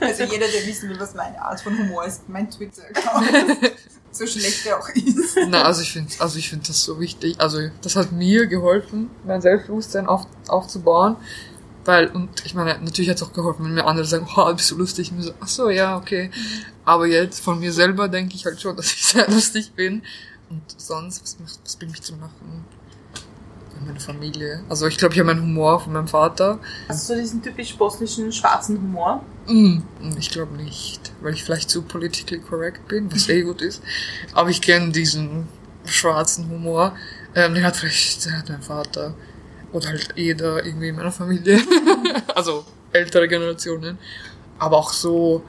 [0.00, 3.58] also jeder, der wissen will, was meine Art von Humor ist, mein Twitter-Account.
[4.18, 5.38] so schlecht er auch ist.
[5.48, 7.40] Na, also ich finde, also ich finde das so wichtig.
[7.40, 11.16] Also das hat mir geholfen, mein Selbstbewusstsein auf, aufzubauen.
[11.84, 14.70] Weil, und ich meine, natürlich hat es auch geholfen, wenn mir andere sagen, oh, bist
[14.70, 15.10] du lustig?
[15.10, 16.30] Und ich so, ach so, ja, okay.
[16.84, 20.02] Aber jetzt von mir selber denke ich halt schon, dass ich sehr lustig bin.
[20.50, 22.64] Und sonst, was, macht, was bringt mich zum Lachen?
[23.86, 24.62] Meine Familie.
[24.68, 26.58] Also ich glaube, ich habe meinen Humor von meinem Vater.
[26.88, 29.22] Hast du diesen typisch bosnischen schwarzen Humor?
[29.46, 29.78] Mm,
[30.18, 33.82] Ich glaube nicht, weil ich vielleicht zu politically correct bin, was eh gut ist.
[34.34, 35.48] Aber ich kenne diesen
[35.84, 36.94] schwarzen Humor.
[37.34, 39.14] Ähm, den hat vielleicht den hat mein Vater
[39.72, 41.60] oder halt jeder irgendwie in meiner Familie.
[42.34, 43.98] also ältere Generationen.
[44.58, 45.42] Aber auch so,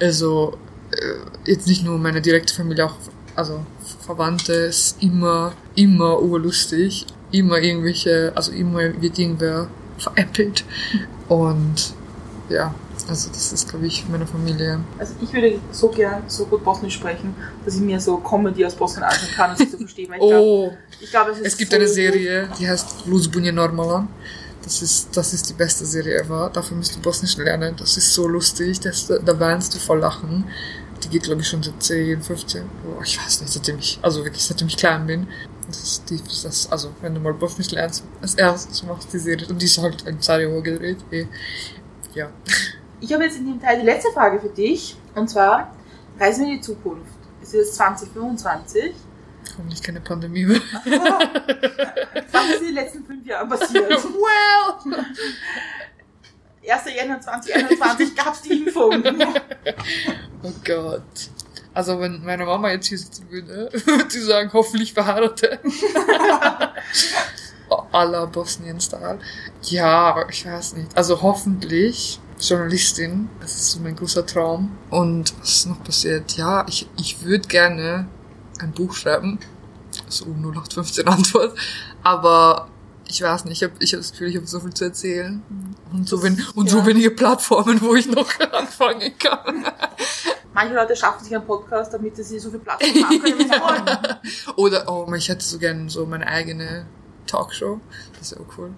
[0.00, 0.58] also
[0.90, 2.96] äh, jetzt nicht nur meine direkte Familie, auch
[3.36, 3.64] also
[4.04, 7.06] Verwandte, ist immer, immer urlustig.
[7.32, 9.68] Immer irgendwelche, also immer wird irgendwer
[9.98, 10.64] veräppelt.
[11.28, 11.94] Und
[12.48, 12.74] ja,
[13.08, 14.80] also das ist, glaube ich, meine Familie.
[14.98, 18.74] Also ich würde so gern so gut Bosnisch sprechen, dass ich mir so Comedy aus
[18.74, 20.10] Bosnien anschauen kann und sie zu verstehen.
[20.10, 21.86] Weil ich Oh, glaube, ich glaub, es ist es gibt so eine.
[21.88, 24.08] Serie, die heißt Luzbunje Normalan.
[24.62, 26.50] Das ist, das ist die beste Serie ever.
[26.52, 27.74] Dafür musst du Bosnisch lernen.
[27.78, 28.78] Das ist so lustig.
[28.80, 30.44] Das, da weinst du voll lachen.
[31.02, 34.22] Die geht, glaube ich, schon seit 10, 15, oh, ich weiß nicht, seitdem ich, also
[34.22, 35.28] wirklich, seitdem ich klein bin.
[35.70, 39.22] Das ist die, das, also, wenn du mal Bosnisch lernst, als erstes machst du die
[39.22, 39.46] Serie.
[39.48, 40.98] Und die ist halt in Sarajevo gedreht.
[41.10, 41.26] Eh.
[42.14, 42.30] Ja.
[43.00, 44.96] Ich habe jetzt in dem Teil die letzte Frage für dich.
[45.14, 45.74] Und zwar,
[46.18, 47.12] reisen wir in die Zukunft.
[47.42, 48.92] Es ist 2025.
[49.56, 50.60] Hoffentlich keine Pandemie mehr.
[52.32, 53.90] Was ist in den letzten fünf Jahren passiert?
[54.04, 55.04] well!
[56.68, 56.82] 1.
[56.94, 59.02] Januar 2021 gab es die Impfung.
[60.42, 61.02] Oh Gott.
[61.72, 65.60] Also wenn meine Mama jetzt hier sitzen würde, würde sie sagen, hoffentlich verheiratet.
[67.92, 69.20] Aller Bosnien-Style.
[69.62, 70.96] Ja, ich weiß nicht.
[70.96, 73.28] Also hoffentlich Journalistin.
[73.40, 74.76] Das ist so mein großer Traum.
[74.90, 76.36] Und was ist noch passiert?
[76.36, 78.08] Ja, ich, ich würde gerne
[78.58, 79.38] ein Buch schreiben.
[80.08, 81.56] So 0815 Antwort.
[82.02, 82.68] Aber
[83.08, 85.42] ich weiß nicht, ich habe ich hab das Gefühl, ich habe so viel zu erzählen.
[85.92, 86.86] Und so, wen, und so ja.
[86.86, 89.66] wenige Plattformen, wo ich noch anfangen kann.
[90.52, 93.50] Manche Leute schaffen sich einen Podcast, damit sie so viel Platz haben können, wie sie
[93.50, 94.56] wollen.
[94.56, 96.86] Oder, oh, ich hätte so gerne so meine eigene
[97.26, 97.80] Talkshow.
[98.18, 98.72] Das ist ja auch cool.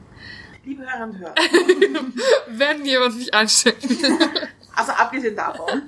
[0.64, 1.34] Liebe Hörer und Hörer,
[2.48, 3.78] Wenn jemand mich einstellt.
[4.76, 5.82] also abgesehen davon,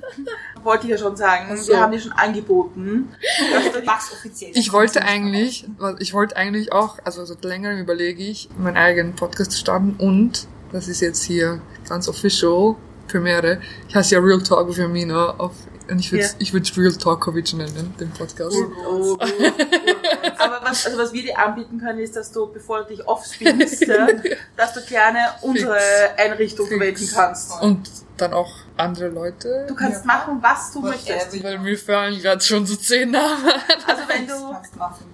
[0.64, 1.72] wollte ich ja schon sagen, so.
[1.72, 3.14] wir haben dir schon angeboten,
[3.52, 4.50] dass du Max offiziell.
[4.54, 5.68] Ich wollte eigentlich,
[6.00, 10.48] ich wollte eigentlich auch, also seit längerem überlege ich, meinen eigenen Podcast zu starten und,
[10.72, 12.74] das ist jetzt hier ganz official,
[13.06, 15.52] Premiere, ich heiße ja Real Talk with Jamina auf,
[15.90, 16.30] und ich würde Ja.
[16.38, 18.56] ich Real Talkovic nennen, den Podcast.
[18.88, 19.22] Oh, gut.
[20.38, 23.82] Aber was, also was wir dir anbieten können, ist, dass du, bevor du dich offspinnst,
[23.86, 24.06] ja,
[24.56, 25.76] dass du gerne unsere
[26.16, 26.78] Einrichtung Fix.
[26.78, 27.62] verwenden kannst.
[27.62, 29.66] Und dann auch andere Leute.
[29.68, 30.06] Du kannst Ja.
[30.06, 30.92] machen, was du Whatever.
[31.14, 31.42] möchtest.
[31.42, 33.44] Weil mir fallen gerade schon so zehn Namen.
[33.86, 34.34] Also wenn du,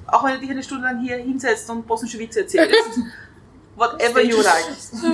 [0.07, 2.75] auch wenn du dich eine Stunde lang hier hinsetzt und bosnische Witze erzählst,
[3.77, 4.65] whatever you like.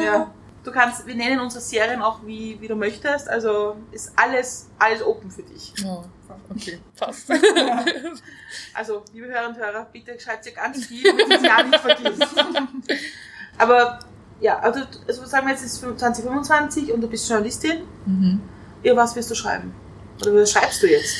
[0.03, 0.31] Ja.
[0.67, 5.01] Du kannst, wir nennen unsere Serien auch wie, wie du möchtest, also ist alles, alles
[5.01, 5.73] open für dich.
[5.87, 6.03] Oh,
[6.51, 7.29] okay, passt.
[8.75, 12.27] Also, liebe Hörer und Hörer, bitte schreibt ihr ganz viel, damit ihr ja nicht vergisst.
[13.59, 14.01] Aber,
[14.41, 17.83] ja, also, also sagen wir jetzt, es ist 2025 und du bist Journalistin.
[18.05, 18.41] mhm.
[18.83, 19.73] Ja, was wirst du schreiben?
[20.21, 21.15] Oder was schreibst du jetzt?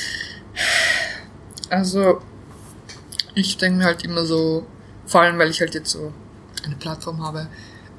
[1.69, 2.21] Also,
[3.33, 4.67] ich denke mir halt immer so,
[5.05, 6.11] vor allem weil ich halt jetzt so
[6.65, 7.47] eine Plattform habe,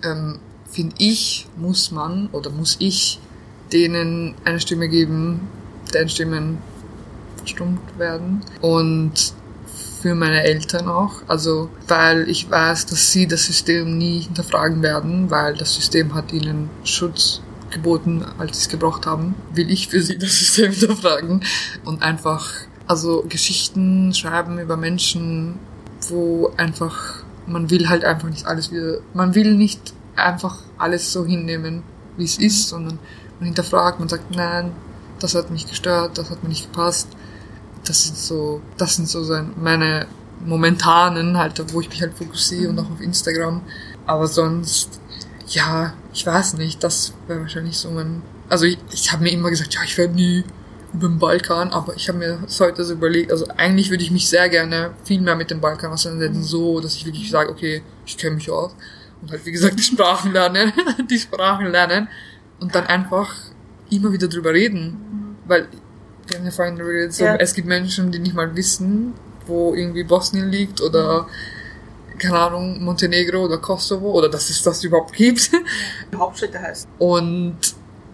[0.04, 0.40] ähm,
[0.70, 3.20] finde ich, muss man oder muss ich
[3.72, 5.48] denen eine Stimme geben,
[5.92, 6.58] deren Stimmen
[7.36, 8.40] verstummt werden.
[8.60, 9.32] Und
[10.00, 11.22] für meine Eltern auch.
[11.26, 16.32] Also, weil ich weiß, dass sie das System nie hinterfragen werden, weil das System hat
[16.32, 19.34] ihnen Schutz geboten, als sie es gebraucht haben.
[19.52, 21.42] Will ich für sie das System hinterfragen
[21.84, 22.48] und einfach,
[22.86, 25.58] also Geschichten schreiben über Menschen,
[26.08, 31.24] wo einfach, man will halt einfach nicht alles wieder, man will nicht einfach alles so
[31.24, 31.82] hinnehmen,
[32.16, 32.98] wie es ist, sondern
[33.38, 34.72] man hinterfragt, man sagt, nein,
[35.20, 37.08] das hat mich gestört, das hat mir nicht gepasst.
[37.84, 39.20] Das sind so, das sind so
[39.56, 40.06] meine
[40.44, 43.62] momentanen halt, wo ich mich halt fokussiere und auch auf Instagram.
[44.06, 45.00] Aber sonst,
[45.48, 49.50] ja, ich weiß nicht, das wäre wahrscheinlich so mein, also ich, ich habe mir immer
[49.50, 50.44] gesagt, ja, ich werde nie
[50.94, 54.10] über den Balkan, aber ich habe mir das heute so überlegt, also eigentlich würde ich
[54.10, 57.82] mich sehr gerne viel mehr mit dem Balkan auseinandersetzen, so, dass ich wirklich sage, okay,
[58.06, 58.74] ich kenne mich aus
[59.22, 60.72] und halt wie gesagt die Sprachen lernen,
[61.10, 62.08] die Sprachen lernen
[62.60, 63.34] und dann einfach
[63.90, 65.68] immer wieder drüber reden, weil
[66.26, 67.36] wir haben ja vorhin darüber geredet, so, Ja.
[67.36, 69.14] es gibt Menschen, die nicht mal wissen,
[69.46, 71.26] wo irgendwie Bosnien liegt oder
[72.18, 75.50] keine Ahnung, Montenegro oder Kosovo oder dass es das überhaupt gibt.
[76.12, 76.88] Die Hauptstädte heißt.
[76.98, 77.56] Und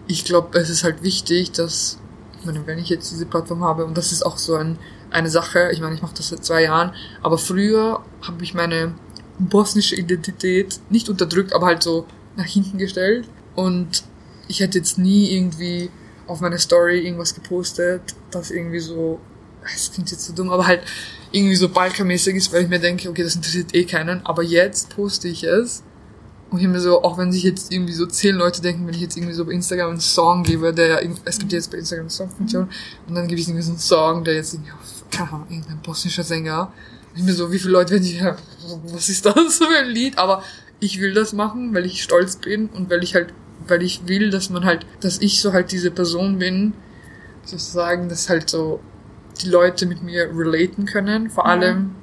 [0.07, 1.97] ich glaube, es ist halt wichtig, dass,
[2.39, 4.77] ich meine, wenn ich jetzt diese Plattform habe, und das ist auch so ein,
[5.09, 8.93] eine Sache, ich meine, ich mache das seit zwei Jahren, aber früher habe ich meine
[9.39, 12.05] bosnische Identität nicht unterdrückt, aber halt so
[12.35, 13.27] nach hinten gestellt.
[13.55, 14.03] Und
[14.47, 15.89] ich hätte jetzt nie irgendwie
[16.27, 18.01] auf meine Story irgendwas gepostet,
[18.31, 19.19] das irgendwie so,
[19.63, 20.81] es klingt jetzt so dumm, aber halt
[21.31, 24.89] irgendwie so balkermäßig ist, weil ich mir denke, okay, das interessiert eh keinen, aber jetzt
[24.95, 25.83] poste ich es.
[26.51, 29.01] Und ich mir so, auch wenn sich jetzt irgendwie so zehn Leute denken, wenn ich
[29.01, 32.05] jetzt irgendwie so bei Instagram einen Song gebe, der ja, es gibt jetzt bei Instagram
[32.05, 32.69] eine Songfunktion,
[33.07, 34.71] und dann gebe ich irgendwie so einen Song, der jetzt irgendwie
[35.11, 36.71] keine Ahnung, irgendein bosnischer Sänger,
[37.11, 38.37] und ich mir so, wie viele Leute werden sich, ja,
[38.85, 40.43] was ist das für ein Lied, aber
[40.79, 43.33] ich will das machen, weil ich stolz bin und weil ich halt,
[43.67, 46.73] weil ich will, dass man halt, dass ich so halt diese Person bin,
[47.43, 48.79] sozusagen, dass halt so
[49.41, 51.49] die Leute mit mir relaten können, vor Mhm.
[51.49, 51.95] allem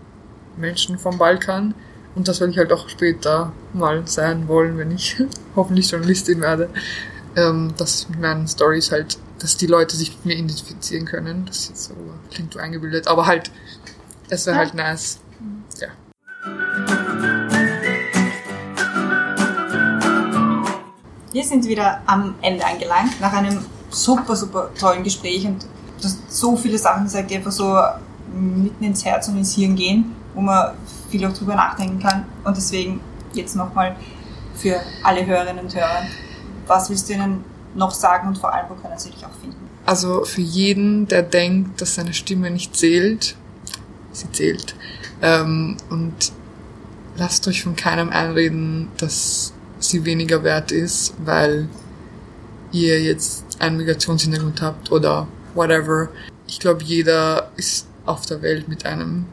[0.57, 1.75] Menschen vom Balkan.
[2.15, 5.17] Und das will ich halt auch später mal sein wollen, wenn ich
[5.57, 6.69] hoffentlich Journalistin werde.
[7.35, 11.47] Ähm, dass mit meinen Stories halt, dass die Leute sich mit mir identifizieren können.
[11.47, 11.95] Das ist jetzt so,
[12.31, 13.51] klingt so eingebildet, aber halt,
[14.29, 14.63] es wäre Ja.
[14.65, 15.19] halt nice.
[21.33, 26.31] Wir sind wieder am Ende angelangt, nach einem super, super tollen Gespräch und du hast
[26.31, 27.75] so viele Sachen gesagt, die einfach so
[28.35, 30.73] mitten ins Herz und ins Hirn gehen, wo man
[31.11, 32.27] viel auch drüber nachdenken kann.
[32.45, 33.01] Und deswegen
[33.33, 33.97] jetzt nochmal
[34.55, 36.03] für alle Hörerinnen und Hörer,
[36.67, 37.45] was willst du ihnen
[37.75, 39.57] noch sagen und vor allem, wo können sie dich auch finden?
[39.87, 43.37] Also für jeden, der denkt, dass seine Stimme nicht zählt,
[44.13, 44.75] sie zählt.
[45.23, 46.33] Ähm, und
[47.17, 49.55] lasst euch von keinem einreden, dass
[49.85, 51.69] sie weniger wert ist, weil
[52.73, 56.09] ihr jetzt einen Migrationshintergrund habt oder whatever.
[56.47, 59.27] Ich glaube, jeder ist auf der Welt mit einem,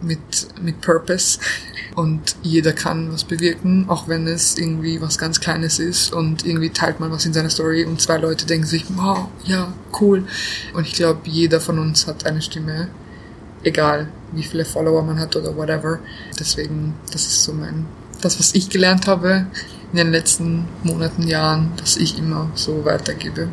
[0.00, 0.20] mit,
[0.60, 1.38] mit Purpose
[1.96, 6.70] und jeder kann was bewirken, auch wenn es irgendwie was ganz Kleines ist und irgendwie
[6.70, 10.24] teilt man was in seiner Story und zwei Leute denken sich, wow, ja, cool.
[10.74, 12.88] Und ich glaube, jeder von uns hat eine Stimme,
[13.62, 15.98] egal wie viele Follower man hat oder whatever.
[16.38, 17.86] Deswegen, das ist so mein,
[18.20, 19.46] das, was ich gelernt habe
[19.92, 23.48] in den letzten Monaten, Jahren, dass ich immer so weitergebe.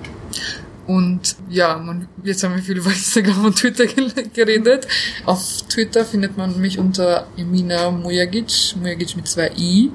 [0.88, 4.88] Und ja, man, jetzt haben wir viel über Instagram und Twitter geredet.
[5.26, 9.91] Auf Twitter findet man mich unter Emina Mujagic, Mujagic mit zwei I.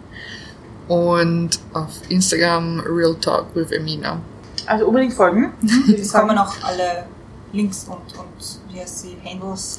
[0.87, 4.21] Und auf Instagram Real Talk with Emina.
[4.67, 5.53] Also unbedingt folgen.
[5.63, 6.29] würde ich Es sagen.
[6.29, 7.07] kommen auch alle
[7.53, 9.79] Links und, und wie heißt sie, Handles,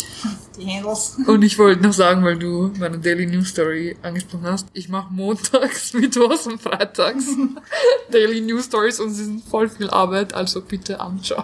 [0.58, 1.18] die Handles.
[1.28, 5.14] Und ich wollte noch sagen, weil du meine Daily News Story angesprochen hast, ich mache
[5.14, 7.26] montags, mittwochs und freitags
[8.12, 11.44] Daily News Stories und sie sind voll viel Arbeit, also bitte anschauen.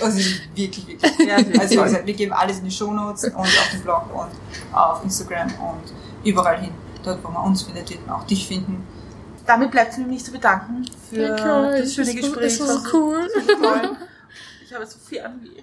[0.00, 0.18] Also
[0.54, 1.28] wirklich, wirklich.
[1.28, 5.04] Ja, Also gesagt, wir geben alles in die Shownotes und auf dem Blog und auf
[5.04, 5.92] Instagram und
[6.24, 6.70] überall hin.
[7.04, 8.86] Dort, wo man uns findet, wird man auch dich finden.
[9.46, 12.52] Damit bleibt es mir nicht zu bedanken für das schöne es war- Gespräch.
[12.52, 13.28] Es war so Das cool.
[14.72, 15.50] Ich habe so viel an wie.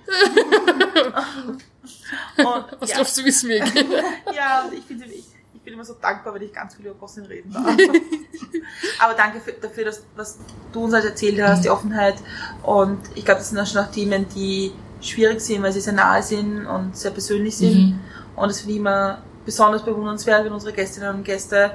[2.38, 3.88] Und, Was ja, glaubst du, wie es mir geht?
[4.36, 5.26] ja, und ich, finde, ich,
[5.56, 7.66] ich bin immer so dankbar, wenn ich ganz viel über Bosnien reden darf.
[9.00, 10.38] Aber danke für, dafür, dass, was
[10.72, 12.18] du uns halt erzählt hast, die Offenheit.
[12.62, 15.94] Und ich glaube, das sind auch schon auch Themen, die schwierig sind, weil sie sehr
[15.94, 17.76] nahe sind und sehr persönlich sind.
[17.76, 18.00] Mhm.
[18.36, 21.72] Und das finde ich immer besonders bewundernswert, wenn unsere Gästinnen und Gäste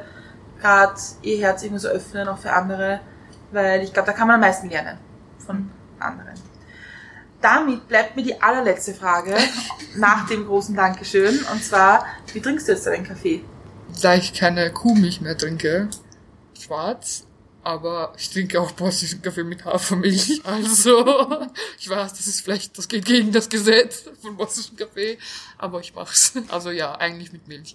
[0.61, 3.01] gerade ihr Herz irgendwie so öffnen, auch für andere,
[3.51, 4.99] weil ich glaube, da kann man am meisten lernen
[5.45, 6.34] von anderen.
[7.45, 9.37] Damit bleibt mir die allerletzte Frage
[9.97, 11.45] nach dem großen Dankeschön.
[11.53, 13.45] Und zwar, wie trinkst du jetzt deinen Kaffee?
[14.01, 15.91] Da ich keine Kuhmilch mehr trinke,
[16.59, 17.27] schwarz,
[17.63, 20.41] aber ich trinke auch bosnischen Kaffee mit Hafermilch.
[20.47, 21.47] Also,
[21.79, 25.19] ich weiß, das ist vielleicht, das geht gegen das Gesetz von bosnischen Kaffee,
[25.59, 26.33] aber ich mach's.
[26.49, 27.75] Also ja, eigentlich mit Milch.